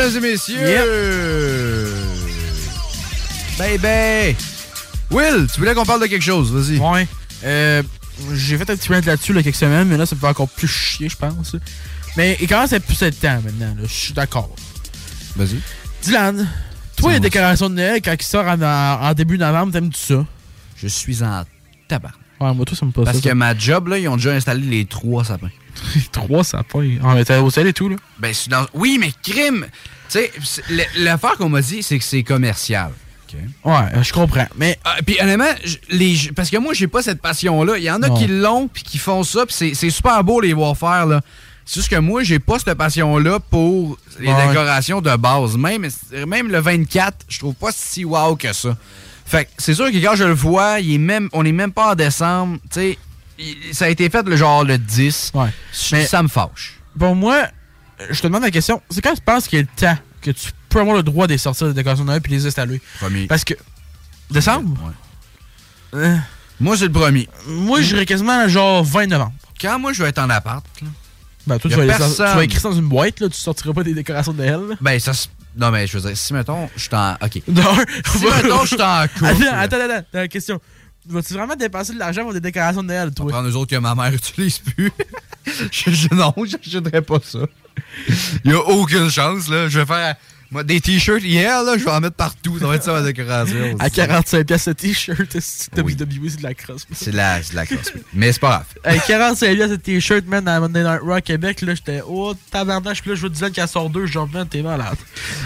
[0.10, 1.94] Mesdames et messieurs.
[3.58, 4.38] Baby.
[5.12, 6.78] Will, tu voulais qu'on parle de quelque chose, vas-y.
[6.80, 7.08] Ouais.
[7.44, 7.82] Euh,
[8.34, 10.50] j'ai fait un petit rant là-dessus là, quelques semaines, mais là, ça me fait encore
[10.50, 11.56] plus chier, je pense.
[12.16, 13.84] Mais il commence à être plus le temps maintenant, là.
[13.84, 14.54] Je suis d'accord.
[15.36, 15.60] Vas-y.
[16.04, 16.48] Dylan,
[16.96, 20.26] toi, les décorations de Noël, quand ils sortent en, en début novembre, t'aimes-tu ça?
[20.78, 21.44] Je suis en
[21.88, 22.12] tabac.
[22.40, 23.30] Ouais, moi, toi, ça me passe Parce ça.
[23.30, 25.50] que ma job, là, ils ont déjà installé les trois sapins.
[26.12, 26.98] Trois sapins.
[27.04, 27.96] Ah, mais t'as au sel et tout, là.
[28.20, 29.66] Ben, c'est dans- oui, mais crime!
[30.10, 30.64] Tu sais,
[30.98, 32.92] l'affaire qu'on m'a dit, c'est que c'est commercial.
[33.64, 34.48] Ouais, euh, je comprends.
[34.58, 34.80] Mais.
[34.84, 35.54] Ah, puis honnêtement,
[35.90, 37.78] les, parce que moi, j'ai pas cette passion-là.
[37.78, 38.16] Il y en a Non.
[38.16, 41.22] qui l'ont puis qui font ça, puis c'est- super beau les voir faire, là.
[41.64, 44.48] C'est juste que moi, j'ai pas cette passion-là pour les Ouais.
[44.48, 45.56] décorations de base.
[45.58, 45.88] Même,
[46.28, 48.76] même le 24, je trouve pas si wow que ça.
[49.28, 51.72] Fait que c'est sûr que quand je le vois, il est même, on est même
[51.72, 52.58] pas en décembre.
[52.72, 52.98] Tu sais,
[53.74, 55.32] ça a été fait le genre le 10.
[55.92, 56.80] Mais- ça me fâche.
[56.98, 57.46] Pour moi, euh,
[58.10, 58.82] je te demande la question.
[58.90, 61.28] C'est quand tu penses qu'il y a le temps que tu peux avoir le droit
[61.28, 62.82] de sortir des décorations de Noël puis les installer?
[63.00, 63.28] Premier.
[63.28, 63.54] Parce que.
[64.30, 64.94] Décembre?
[65.96, 66.16] Euh,
[66.60, 67.28] Moi, c'est le premier.
[67.48, 69.34] Moi, j'irais quasiment genre 20 novembre.
[69.60, 70.88] Quand moi, je vais être en appart, là,
[71.48, 72.12] Ben, toi, tu vas, les- personne.
[72.30, 73.28] tu vas écrire ça dans une boîte, là.
[73.30, 74.76] Tu sortiras pas des décorations de Noël, là.
[74.80, 75.28] Ben, ça se-
[75.58, 77.14] Non, mais je veux dire, si, mettons, je suis en.
[77.14, 77.42] OK.
[77.48, 77.76] Non.
[78.06, 79.26] Si, mettons, je suis en couple.
[79.26, 80.62] Attends, attends, attends, attends, question.
[81.08, 83.28] Vas-tu vraiment dépenser de l'argent pour des décorations de Noël, toi?
[83.30, 84.92] prendre eux autres que ma mère utilise plus.
[85.72, 87.40] je, je- non, j'achèterais pas ça.
[88.46, 89.70] Il y a aucune chance, là.
[89.70, 90.16] Je vais faire
[90.52, 92.58] moi, des t-shirts hier, là, je vais en mettre partout.
[92.58, 93.76] Ça va être ça ma décoration.
[93.78, 96.88] À 45 pièces ce t-shirt, c'est WWE, c'est de la crosse.
[96.92, 97.92] C'est de la, de la crosse.
[97.94, 98.02] oui.
[98.14, 98.94] Mais c'est pas grave.
[98.96, 102.34] Hey, 45 pièces ce t-shirt, man, dans la Monday Night Raw Québec, là, j'étais, oh,
[102.50, 104.98] tabarnache, puis là, je Dylan qui en sort deux, genre, man, t'es malade.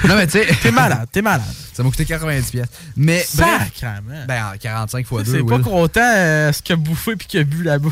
[0.07, 0.47] Non, mais tu sais.
[0.61, 1.43] T'es malade, t'es malade.
[1.73, 2.51] Ça m'a coûté 90$.
[2.51, 2.67] pièces.
[2.95, 3.23] Mais.
[3.23, 4.25] Sacrement.
[4.25, 5.31] Ben, 45 fois 2.
[5.31, 7.89] C'est pas content euh, ce qu'il a bouffé puis qu'il a bu là-bas.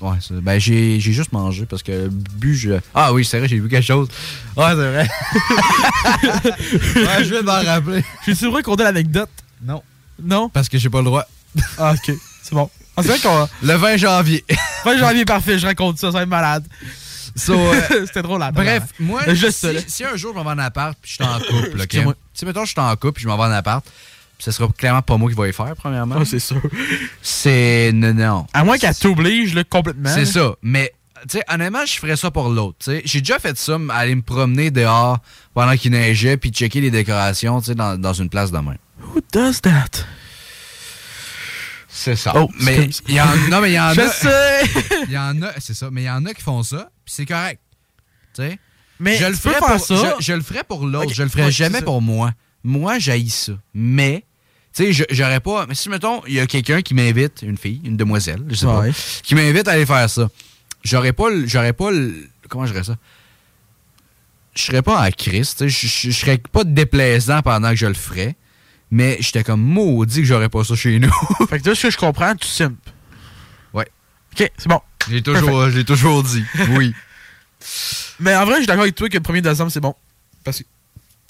[0.00, 2.70] Ouais, ça- ben j'ai j'ai juste mangé parce que bu, je.
[2.94, 4.08] Ah oui, c'est vrai, j'ai vu quelque chose.
[4.56, 5.08] Ouais, c'est vrai.
[6.96, 8.04] ouais, je viens de m'en rappeler.
[8.26, 9.28] Je suis vrai qu'on a l'anecdote?
[9.62, 9.82] Non.
[10.22, 10.48] Non?
[10.48, 11.24] Parce que j'ai pas le droit.
[11.78, 12.14] Ah, ok.
[12.42, 12.70] C'est bon.
[12.96, 13.48] Ah, c'est vrai qu'on.
[13.66, 14.44] Le 20 janvier.
[14.84, 16.64] 20 janvier, parfait, je raconte ça, ça va être malade.
[17.36, 18.50] So, euh, C'était drôle là.
[18.50, 21.38] Bref, moi, Juste si, un jour je m'en vais en appart puis je suis en
[21.38, 21.80] couple, OK?
[21.84, 22.14] Excusez-moi.
[22.34, 23.84] Si, mettons, je suis en couple puis je m'en vais en appart,
[24.40, 26.16] ce sera clairement pas moi qui vais y faire, premièrement.
[26.18, 26.60] Ah, c'est sûr.
[27.22, 27.92] C'est.
[27.92, 28.46] Non, non.
[28.52, 30.12] À moins qu'elle t'oblige là, complètement.
[30.12, 30.54] C'est ça.
[30.62, 30.92] Mais,
[31.28, 32.78] tu sais, honnêtement, je ferais ça pour l'autre.
[32.80, 33.02] tu sais.
[33.04, 35.18] J'ai déjà fait ça, aller me promener dehors
[35.54, 38.76] pendant qu'il neigeait puis checker les décorations, tu sais, dans, dans une place de main.
[39.02, 40.04] Who does that?
[41.88, 42.32] C'est ça.
[42.36, 44.08] Oh, mais il y en, non, mais il y en Je a.
[44.08, 44.62] sais.
[45.08, 45.88] Il y en a, c'est ça.
[45.90, 47.60] Mais il y en a qui font ça, puis c'est correct.
[48.34, 48.58] Tu sais?
[49.00, 50.16] Mais je le ferais pour, ça?
[50.20, 51.12] Je, je le ferais pour l'autre.
[51.12, 52.30] Je le ferais ouais, jamais pour moi.
[52.62, 53.52] Moi, j'haïs ça.
[53.74, 54.24] Mais,
[54.74, 55.66] tu sais, j'aurais pas.
[55.66, 58.66] Mais si, mettons, il y a quelqu'un qui m'invite, une fille, une demoiselle, je sais
[58.66, 58.90] Ouais.
[58.90, 60.28] pas, qui m'invite à aller faire ça,
[60.84, 61.30] j'aurais pas.
[61.30, 61.90] le- J'aurais pas.
[61.90, 62.96] le- Comment je dirais ça?
[64.54, 65.68] Je serais pas à Christ.
[65.68, 68.36] Je serais pas déplaisant pendant que je le ferais.
[68.90, 71.12] Mais j'étais comme maudit que j'aurais pas ça chez nous.
[71.48, 72.74] Fait que là, ce que je comprends, tu simpes.
[73.72, 73.86] Ouais.
[74.32, 74.80] Ok, c'est bon.
[75.08, 76.44] J'ai toujours, toujours dit.
[76.70, 76.92] Oui.
[78.20, 79.94] Mais en vrai, je suis d'accord avec toi que le 1er décembre, c'est bon.
[80.42, 80.64] Parce que.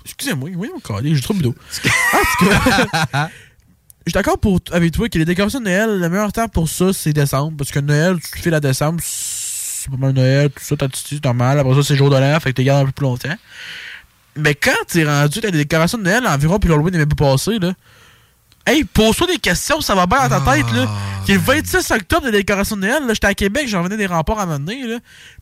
[0.05, 1.55] Excusez-moi, oui, mon calé, j'ai trop d'eau.
[1.55, 3.29] En tout cas,
[4.07, 6.69] je suis d'accord pour- avec toi que les décorations de Noël, le meilleur temps pour
[6.69, 7.57] ça, c'est décembre.
[7.59, 11.25] Parce que Noël, tu fais la décembre, c'est pas mal Noël, tout ça, t'as c'est
[11.25, 11.59] normal.
[11.59, 13.35] Après ça, c'est jour de l'an, fait que tu gardes un peu plus longtemps.
[14.37, 17.25] Mais quand t'es rendu, t'as des décorations de Noël environ, puis l'Halloween n'est même pas
[17.33, 17.73] passé, là.
[18.67, 20.87] Hey, pose-toi des questions, ça va bien dans ta tête, là.
[21.25, 23.15] Qui est le 26 octobre des décorations de Noël, là.
[23.15, 24.99] J'étais à Québec, j'en venais des remparts à donné, là.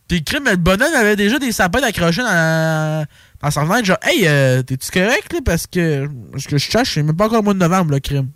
[0.06, 3.04] Puis, crime, le bonhomme avait déjà des sapins accrochés dans,
[3.42, 3.84] sa fenêtre.
[3.84, 5.38] Genre, hey, euh, t'es-tu correct, là?
[5.44, 8.00] Parce que, ce que je cherche, c'est même pas encore le mois de novembre, le
[8.00, 8.30] crime.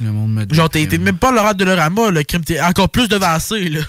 [0.00, 2.44] Le monde me Genre, t'es même pas l'horaire de l'orama, le crime.
[2.44, 3.80] T'es encore plus devancé, là.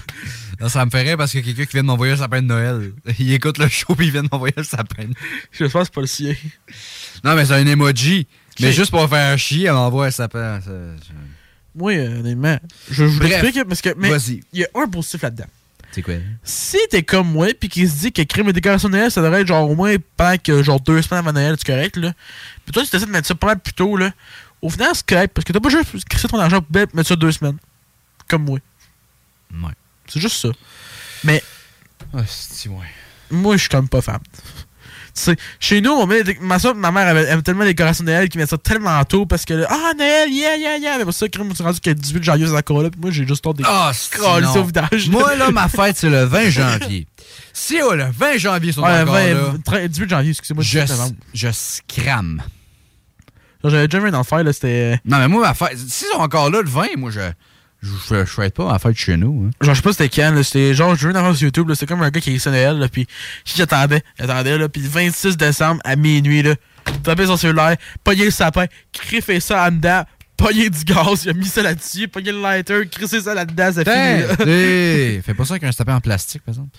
[0.60, 2.92] Non, ça me ferait parce que quelqu'un qui vient de m'envoyer un sapin de Noël.
[3.18, 5.04] Il écoute le show puis il vient de m'envoyer un sapin.
[5.52, 6.34] Je pense que c'est pas le sien.
[7.24, 8.26] Non, mais c'est un emoji.
[8.60, 10.60] Mais juste pour faire chier, elle m'envoie un sapin.
[11.74, 12.58] Moi, euh, honnêtement,
[12.90, 13.30] je, je Bref.
[13.42, 13.94] l'explique parce que.
[13.96, 14.42] Mais Vas-y.
[14.52, 15.46] il y a un positif là-dedans.
[15.92, 16.14] C'est quoi?
[16.44, 19.22] Si t'es comme moi, puis qu'il se dit que crime et décoration de Noël, ça
[19.22, 22.12] devrait être genre au moins pendant que genre deux semaines avant Noël, tu correct, là.
[22.64, 24.12] Puis toi, si t'essaies de mettre ça pas mal plus tôt, là,
[24.62, 27.16] au final, c'est correct, parce que t'as pas juste crissé ton argent pour mettre ça
[27.16, 27.58] deux semaines.
[28.28, 28.58] Comme moi.
[29.52, 29.72] Ouais.
[30.06, 30.50] C'est juste ça.
[31.24, 31.42] Mais.
[32.14, 32.86] Ah, c'est ouais.
[33.30, 34.20] Moi, je suis comme pas fan.
[35.14, 37.74] Tu sais, chez nous, on met des- ma soeur, ma mère elle aime tellement les
[37.74, 40.76] décorations de Noël qu'ils mettent ça tellement tôt parce que là, ah Noël, yeah, yeah,
[40.78, 40.98] yeah.
[40.98, 42.90] Mais pour ça, crime, on s'est rendu que le 18 janvier, c'est encore là.
[42.90, 43.92] Puis moi, j'ai juste hâte des Ah,
[44.64, 45.08] vidage.
[45.08, 47.06] Moi, là, ma fête, c'est le 20 janvier.
[47.52, 50.62] Si oh, le 20 janvier, ils sont Ouais, encore 20, là, 13, 18 janvier, excusez-moi.
[50.64, 51.14] je, 18 novembre.
[51.34, 52.42] je scrame.
[53.62, 55.00] J'avais déjà vu le faire, là, c'était.
[55.04, 57.20] Non, mais moi, ma fête, s'ils sont encore là, le 20, moi, je
[57.82, 59.46] je, je, je fête pas ma fête chez nous.
[59.46, 59.50] hein.
[59.60, 60.42] Genre, je sais pas c'était quand, là.
[60.42, 61.74] C'était genre, je vu une sur YouTube, là.
[61.74, 62.88] C'était comme un gars qui est Noël, là.
[62.88, 63.06] Puis,
[63.44, 64.68] j'attendais, j'attendais, là.
[64.68, 66.54] Puis, le 26 décembre, à minuit, là.
[67.02, 70.02] Tapé son cellulaire, pogné le sapin, criffé ça en dedans,
[70.36, 73.84] pogné du gaz, il a mis ça là-dessus, pogné le lighter, crissé ça là-dedans, c'est
[73.84, 74.36] fini, là.
[74.36, 76.70] Putain, hey, Fais pas ça avec un sapin en plastique, par exemple.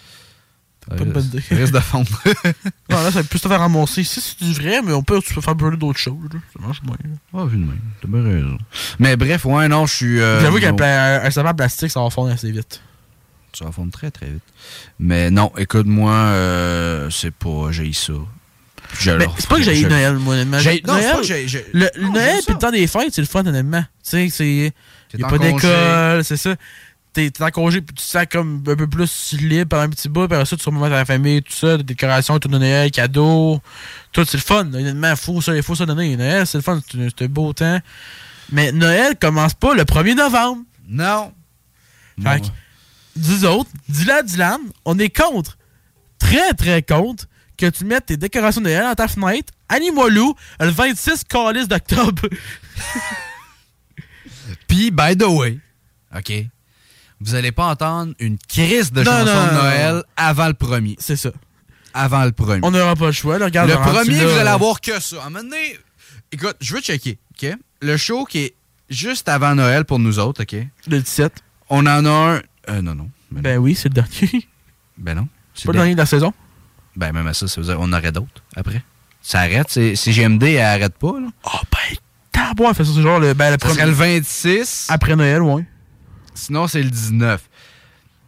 [0.89, 1.41] Ça Pas une bonne risque- idée.
[1.47, 2.09] Ça risque de fondre.
[2.89, 4.03] Non, là, ça va plus te faire ramasser.
[4.03, 6.39] Si c'est du vrai, mais on peut, tu peux faire brûler d'autres choses, là.
[6.53, 6.93] Ça marche là.
[7.33, 7.79] Ah, vu de même.
[8.01, 8.57] T'as bien raison.
[8.99, 10.19] Mais bref, ouais, non, je suis.
[10.19, 12.81] euh, J'avoue qu'un pla- plastique, ça va fondre assez vite.
[13.53, 14.43] Ça va fondre très, très vite.
[14.99, 17.71] Mais non, écoute, moi, euh, c'est pas.
[17.71, 18.13] J'ai ça.
[19.05, 20.59] Mais le c'est pas que j'ai Je- Noël, moi, honnêtement.
[20.59, 23.13] J'ai- non, Noël, pas que j'ai- j'ai- Le, non, Noël puis le temps des fêtes,
[23.13, 23.81] c'est le fun, honnêtement.
[24.03, 24.73] Tu sais, c'est.
[25.09, 26.55] T'es Y a pas d'école, c'est ça.
[27.13, 30.07] T'es en congé, puis tu te sens comme un peu plus libre pendant un petit
[30.07, 32.57] bout, puis après ça, tu remontes à la famille, tout ça, des décorations, tout de
[32.57, 33.59] Noël, cadeaux.
[34.13, 34.65] Tout, c'est le fun.
[34.73, 36.15] Honnêtement, faut ça, il faut ça donner.
[36.15, 37.79] Noël, c'est le fun, c'est un- beau temps.
[38.53, 40.61] Mais Noël commence pas le 1er novembre.
[40.87, 41.33] Non.
[42.23, 42.47] Fait que,
[43.17, 43.69] dis autres,
[44.09, 45.57] à Dylan, on est contre,
[46.17, 47.25] très très contre,
[47.57, 51.67] que tu mettes tes décorations de Noël dans ta fenêtre, Annie-moi loup, le 26 calice
[51.67, 52.23] d'octobre.
[54.67, 55.59] Puis, by the way,
[56.15, 56.31] OK,
[57.21, 60.03] vous allez pas entendre une crise de Non, de Noël non.
[60.17, 60.95] avant le premier.
[60.99, 61.31] C'est ça.
[61.93, 62.61] Avant le premier.
[62.63, 63.69] On n'aura pas le choix, là, regarde.
[63.69, 65.17] le premier, vous allez euh, avoir que ça.
[65.23, 65.77] À un moment donné,
[66.31, 67.49] écoute, je veux checker, OK?
[67.81, 68.55] Le show qui est
[68.89, 70.55] juste avant Noël pour nous autres, OK?
[70.87, 71.33] Le 17.
[71.69, 72.41] On en a un...
[72.69, 73.09] Euh, non, non.
[73.31, 74.47] Ben oui, c'est le dernier.
[74.97, 75.27] Ben non.
[75.53, 76.33] C'est pas le dernier de la saison?
[76.95, 78.83] Ben même à ça, ça veut dire on aurait d'autres après.
[79.21, 79.67] Ça arrête.
[79.69, 81.27] C'est c'est GMD, elle arrête pas, là.
[81.43, 81.97] Ah ben,
[82.31, 84.87] tabois, fait ça, c'est genre le, ben, le Ça serait le 26.
[84.89, 85.65] Après Noël, ouais.
[86.33, 87.41] Sinon, c'est le 19.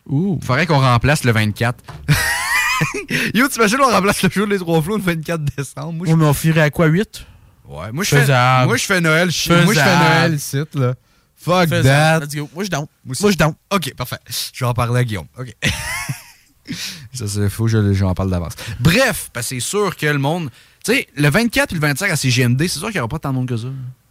[0.08, 0.40] Ouh.
[0.44, 1.84] Faudrait qu'on remplace le 24.
[3.34, 5.94] Yo, t'imagines, on remplace le jour des trois flots le 24 décembre?
[5.94, 7.26] Moi, je- On en ferait à quoi, 8?
[7.66, 8.28] Ouais, moi, je fais,
[8.66, 9.30] moi, je fais Noël.
[9.50, 9.98] Moi, je fais.
[9.98, 10.94] Noël ici, là.
[11.38, 11.84] Fuck Faisable.
[11.86, 12.20] that.
[12.26, 12.50] Let's go.
[12.54, 12.86] Moi, je down.
[13.06, 13.54] Moi, je down.
[13.72, 14.18] OK, parfait.
[14.54, 15.28] Je vais en parler à Guillaume.
[15.38, 15.54] OK.
[17.14, 18.54] ça, c'est faux, je- j'en parle d'avance.
[18.80, 20.50] Bref, parce que c'est sûr que le monde.
[20.86, 23.20] Tu sais, le 24 et le 25 à CGMD, c'est sûr qu'il n'y aura pas
[23.20, 23.68] tant de monde que ça.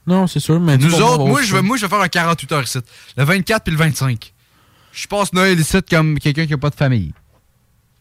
[0.06, 0.78] Non, c'est sûr, mais...
[0.78, 2.78] Nous autres, moi je, vais, moi, je vais faire un 48 heures ici.
[3.16, 4.32] Le 24 puis le 25.
[4.92, 7.12] Je passe Noël ici comme quelqu'un qui n'a pas de famille.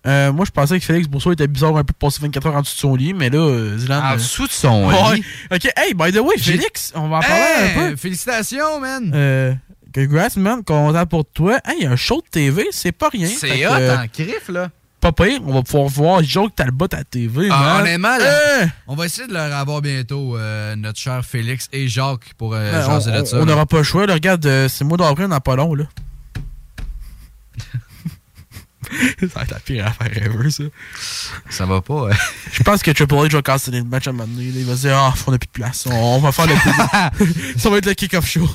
[0.08, 2.56] Euh, moi, je pensais que Félix Bourseau était bizarre un peu de passer 24 heures
[2.56, 4.04] en dessous de son lit, mais là, euh, Dylan.
[4.04, 5.16] En euh, dessous de son ouais.
[5.18, 5.26] lit?
[5.52, 7.96] Ok, hey, by the way, Félix, on va en parler Hey, un peu.
[7.98, 9.12] Félicitations, man!
[9.14, 9.54] Euh,
[9.94, 11.60] congrats, man, content pour toi.
[11.66, 13.28] Hey, il y a un show de TV, c'est pas rien.
[13.28, 14.70] C'est hot euh, en crif, là.
[15.02, 18.24] Pas pire, on va pouvoir voir Joke Talbot à la TV, Ah, honnêtement, là,
[18.62, 22.54] Euh, on va essayer de leur avoir bientôt euh, notre cher Félix et Jacques pour
[22.54, 23.38] euh, ben, jaser ça.
[23.40, 25.74] on n'aura pas le choix, là, regarde, euh, c'est mois d'avril, on n'a pas long,
[25.74, 25.86] là.
[29.20, 30.64] ça va être la pire affaire ever, ça.
[31.50, 32.14] Ça va pas, ouais.
[32.52, 34.48] Je pense que Triple H va casser le match à un moment donné.
[34.48, 34.60] là.
[34.60, 35.86] Il va se dire, ah, on n'a plus de place.
[35.88, 36.56] On, va faire le
[37.58, 38.50] Ça va être le kick-off show.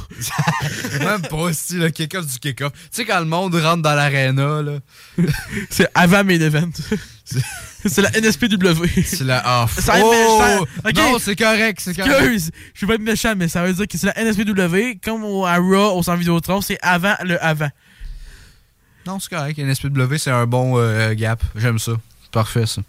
[1.00, 2.72] Même pas aussi le kick-off du kick-off.
[2.72, 4.78] Tu sais, quand le monde rentre dans l'aréna, là.
[5.70, 6.70] C'est avant main event.
[7.84, 9.02] c'est la NSPW.
[9.04, 9.42] C'est la.
[9.44, 10.64] Ah, Ça méchant.
[10.84, 10.90] oh!
[10.94, 12.20] Non, c'est correct, c'est correct.
[12.20, 15.44] Excuse, je vais pas méchant, mais ça veut dire que c'est la NSPW, comme au,
[15.44, 17.70] à Raw, au centre Vidéotron, c'est avant le avant.
[19.06, 19.58] Non, c'est correct.
[19.58, 21.42] NSPW, c'est un bon euh, gap.
[21.56, 21.92] J'aime ça.
[22.32, 22.82] Parfait, ça.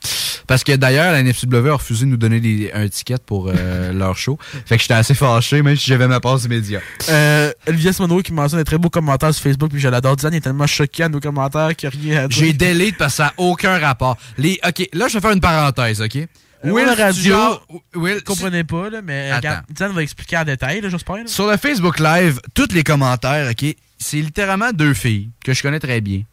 [0.46, 3.94] Parce que d'ailleurs, la NSPW a refusé de nous donner des- un ticket pour euh,
[3.98, 4.38] leur show.
[4.66, 6.82] Fait que j'étais assez fâché, même si j'avais ma passe immédiate.
[7.10, 7.52] Euh,
[7.94, 10.16] Simoneau qui mentionne des très beaux commentaires sur Facebook, puis je l'adore.
[10.18, 12.38] Diane est tellement choqué à nos commentaires qu'il n'y a rien à dire.
[12.38, 14.18] J'ai delete parce que ça n'a aucun rapport.
[14.38, 16.18] Les, OK, là, je vais faire une parenthèse, OK?
[16.64, 17.62] Will Radio, Stujar-
[17.96, 19.32] Will, comprenez pas, là, mais
[19.70, 21.18] Diane va expliquer en détail, là, j'espère.
[21.28, 25.80] Sur le Facebook Live, tous les commentaires, OK, c'est littéralement deux filles que je connais
[25.80, 26.24] très bien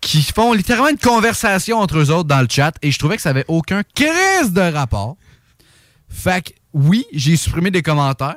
[0.00, 3.22] qui font littéralement une conversation entre eux autres dans le chat et je trouvais que
[3.22, 5.16] ça avait aucun crise de rapport.
[6.08, 8.36] Fait que oui, j'ai supprimé des commentaires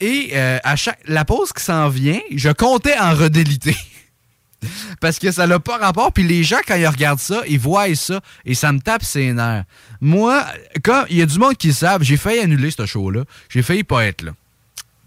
[0.00, 3.76] et euh, à chaque la pause qui s'en vient, je comptais en redéliter.
[5.00, 6.12] Parce que ça n'a pas rapport.
[6.12, 9.32] Puis les gens, quand ils regardent ça, ils voient ça et ça me tape ses
[9.32, 9.64] nerfs.
[10.00, 10.44] Moi,
[10.82, 13.24] quand il y a du monde qui savent, j'ai failli annuler ce show-là.
[13.48, 14.32] J'ai failli pas être là.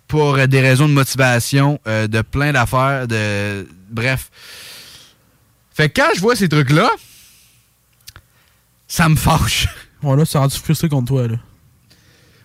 [0.09, 3.65] Pour des raisons de motivation, euh, de plein d'affaires, de.
[3.89, 4.29] Bref.
[5.71, 6.89] Fait que quand je vois ces trucs-là,
[8.87, 9.67] ça me fâche.
[10.01, 11.35] Bon, là, c'est rendu frustré contre toi, là.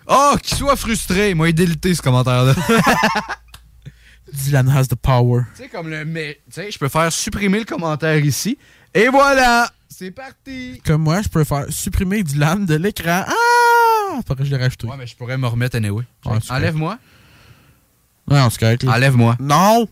[0.07, 1.33] Oh, qu'il soit frustré.
[1.33, 2.53] Moi, il délité ce commentaire-là.
[4.33, 5.43] Dylan has the power.
[5.55, 6.03] Tu sais, comme le.
[6.03, 8.57] Mais, tu sais, je peux faire supprimer le commentaire ici.
[8.93, 9.71] Et voilà!
[9.87, 10.81] C'est parti!
[10.85, 13.23] Comme moi, je peux faire supprimer Dylan de l'écran.
[13.25, 14.21] Ah!
[14.27, 14.85] Faudrait que je l'ai rajouté.
[14.87, 16.03] Ouais, mais je pourrais me remettre anyway.
[16.23, 16.97] C'est Enlève-moi.
[18.27, 18.83] Non, c'est correct.
[18.87, 19.35] Enlève-moi.
[19.39, 19.87] Non!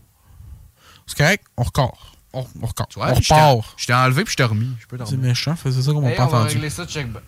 [1.06, 2.16] C'est correct, on record.
[2.32, 2.88] On, on record.
[2.96, 3.74] Ouais, on je t'ai- repart.
[3.76, 4.70] Je t'ai enlevé puis je t'ai remis.
[4.80, 6.54] Je peux te C'est méchant, c'est ça qu'on m'a Hey, pas on va entendu.
[6.54, 7.22] régler ça, check back.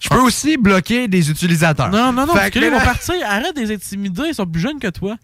[0.00, 1.90] Je peux aussi bloquer des utilisateurs.
[1.90, 3.14] Non, non, non, Fait parce que là, que ils vont partir.
[3.26, 5.16] Arrête de les intimider, ils sont plus jeunes que toi.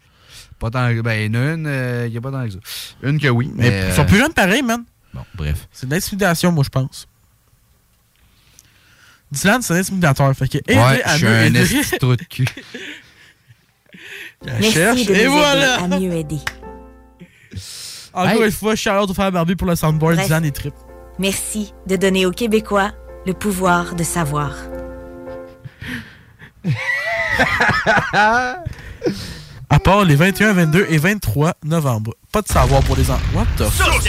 [0.59, 0.91] Pas tant.
[1.01, 2.59] Ben, il y en a une, euh, il y a pas tant que ça.
[3.03, 3.69] Une que oui, mais.
[3.69, 4.83] Mais ils sont plus jeunes pareil, man.
[5.13, 5.67] Bon, bref.
[5.71, 7.07] C'est de l'intimidation, moi, je pense.
[9.31, 10.33] Dylan, c'est un intimidateur.
[10.35, 12.47] Fait que Ouais, à je suis un de cul.
[14.45, 15.75] La Merci cherche, de nous et aider voilà!
[15.83, 16.39] à mieux aider.
[18.13, 18.45] Encore Hey.
[18.45, 20.25] une fois, Charlotte au faire Barbie pour le soundboard, Bref.
[20.27, 20.73] Dylan et Trip.
[21.19, 22.91] Merci de donner aux Québécois
[23.25, 24.51] le pouvoir de savoir.
[29.69, 32.13] À part les 21, 22 et 23 novembre.
[32.31, 33.21] Pas de savoir pour les enfants.
[33.33, 34.01] What the fuck?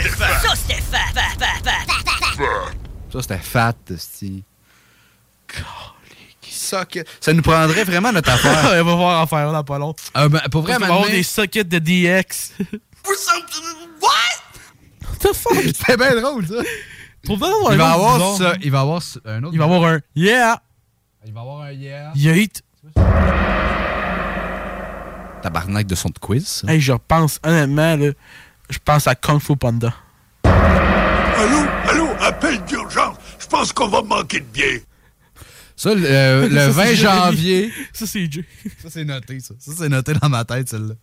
[3.13, 4.45] Ça, c'était fat, esti.
[7.21, 8.73] Ça nous prendrait vraiment notre affaire.
[8.75, 9.95] Elle va voir en faire là pas long.
[10.15, 12.53] Ah, ben, pour vrai, maintenant- avoir des sockets de DX.
[14.01, 14.11] What?
[15.03, 15.53] What the fuck?
[15.65, 16.55] C'était bien drôle, ça.
[17.25, 18.55] Pour vrai, Il va avoir ça.
[18.63, 19.53] Il va avoir ça- un autre.
[19.55, 20.61] Il va avoir un Yeah!
[21.27, 22.13] Il va avoir un yeah.
[22.15, 22.63] Yeet!
[25.43, 26.47] Tabarnak de son de quiz.
[26.47, 26.73] ça.
[26.73, 28.13] Hey, je repense, honnêtement, là,
[28.71, 29.93] je pense à Kung Fu Panda.
[30.45, 31.59] Allô,
[31.89, 33.17] allô, appel d'urgence.
[33.39, 34.83] Je pense qu'on va manquer de biais.
[35.77, 37.73] Ça, le, euh, le Ça, 20 c'est janvier.
[37.93, 38.45] Ça, c'est Jay.
[38.83, 39.55] Ça, c'est noté, ça.
[39.59, 40.95] Ça, c'est noté dans ma tête, celle-là.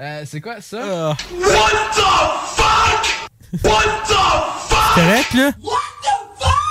[0.00, 0.78] Euh, c'est quoi ça?
[1.10, 1.16] Ah.
[1.32, 2.00] What the
[2.56, 3.64] fuck?
[3.64, 4.12] What the
[4.68, 4.78] fuck?
[4.94, 5.52] C'est correct, là?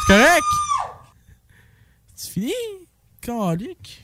[0.07, 0.43] C'est correct?
[2.15, 2.53] C'est fini?
[3.21, 4.03] Calique.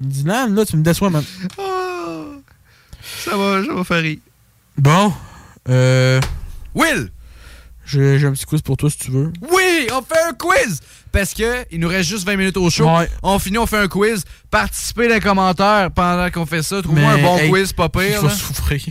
[0.00, 1.24] Dylan, là, tu me déçois, man.
[1.58, 2.34] Oh,
[3.02, 4.18] ça va, ça va faire rire.
[4.76, 5.12] Bon,
[5.68, 6.20] euh...
[6.74, 7.10] Will!
[7.88, 9.32] J'ai un petit quiz pour toi, si tu veux.
[9.50, 10.80] Oui, on fait un quiz!
[11.10, 12.84] Parce que il nous reste juste 20 minutes au show.
[12.86, 13.08] Ouais.
[13.22, 14.24] On finit, on fait un quiz.
[14.50, 16.82] Participez dans les commentaires pendant qu'on fait ça.
[16.82, 18.20] Trouve-moi un bon hey, quiz, pas pire.
[18.20, 18.32] faut là.
[18.34, 18.82] souffrir.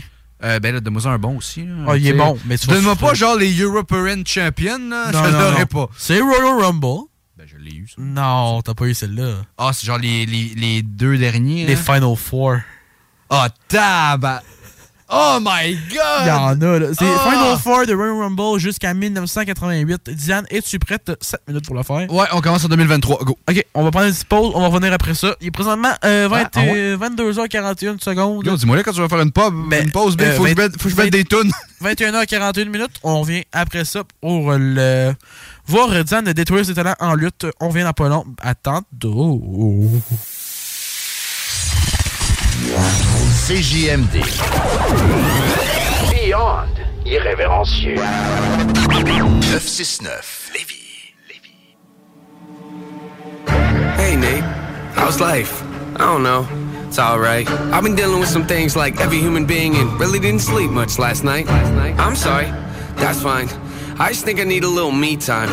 [0.44, 1.64] Euh, ben là, donne-moi un bon aussi.
[1.64, 1.74] là.
[1.88, 5.10] Ah, il est bon, mais tu vas Donne-moi pas genre les European Champions, là.
[5.12, 5.66] Non, je non, l'aurais non.
[5.66, 5.88] pas.
[5.96, 7.06] C'est Royal Rumble.
[7.36, 7.94] Ben, je l'ai eu, ça.
[7.98, 9.42] Non, t'as pas eu celle-là.
[9.56, 11.66] Ah, c'est genre les, les, les deux derniers.
[11.66, 11.76] Les hein?
[11.76, 12.56] Final Four.
[13.30, 14.42] Ah, tabac!
[15.10, 16.22] Oh my God!
[16.22, 16.86] Il y en a, là.
[16.92, 17.30] C'est Ah!
[17.30, 20.10] Final Four de Royal Rumble jusqu'à 1988.
[20.10, 21.10] Diane, es-tu prête?
[21.20, 22.12] 7 minutes pour le faire.
[22.12, 23.24] Ouais, on commence en 2023.
[23.24, 23.38] Go.
[23.48, 24.52] OK, on va prendre une petite pause.
[24.54, 25.34] On va revenir après ça.
[25.40, 28.44] Il est présentement euh, 20 Ah, ah euh, 22h41 secondes.
[28.44, 30.50] Yo, dis-moi là quand tu vas faire une, pub, une pause, Big, euh, faut, que
[30.50, 31.52] je 20 mette, faut que je mette des tunes.
[31.82, 33.00] 21h41 minutes.
[33.02, 35.14] On revient après ça pour le
[35.66, 37.46] voir Diane détruire ses talents en lutte.
[37.60, 38.26] On revient dans pas long.
[38.42, 39.42] À tantôt.
[43.46, 44.22] CJMD.
[46.10, 46.68] Beyond
[47.06, 47.94] irrévérencieux.
[48.88, 51.14] 969 Lévis.
[53.96, 54.42] Hey, Nate.
[54.94, 55.62] How's life?
[55.94, 56.46] I don't know.
[56.88, 57.48] It's alright.
[57.72, 60.98] I've been dealing with some things like every human being and really didn't sleep much
[60.98, 61.48] last night.
[61.48, 62.46] I'm sorry.
[62.96, 63.48] That's fine.
[64.00, 65.48] I just think I need a little me time.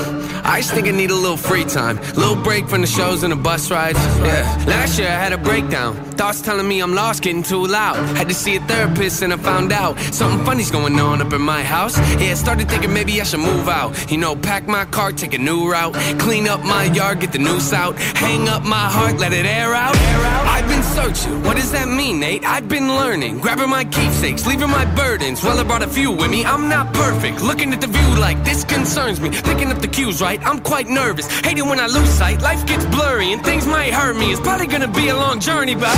[0.45, 1.97] I just think I need a little free time.
[2.13, 3.97] Little break from the shows and the bus rides.
[3.97, 4.63] Yeah.
[4.67, 5.95] Last year I had a breakdown.
[6.11, 7.97] Thoughts telling me I'm lost, getting too loud.
[8.15, 11.41] Had to see a therapist and I found out something funny's going on up in
[11.41, 11.97] my house.
[12.21, 14.11] Yeah, started thinking maybe I should move out.
[14.11, 15.95] You know, pack my car, take a new route.
[16.19, 17.97] Clean up my yard, get the noose out.
[17.97, 19.95] Hang up my heart, let it air out.
[19.95, 21.43] I've been searching.
[21.43, 22.45] What does that mean, Nate?
[22.45, 23.39] I've been learning.
[23.39, 25.43] Grabbing my keepsakes, leaving my burdens.
[25.43, 26.45] Well, I brought a few with me.
[26.45, 27.41] I'm not perfect.
[27.41, 29.29] Looking at the view like this concerns me.
[29.29, 30.39] Picking up the cues right.
[30.45, 31.27] I'm quite nervous.
[31.41, 32.41] Hate it when I lose sight.
[32.41, 34.31] Life gets blurry and things might hurt me.
[34.31, 35.95] It's probably gonna be a long journey, but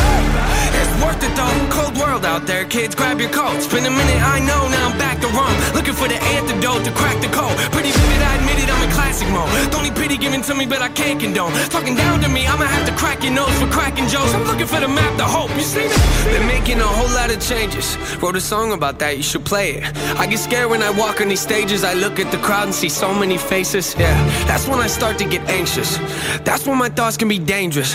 [0.82, 1.68] it's worth it though.
[1.72, 2.96] Cold world out there, kids.
[2.96, 3.68] Grab your coats.
[3.68, 4.68] Been a minute, I know.
[4.70, 5.58] Now I'm back to Rome.
[5.74, 7.56] Looking for the antidote to crack the code.
[7.72, 8.70] Pretty vivid, I admit it.
[8.70, 9.50] I'm in classic mode.
[9.72, 11.54] Don't need pity given to me, but I can't condone.
[11.70, 14.34] Talking down to me, I'ma have to crack your nose for cracking jokes.
[14.34, 15.52] I'm looking for the map to hope.
[15.56, 16.34] You see me?
[16.34, 17.98] Been making a whole lot of changes.
[18.22, 19.18] Wrote a song about that.
[19.18, 19.84] You should play it.
[20.18, 21.84] I get scared when I walk on these stages.
[21.84, 23.96] I look at the crowd and see so many faces.
[23.98, 24.16] Yeah,
[24.48, 25.98] that's when I start to get anxious.
[26.44, 27.94] That's when my thoughts can be dangerous.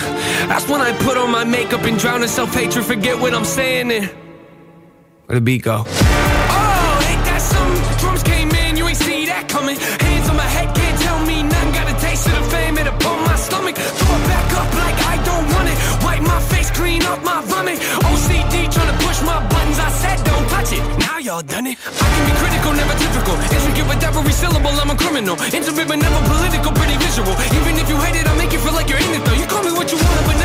[0.50, 2.84] That's when I put on my makeup and drown in self-hatred.
[2.84, 4.06] Forget what I'm saying and
[5.26, 5.84] where the beat go?
[5.86, 7.98] Oh, ain't that something?
[7.98, 9.76] Drums came in, you ain't see that coming.
[9.76, 10.11] Hands
[21.22, 21.78] y'all done it.
[21.78, 23.38] I can be critical, never typical.
[23.38, 25.38] Intricate with every syllable, I'm a criminal.
[25.38, 27.30] Intimate but never political, pretty visual.
[27.54, 29.38] Even if you hate it, I make you feel like you're in it though.
[29.38, 30.41] You call me what you want, but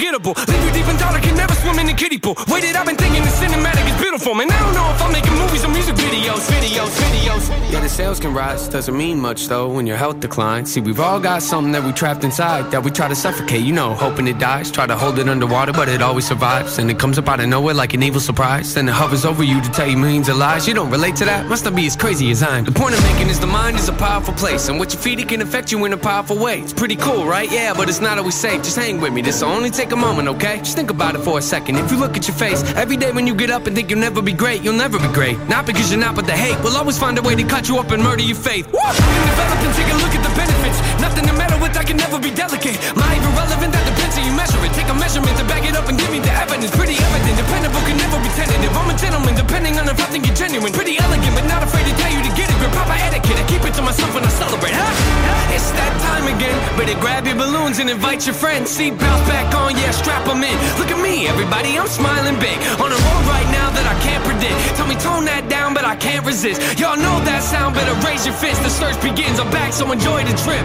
[0.00, 0.34] never call me forgettable.
[0.48, 2.34] Leave you deep in thought, I can never swim in the kiddie pool.
[2.48, 4.50] Waited, I've been thinking the cinematic is beautiful, man.
[4.50, 7.72] I don't know if I'm making movies or music videos, videos, videos.
[7.72, 10.72] Yeah, the sales can rise, doesn't mean much though when your health declines.
[10.72, 13.72] See, we've all got something that we trapped inside that we try to suffocate, you
[13.72, 14.70] know, hoping it dies.
[14.70, 16.78] Try to hold it underwater, but it always survives.
[16.78, 18.74] And it comes up out of nowhere like an evil surprise.
[18.74, 20.66] Then it hovers over you to tell you millions of lies.
[20.66, 21.46] You don't relate to that?
[21.46, 22.64] Must not be as crazy as I am.
[22.64, 25.20] The point I'm making is the mind is a powerful place, and what you feed
[25.20, 26.60] it can affect you in a powerful way.
[26.60, 27.50] It's pretty cool, right?
[27.50, 28.62] Yeah, but it's not always safe.
[28.62, 29.22] Just hang with me.
[29.22, 30.58] This will only take a moment, okay?
[30.58, 31.76] Just think about it for a second.
[31.76, 34.00] If you look at your face every day when you get up and think you'll
[34.00, 35.38] never be great, you'll never be great.
[35.48, 37.78] Not because you're not, but the hate will always find a way to cut you
[37.78, 38.66] up and murder your faith.
[38.72, 38.80] Woo!
[38.80, 40.59] And develop and take a look at the.
[41.00, 42.76] Nothing to meddle with, I can never be delicate.
[42.94, 44.72] My even relevant, that depends how you measure it.
[44.76, 46.70] Take a measurement to back it up and give me the evidence.
[46.76, 48.72] Pretty evident, dependable, can never be tentative.
[48.76, 50.72] I'm a gentleman, depending on if I think you're genuine.
[50.72, 52.56] Pretty elegant, but not afraid to tell you to get it.
[52.60, 54.76] Grip proper etiquette, I keep it to myself when I celebrate.
[54.76, 55.56] Huh?
[55.56, 56.56] It's that time again.
[56.76, 58.68] Better grab your balloons and invite your friends.
[58.70, 60.56] Seatbelts back on, yeah, strap them in.
[60.76, 62.56] Look at me, everybody, I'm smiling big.
[62.76, 64.56] On a road right now that I can't predict.
[64.76, 66.60] Tell me tone that down, but I can't resist.
[66.78, 68.62] Y'all know that sound, better raise your fist.
[68.62, 70.64] The search begins, I'm back, so enjoy the trip.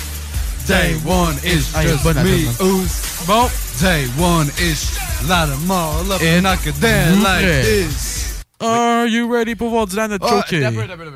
[0.71, 2.55] Day one, it's Ah, just me, man.
[2.61, 3.25] Oos.
[3.27, 3.49] Bon.
[3.81, 8.41] Day one, it's lot of all up and I could dance like this.
[8.61, 11.11] Are you ready pour voir Dylan d'abord, d'abord, d'abord.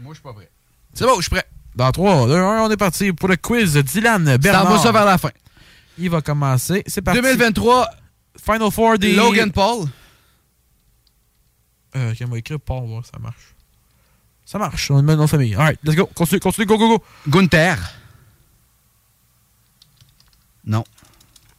[0.00, 0.50] Moi, je suis pas prêt.
[0.92, 1.44] C'est bon, je suis prêt.
[1.76, 4.64] Dans 3, 2, 1, on est parti pour le quiz de Dylan Bernard.
[4.64, 5.30] T'envoies ça vers la fin.
[5.96, 6.82] Il va commencer.
[6.88, 7.20] C'est parti.
[7.20, 7.88] 2023,
[8.44, 9.14] Final Four des...
[9.14, 9.86] Logan Paul.
[11.94, 13.54] Euh, on va écrire Paul, voir ça marche.
[14.44, 15.54] Ça marche, on met nos familles.
[15.54, 16.06] Alright, let's go.
[16.12, 17.04] Continue, continue, go, go, go.
[17.28, 17.76] Gunther.
[20.68, 20.84] Non.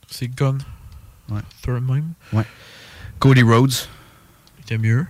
[0.10, 0.58] C'est Gun.
[1.30, 1.42] Ouais.
[1.62, 2.14] Third même.
[2.32, 2.46] Ouais.
[3.20, 3.74] Cody Rhodes.
[4.60, 5.06] C'était mieux.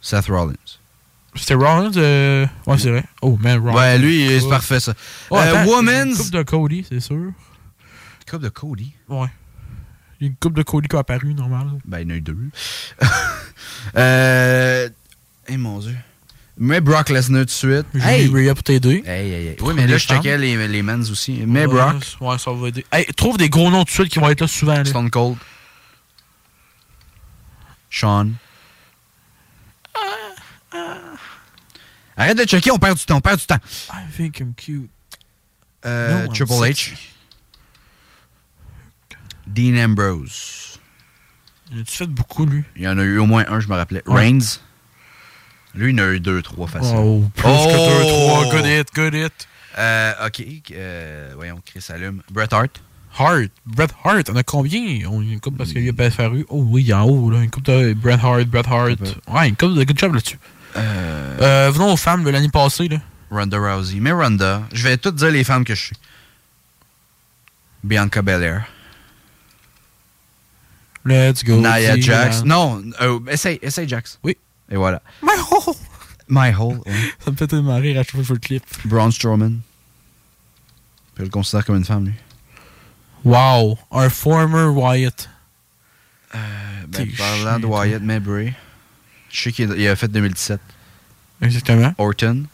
[0.00, 0.54] Seth Rollins.
[1.36, 1.96] C'était Rollins.
[1.96, 2.46] Euh...
[2.66, 3.04] Ouais, c'est vrai.
[3.22, 3.74] Oh, man, Rollins.
[3.74, 4.94] Ouais, lui, c'est parfait, ça.
[5.30, 5.64] Oh, Euh.
[6.16, 7.32] Coupe de Cody, c'est sûr.
[8.28, 8.92] Coupe de Cody?
[9.08, 9.28] Ouais.
[10.20, 11.68] Il y a une coupe de Cody qui a apparu, normal.
[11.84, 12.36] Ben, il y en a eu deux.
[13.96, 14.88] euh.
[15.48, 15.96] Eh mon dieu.
[16.62, 17.86] Mais Brock Lesnar tout de suite.
[17.94, 19.02] J'ai mis Rhea pour t'aider.
[19.06, 19.56] Hey, hey, hey.
[19.60, 21.42] Oui, mais là, je checkais les, les men's aussi.
[21.46, 22.04] Mais Ouais, Brock.
[22.20, 22.84] Ouais, ça va aider.
[22.92, 24.74] Hey, trouve des gros noms tout de suite qui vont être là souvent.
[24.74, 24.84] là.
[24.84, 25.38] Stone Cold.
[27.88, 28.32] Sean.
[32.16, 33.58] Arrête de checker, on perd du temps, on perd du temps.
[33.92, 34.90] I think I'm cute.
[35.86, 36.52] Euh, No, Triple.
[36.52, 36.92] H.
[39.46, 40.78] Dean Ambrose.
[41.70, 42.64] Tu fait beaucoup, lui?
[42.76, 44.02] Il y en a eu au moins un, je me rappelais.
[44.06, 44.20] Ouais.
[44.26, 44.60] Reigns.
[45.74, 46.96] Lui, il en a eu deux, trois faciles.
[46.96, 48.50] Oh, plus que deux, trois.
[48.54, 49.48] Good hit, good hit.
[49.78, 50.42] Euh, ok.
[50.72, 52.22] euh, voyons, Chris allume.
[52.30, 52.80] Bret Hart.
[53.18, 53.50] Hart.
[53.66, 55.06] Bret Hart, on a combien?
[55.08, 56.44] On a une coupe parce qu'il y a PFRU.
[56.48, 57.40] Oh oui, en haut, là.
[57.40, 58.98] Une coupe de Bret Hart, Bret Hart.
[59.28, 60.38] Ouais, une coupe de good job là-dessus.
[60.76, 62.98] Euh, venons aux femmes de l'année passée, là.
[63.30, 64.00] Ronda Rousey.
[64.00, 65.96] Mais Ronda, je vais tout dire les femmes que je suis.
[67.84, 68.66] Bianca Belair.
[71.04, 71.56] Let's go.
[71.60, 72.00] Nia Tia.
[72.00, 72.44] Jax.
[72.44, 74.18] Non, euh, essaye, essaye Jax.
[74.22, 74.36] Oui.
[74.70, 75.02] Et voilà.
[75.22, 75.74] My hole.
[76.28, 76.80] My Hole.
[76.86, 76.92] ouais.
[77.24, 78.62] Ça me fait tellement rire à chaque fois que je le clip.
[78.84, 79.58] Braun Strowman.
[81.16, 82.14] Je le considère comme une femme, lui.
[83.24, 83.76] Wow.
[83.90, 85.28] Un former Wyatt.
[86.32, 86.38] Ben,
[86.92, 88.52] T'es parlant de Wyatt Maybury,
[89.30, 90.60] je sais qu'il a- il a fait 2017.
[91.42, 91.92] Exactement.
[91.98, 92.44] Orton.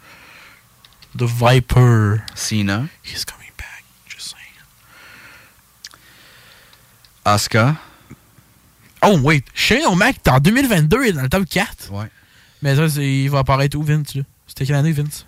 [1.17, 2.23] The Viper.
[2.35, 2.87] Cena.
[3.05, 3.85] He's coming back.
[4.09, 4.55] Just saying.
[7.25, 7.77] Asuka.
[9.05, 9.45] Oh, wait.
[9.55, 11.93] Shane O'Mac, en 2022, il est dans le top 4.
[11.93, 12.07] Ouais.
[12.63, 14.23] Mais ça, il va apparaître où, Vince, là?
[14.47, 15.27] C'était quelle année, Vince?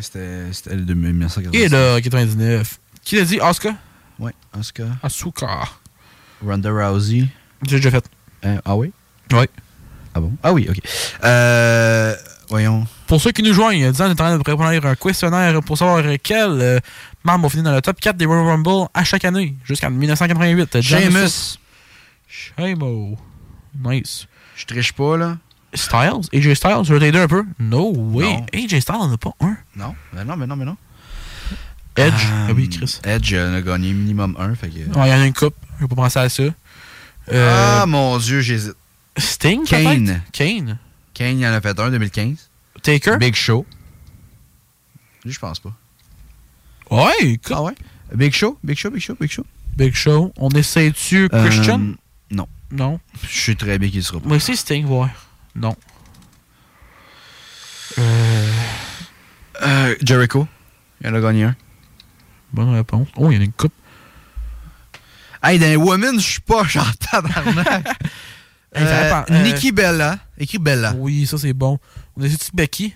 [0.00, 1.58] C'était c'était le 1990.
[1.58, 2.78] Il est là, 99.
[3.02, 3.40] Qui l'a dit?
[3.40, 3.74] Asuka?
[4.18, 4.84] Ouais, Asuka.
[5.02, 5.62] Asuka.
[6.44, 7.26] Ronda Rousey.
[7.66, 8.04] J'ai déjà fait.
[8.44, 8.92] Euh, ah oui?
[9.32, 9.46] Oui.
[10.14, 10.32] Ah bon?
[10.42, 10.78] Ah oui, ok.
[11.24, 12.14] Euh,
[12.48, 12.86] voyons.
[13.06, 15.60] Pour ceux qui nous joignent, disant on est en train de répondre à un questionnaire
[15.62, 16.80] pour savoir quel euh,
[17.24, 20.80] membre va finir dans le top 4 des Royal Rumble à chaque année, jusqu'en 1988.
[20.80, 21.28] John
[22.32, 23.18] Shamo.
[23.78, 24.26] Nice.
[24.56, 25.38] Je triche pas, là.
[25.74, 26.28] Styles?
[26.32, 26.84] AJ Styles?
[26.84, 27.44] Je vais t'aider un peu?
[27.58, 28.24] No way.
[28.24, 28.46] Non.
[28.54, 29.56] AJ Styles en a pas un.
[29.76, 30.76] Non, mais non, mais non, mais non.
[31.96, 32.12] Edge?
[32.14, 33.00] Euh, ah oui, Chris.
[33.04, 34.78] Edge euh, en a gagné minimum un, fait que...
[34.78, 35.54] Ouais, il y en a une coupe.
[35.76, 36.42] Je vais pas penser à ça.
[37.30, 38.76] Euh, Ah, mon Dieu, j'hésite.
[39.18, 40.22] Sting, Kane.
[40.32, 40.78] Kane.
[41.12, 42.48] Kane, il en a fait un, 2015.
[42.82, 43.18] Taker?
[43.18, 43.66] Big Show.
[45.24, 45.72] Lui, je pense pas.
[46.90, 47.52] Ouais, écoute.
[47.54, 47.74] Ah ouais?
[48.14, 48.58] Big Show?
[48.64, 49.44] Big Show, Big Show, Big Show?
[49.76, 50.32] Big Show.
[50.38, 51.94] On essaie-tu Christian?
[52.72, 52.98] Non.
[53.22, 54.26] Je suis très bien qu'il sera pas.
[54.28, 55.06] Moi aussi, Sting, ouais.
[55.54, 55.76] Non.
[57.98, 58.50] Euh,
[59.62, 60.48] Euh, Jericho.
[61.02, 61.56] Il en a gagné un.
[62.52, 63.06] bonne réponse.
[63.16, 63.72] Oh, il y en a une coupe.
[65.42, 67.22] Hey, dans les Women, je suis pas ça
[68.74, 69.22] Euh.
[69.30, 70.18] Euh, Nikki Bella.
[70.38, 70.94] Écrit Bella.
[70.96, 71.78] Oui, ça c'est bon.
[72.16, 72.94] On a dit Becky?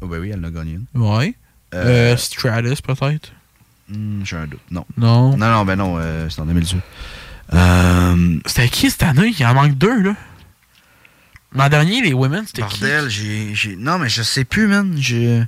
[0.00, 0.86] Oh, ben oui, elle en a gagné une.
[1.00, 1.34] Ouais.
[1.74, 3.32] Euh, Euh, Stratus, peut-être?
[3.88, 4.60] Hmm, J'ai un doute.
[4.70, 4.84] Non.
[4.96, 5.36] Non.
[5.36, 6.80] Non, non, ben non, euh, c'est en 2018.
[7.52, 9.34] Euh, C'était qui cette année?
[9.38, 10.16] Il en manque deux, là.
[11.54, 12.80] L'an dernier, les Women, c'était qui?
[12.80, 13.76] bordel, j'ai, j'ai...
[13.76, 14.94] Non, mais je sais plus, man.
[14.96, 15.42] J'ai...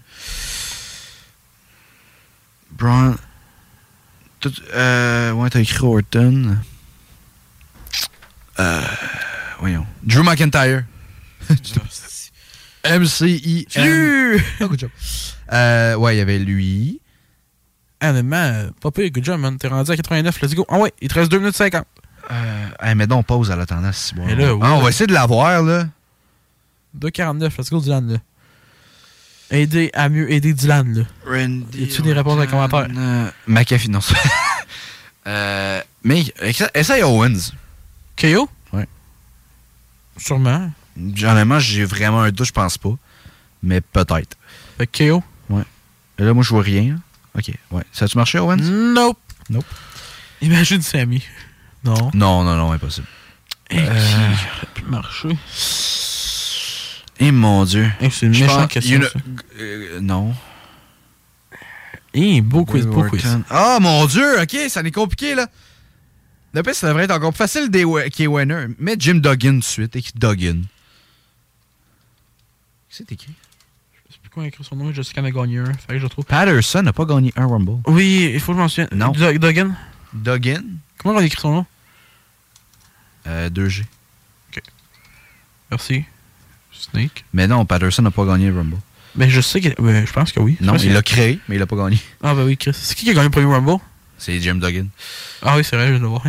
[2.72, 3.16] Braun...
[4.40, 4.52] Tout...
[4.74, 5.32] Euh...
[5.32, 6.58] Ouais, t'as écrit Orton.
[8.60, 8.82] Euh...
[9.60, 9.86] Voyons.
[10.02, 10.84] Drew McIntyre.
[12.84, 13.66] MCI.
[14.60, 14.90] Oh, job.
[15.52, 17.00] Euh, ouais, il y avait lui.
[18.10, 19.56] Honnêtement, pas pire, good job, man.
[19.58, 20.64] T'es rendu à 89, let's go.
[20.68, 21.84] Ah ouais, il te reste 2 minutes 50.
[22.30, 23.92] Euh, hey, mais donc, pause à l'attendant.
[23.92, 24.24] si bon.
[24.26, 24.82] Mais là, oui, Ah, on là.
[24.84, 25.86] va essayer de l'avoir, là.
[26.98, 28.18] 2,49, let's go, Dylan, là.
[29.50, 31.04] Aider à mieux aider Dylan, là.
[31.26, 31.78] Randy.
[31.80, 32.88] Y a-tu des réponses dans les commentaires?
[32.96, 34.00] Euh, McAfee, non.
[35.26, 37.52] euh, mais, essa- essaye Owens.
[38.16, 38.48] KO?
[38.72, 38.86] Ouais.
[40.16, 40.70] Sûrement.
[40.96, 42.94] Honnêtement, j'ai vraiment un doute, je pense pas.
[43.62, 44.36] Mais peut-être.
[44.78, 45.22] Fait que KO?
[45.50, 45.62] Ouais.
[46.18, 46.98] Et là, moi, je vois rien.
[47.36, 47.82] Ok, ouais.
[47.92, 48.56] Ça a-tu marché, Owens?
[48.62, 49.18] Nope.
[49.50, 49.64] Nope.
[50.40, 51.22] Imagine Sammy.
[51.84, 52.10] Non.
[52.14, 53.06] Non, non, non, impossible.
[53.70, 55.36] Et qui Euh, aurait pu marcher?
[57.20, 57.90] Eh mon Dieu.
[58.00, 59.18] Eh, c'est une méchante question, ça.
[59.60, 60.34] euh, non.
[62.12, 63.24] Eh, beau quiz, beau quiz.
[63.50, 65.48] Ah, mon Dieu, ok, ça est compliqué, là.
[66.52, 68.66] Le pire, ça devrait être encore plus facile des qui est winner.
[68.78, 70.62] Mets Jim Duggan tout de suite, écrit Duggan.
[72.88, 73.32] C'est écrit?
[74.34, 75.72] Plus comment écrire son nom, je sais a gagné un.
[75.74, 76.24] Fait que je trouve.
[76.24, 77.80] Patterson n'a pas gagné un Rumble.
[77.86, 78.88] Oui, il faut que je m'en souvienne.
[78.92, 79.12] Non.
[79.12, 79.70] Dug- Duggan?
[80.12, 80.62] Duggan?
[80.98, 81.66] Comment on écrit son nom?
[83.28, 83.84] Euh, 2G.
[85.70, 86.04] Merci.
[86.72, 87.24] Snake.
[87.32, 88.76] Mais non, Patterson n'a pas gagné un Rumble.
[89.16, 89.68] Mais je sais que.
[89.68, 90.56] je pense que oui.
[90.60, 91.98] Non, il l'a créé, mais il l'a pas gagné.
[92.22, 92.72] Ah, bah oui, Chris.
[92.74, 93.80] C'est qui qui a gagné le premier Rumble?
[94.18, 94.86] C'est Jim Duggan.
[95.42, 96.22] Ah oui, c'est vrai, je viens de le voir.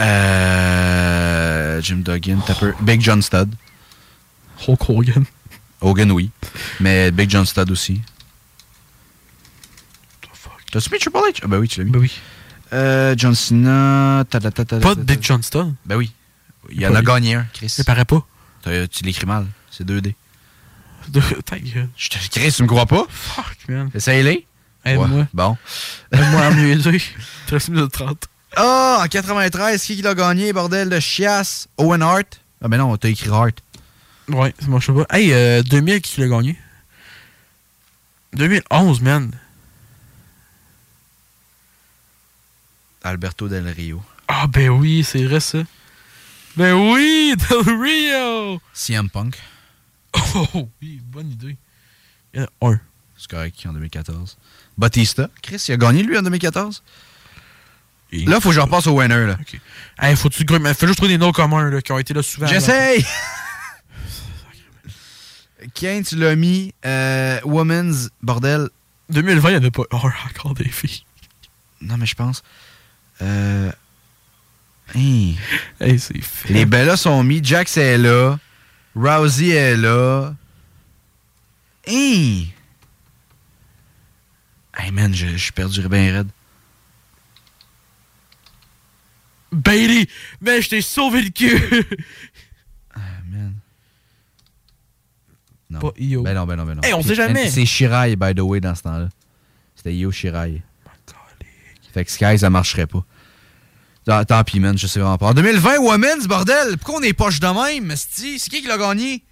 [0.00, 2.74] Euh, Jim Duggan, peu.
[2.80, 3.54] Big John Studd.
[4.66, 5.24] Hulk Hogan.
[5.80, 6.30] Hogan, oui.
[6.80, 8.00] Mais Big John Studd aussi.
[10.70, 11.40] T'as-tu mis Triple H?
[11.42, 11.90] Ah, bah oui, tu l'as mis.
[11.90, 12.12] Bah oui.
[12.72, 14.24] Euh, John Cena.
[14.30, 15.02] ta, ta, ta, ta, Pas de.
[15.02, 15.74] Big Johnston.
[15.84, 16.12] Ben oui.
[16.70, 17.74] Il y en a gagné un, Chris.
[17.78, 18.24] Il paraît pas.
[18.62, 19.46] Tu l'écris mal.
[19.70, 20.14] C'est 2D.
[21.08, 21.20] De...
[21.44, 21.88] Ta gueule.
[21.96, 23.04] Je te Chris, tu me crois pas?
[23.08, 23.90] Fuck, man.
[23.94, 24.46] Essaye-les.
[24.84, 25.08] Aide-moi.
[25.08, 25.56] Ouais, Bon.
[26.12, 27.02] Aide-moi à mieux aider.
[27.48, 28.26] 13 minutes 30.
[28.56, 31.68] Ah, en 93, qui l'a gagné, bordel de chiasse?
[31.78, 32.40] Owen Hart?
[32.62, 33.54] Ah, ben non, t'as écrit Hart.
[34.32, 35.06] Ouais, je sais pas.
[35.10, 36.56] Hey, euh, 2000, qui l'a gagné?
[38.34, 39.30] 2011, man.
[43.02, 44.02] Alberto Del Rio.
[44.28, 45.58] Ah, ben oui, c'est vrai, ça.
[46.56, 48.60] Ben oui, Del Rio!
[48.72, 49.36] CM Punk.
[50.34, 51.56] Oh, oui, bonne idée.
[52.34, 52.80] Il y en a un.
[53.16, 54.36] C'est correct, en 2014.
[54.78, 55.28] Batista.
[55.42, 56.82] Chris, il a gagné, lui, en 2014?
[58.12, 59.38] Là, faut que je repasse au winner, là.
[59.98, 62.22] Hey, faut tu mais fais juste trouver des noms communs là, qui ont été là
[62.22, 62.46] souvent.
[62.46, 63.04] J'essaye!
[65.74, 66.74] Kane, tu l'as mis.
[66.84, 68.68] Euh, women's, bordel.
[69.10, 71.04] 2020, il n'y en a pas un encore des filles.
[71.80, 72.42] Non, mais je pense.
[73.22, 73.70] Euh.
[74.94, 75.34] hein.
[75.80, 76.52] Hey, c'est fait.
[76.52, 77.40] Les Bellas sont mis.
[77.42, 78.38] Jax est là.
[78.94, 80.34] Rousey est là.
[81.86, 82.44] Hein.
[84.76, 86.28] Hey man, je je suis perdu bien raide.
[89.52, 90.06] Bailey!
[90.40, 91.60] Mais je t'ai sauvé le cul!
[95.70, 95.78] Non.
[95.78, 96.22] Pas Io.
[96.22, 96.82] Ben non, ben non, ben non.
[96.82, 97.48] Hey, on sait jamais.
[97.48, 99.08] C'est Shirai, by the way, dans ce temps-là.
[99.76, 100.62] C'était Io Shirai.
[101.92, 103.04] Fait que Sky, ça marcherait pas.
[104.08, 105.26] Ah, tant pis, man, je sais vraiment pas.
[105.28, 106.76] En 2020, Women's, bordel!
[106.78, 107.94] Pourquoi on est poche de même?
[107.96, 109.24] C'est qui qui l'a gagné?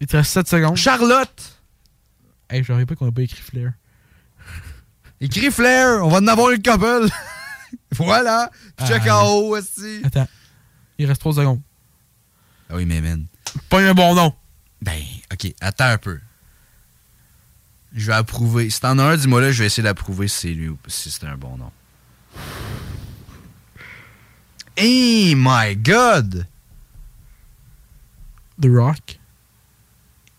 [0.00, 0.76] Il te reste 7 secondes.
[0.76, 1.58] Charlotte!
[2.50, 3.72] Hey, je pas qu'on a pas écrit Flair.
[5.20, 7.08] Écris Flair, on va en avoir une couple.
[7.92, 8.50] voilà.
[8.76, 9.24] Puis check Ah.
[9.24, 9.54] en haut.
[9.54, 10.28] Attends.
[10.98, 11.60] Il reste 3 secondes.
[12.70, 13.26] Ah oui, mais man.
[13.70, 14.32] Pas un bon nom.
[14.84, 15.02] Ben,
[15.32, 16.20] ok, attends un peu.
[17.94, 18.68] Je vais approuver.
[18.68, 21.10] Si t'en as un, dis-moi là, je vais essayer d'approuver si c'est lui ou si
[21.10, 21.72] c'est un bon nom.
[24.76, 26.46] Hey my god!
[28.60, 29.18] The Rock?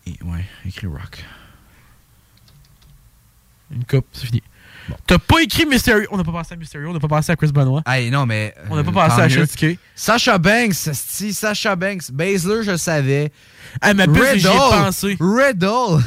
[0.06, 1.24] Et- ouais, écrit Rock.
[3.72, 4.42] Une coupe, c'est fini.
[5.06, 6.06] T'as pas écrit Mysterio.
[6.10, 7.82] On n'a pas pensé à Mysterio, on n'a pas pensé à Chris Benoit.
[7.86, 8.54] Hey, non, mais.
[8.70, 9.28] On n'a pas euh, pensé à.
[9.28, 9.78] Shinsuke.
[9.94, 12.10] Sacha Banks, si Sacha Banks.
[12.10, 13.32] Baszler, je le savais.
[13.82, 14.48] J'y ai Riddle.
[14.70, 15.16] pensé.
[15.20, 16.02] Riddle.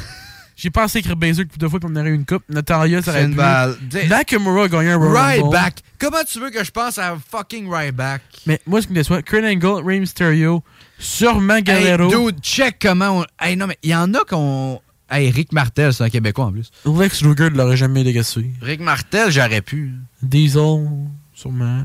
[0.56, 2.42] J'ai pensé écrire Baszler deux fois pour me donner une coupe.
[2.50, 3.34] Natalia, ça aurait pu.
[3.34, 3.76] Balor.
[4.10, 5.56] Nakamura a gagné un Royal Rumble.
[5.56, 5.78] Ryback.
[5.98, 8.20] Comment tu veux que je pense à fucking Ryback?
[8.44, 10.62] Mais moi, ce qui me déçoit, Kurt Angle, Rey Mysterio,
[10.98, 12.10] sûrement Guerrero.
[12.10, 13.24] Hey, dude, check comment on...
[13.42, 14.82] Hey, non, mais il y en a qu'on...
[15.10, 16.70] Hey, Rick Martel, c'est un Québécois en plus.
[16.86, 18.52] Lex Luger ne l'aurait jamais dégagé.
[18.62, 19.94] Rick Martel, j'aurais pu.
[20.22, 20.86] Diesel,
[21.34, 21.84] sûrement.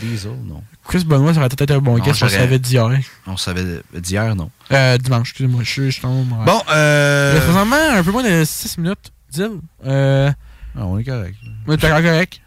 [0.00, 0.62] Diesel, non.
[0.82, 2.90] Chris Benoit, ça aurait peut-être été un bon Non, guest, on savait d'hier.
[3.26, 4.50] On savait d'hier, non.
[4.72, 6.44] Euh, dimanche, excusez-moi, je suis moi.
[6.44, 7.32] Bon, euh...
[7.32, 9.12] Il y a présentement un peu moins de 6 minutes.
[9.30, 9.42] Dis
[9.86, 10.32] euh.
[10.76, 11.36] Ah, on est correct.
[11.66, 12.40] On est correct?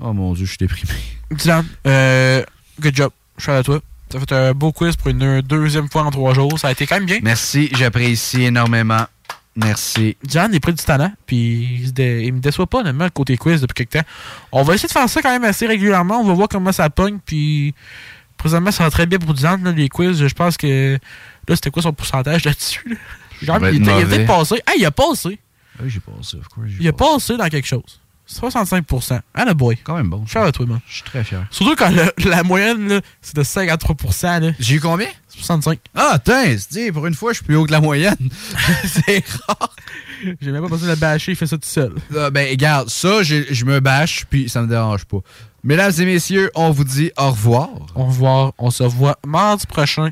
[0.00, 0.92] Oh mon dieu, je suis déprimé.
[1.30, 2.42] Dylan, euh,
[2.80, 3.12] good job.
[3.36, 3.80] Je suis à toi.
[4.08, 6.58] T'as fait un beau quiz pour une deuxième fois en trois jours.
[6.58, 7.20] Ça a été quand même bien.
[7.22, 9.06] Merci, j'apprécie énormément.
[9.56, 10.16] Merci.
[10.22, 13.36] Diane est près du talent, puis il, se dé- il me déçoit pas, honnêtement, côté
[13.36, 14.04] quiz depuis quelque temps.
[14.52, 16.20] On va essayer de faire ça quand même assez régulièrement.
[16.20, 17.74] On va voir comment ça pogne, puis
[18.36, 20.24] présentement, ça va très bien pour Diane, là, les quiz.
[20.26, 20.98] Je pense que
[21.48, 22.88] là, c'était quoi son pourcentage là-dessus?
[22.88, 22.96] là?
[23.42, 24.62] Genre, il, il a peut-être passé.
[24.66, 25.38] Ah, il a passé.
[25.82, 26.68] Oui, j'ai passé, of course.
[26.78, 27.99] Il a passé dans quelque chose.
[28.32, 29.20] 65%.
[29.34, 29.76] Anna boy.
[29.82, 30.24] Quand même bon.
[30.26, 30.80] Fier de toi, man.
[30.88, 31.46] Je suis très fier.
[31.50, 34.40] Surtout quand le- la moyenne, là, c'est de 53%.
[34.40, 34.52] là.
[34.58, 35.08] J'ai eu combien?
[35.28, 35.78] 65.
[35.94, 38.16] Ah, tiens, dis, pour une fois, je suis plus haut que la moyenne.
[38.84, 39.74] c'est rare.
[40.40, 41.94] J'ai même pas besoin de le bâcher, il fait ça tout seul.
[42.16, 45.18] Ah, ben, regarde, ça, je, je me bâche, puis ça me dérange pas.
[45.64, 47.68] Mesdames et messieurs, on vous dit au revoir.
[47.94, 48.52] Au revoir.
[48.58, 50.10] On se voit mardi prochain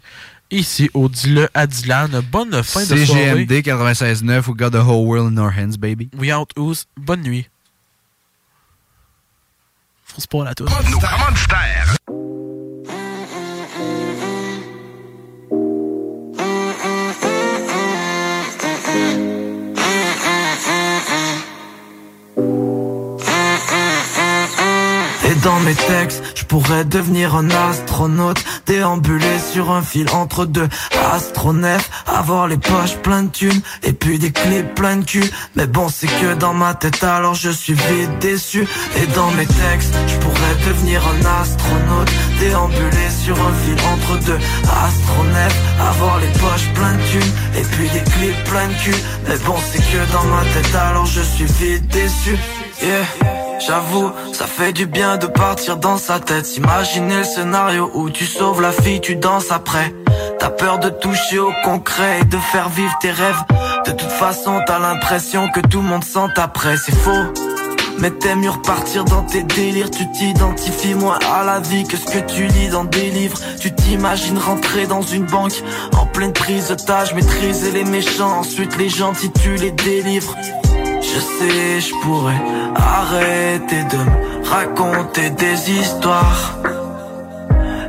[0.51, 2.11] ici au Dis-le à Dylan.
[2.33, 3.47] Bonne fin de soirée.
[3.47, 6.09] CGMD 96.9, we got the whole world in our hands, baby.
[6.19, 6.85] We out Ouz.
[6.97, 7.49] Bonne nuit.
[10.55, 10.69] Toute.
[10.91, 11.98] Nos commanditaires.
[25.49, 30.69] Dans mes textes, je pourrais devenir un astronaute Déambuler sur un fil entre deux
[31.15, 35.25] astronefs Avoir les poches pleines de thunes Et puis des clips plein de cul.
[35.57, 38.69] Mais bon c'est que dans ma tête alors je suis vite déçu.
[38.97, 42.11] Et dans mes textes, je pourrais devenir un astronaute
[42.41, 44.41] Déambuler sur un fil entre deux
[44.85, 49.03] astronefs Avoir les poches pleines de thunes Et puis des clips plein de cul.
[49.27, 52.37] Mais bon c'est que dans ma tête alors je suis vite déçu.
[52.83, 56.47] Yeah J'avoue, ça fait du bien de partir dans sa tête.
[56.47, 59.93] S'imaginer le scénario où tu sauves la fille, tu danses après.
[60.39, 63.43] T'as peur de toucher au concret et de faire vivre tes rêves.
[63.87, 67.33] De toute façon, t'as l'impression que tout le monde sent après C'est faux.
[67.99, 69.91] Mais t'aimes mieux repartir dans tes délires.
[69.91, 73.39] Tu t'identifies moins à la vie que ce que tu lis dans des livres.
[73.61, 75.65] Tu t'imagines rentrer dans une banque
[75.97, 77.13] En pleine prise d'otage.
[77.15, 80.37] Maîtriser les méchants Ensuite les gentils tu les délivres
[81.01, 82.41] je sais, je pourrais
[82.75, 86.59] arrêter de me raconter des histoires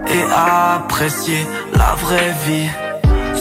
[0.08, 0.24] et
[0.76, 2.70] apprécier la vraie vie.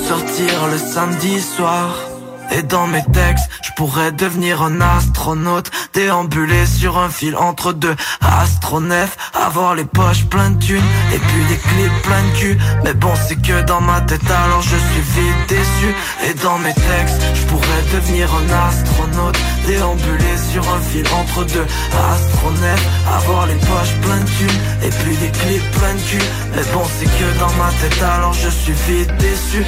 [0.08, 2.17] Sortir le samedi soir.
[2.50, 7.94] Et dans mes textes, je pourrais devenir un astronaute Déambuler sur un fil entre deux
[8.20, 12.58] astronefs Avoir les poches pleines de thunes Et puis des clips plein de cul.
[12.84, 15.94] Mais bon c'est que dans ma tête alors je suis vite déçu.
[16.28, 21.66] Et dans mes textes, je pourrais devenir un astronaute Déambuler sur un fil entre deux
[22.12, 26.28] astronefs Avoir les poches pleines de thunes Et puis des clips plein de cul.
[26.54, 29.64] Mais bon c'est que dans ma tête alors je suis vite déçu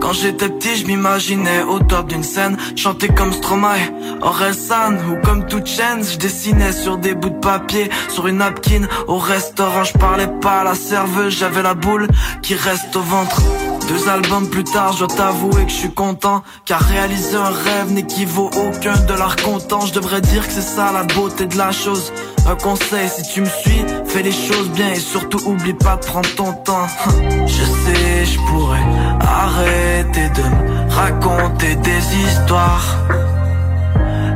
[0.00, 3.90] Quand j'étais petit, je m'imaginais au top d'une scène, chanter comme Stromae,
[4.20, 6.04] Orelsan ou comme toute chaîne.
[6.04, 8.82] Je dessinais sur des bouts de papier, sur une napkin.
[9.08, 12.06] Au restaurant, je parlais pas à la serveuse, j'avais la boule
[12.42, 13.42] qui reste au ventre.
[13.88, 16.42] Deux albums plus tard, je dois t'avouer que je suis content.
[16.64, 20.90] Car réaliser un rêve n'équivaut aucun de l'art content Je devrais dire que c'est ça
[20.92, 22.12] la beauté de la chose.
[22.48, 24.90] Un conseil, si tu me suis, fais les choses bien.
[24.90, 26.88] Et surtout oublie pas de prendre ton temps.
[27.46, 28.84] Je sais, je pourrais
[29.20, 32.96] arrêter de me raconter des histoires.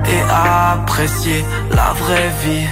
[0.07, 2.67] Et apprécier la vraie vie.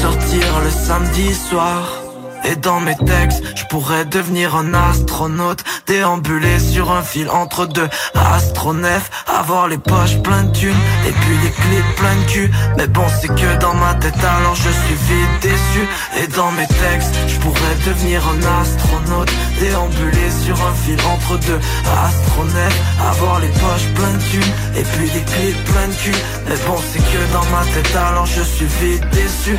[0.00, 2.03] Sortir le samedi soir
[2.44, 7.88] et dans mes textes, je pourrais devenir un astronaute Déambuler sur un fil entre deux
[8.14, 12.50] astronefs Avoir les poches pleines de thunes Et puis les clips plein de cul.
[12.76, 15.88] Mais bon c'est que dans ma tête alors je suis vite déçu.
[16.22, 21.60] Et dans mes textes, je pourrais devenir un astronaute Déambuler sur un fil entre deux
[22.04, 22.80] astronefs
[23.10, 26.18] Avoir les poches pleines de Et puis les clips plein de cul.
[26.46, 29.58] Mais bon c'est que dans ma tête alors je suis vite déçu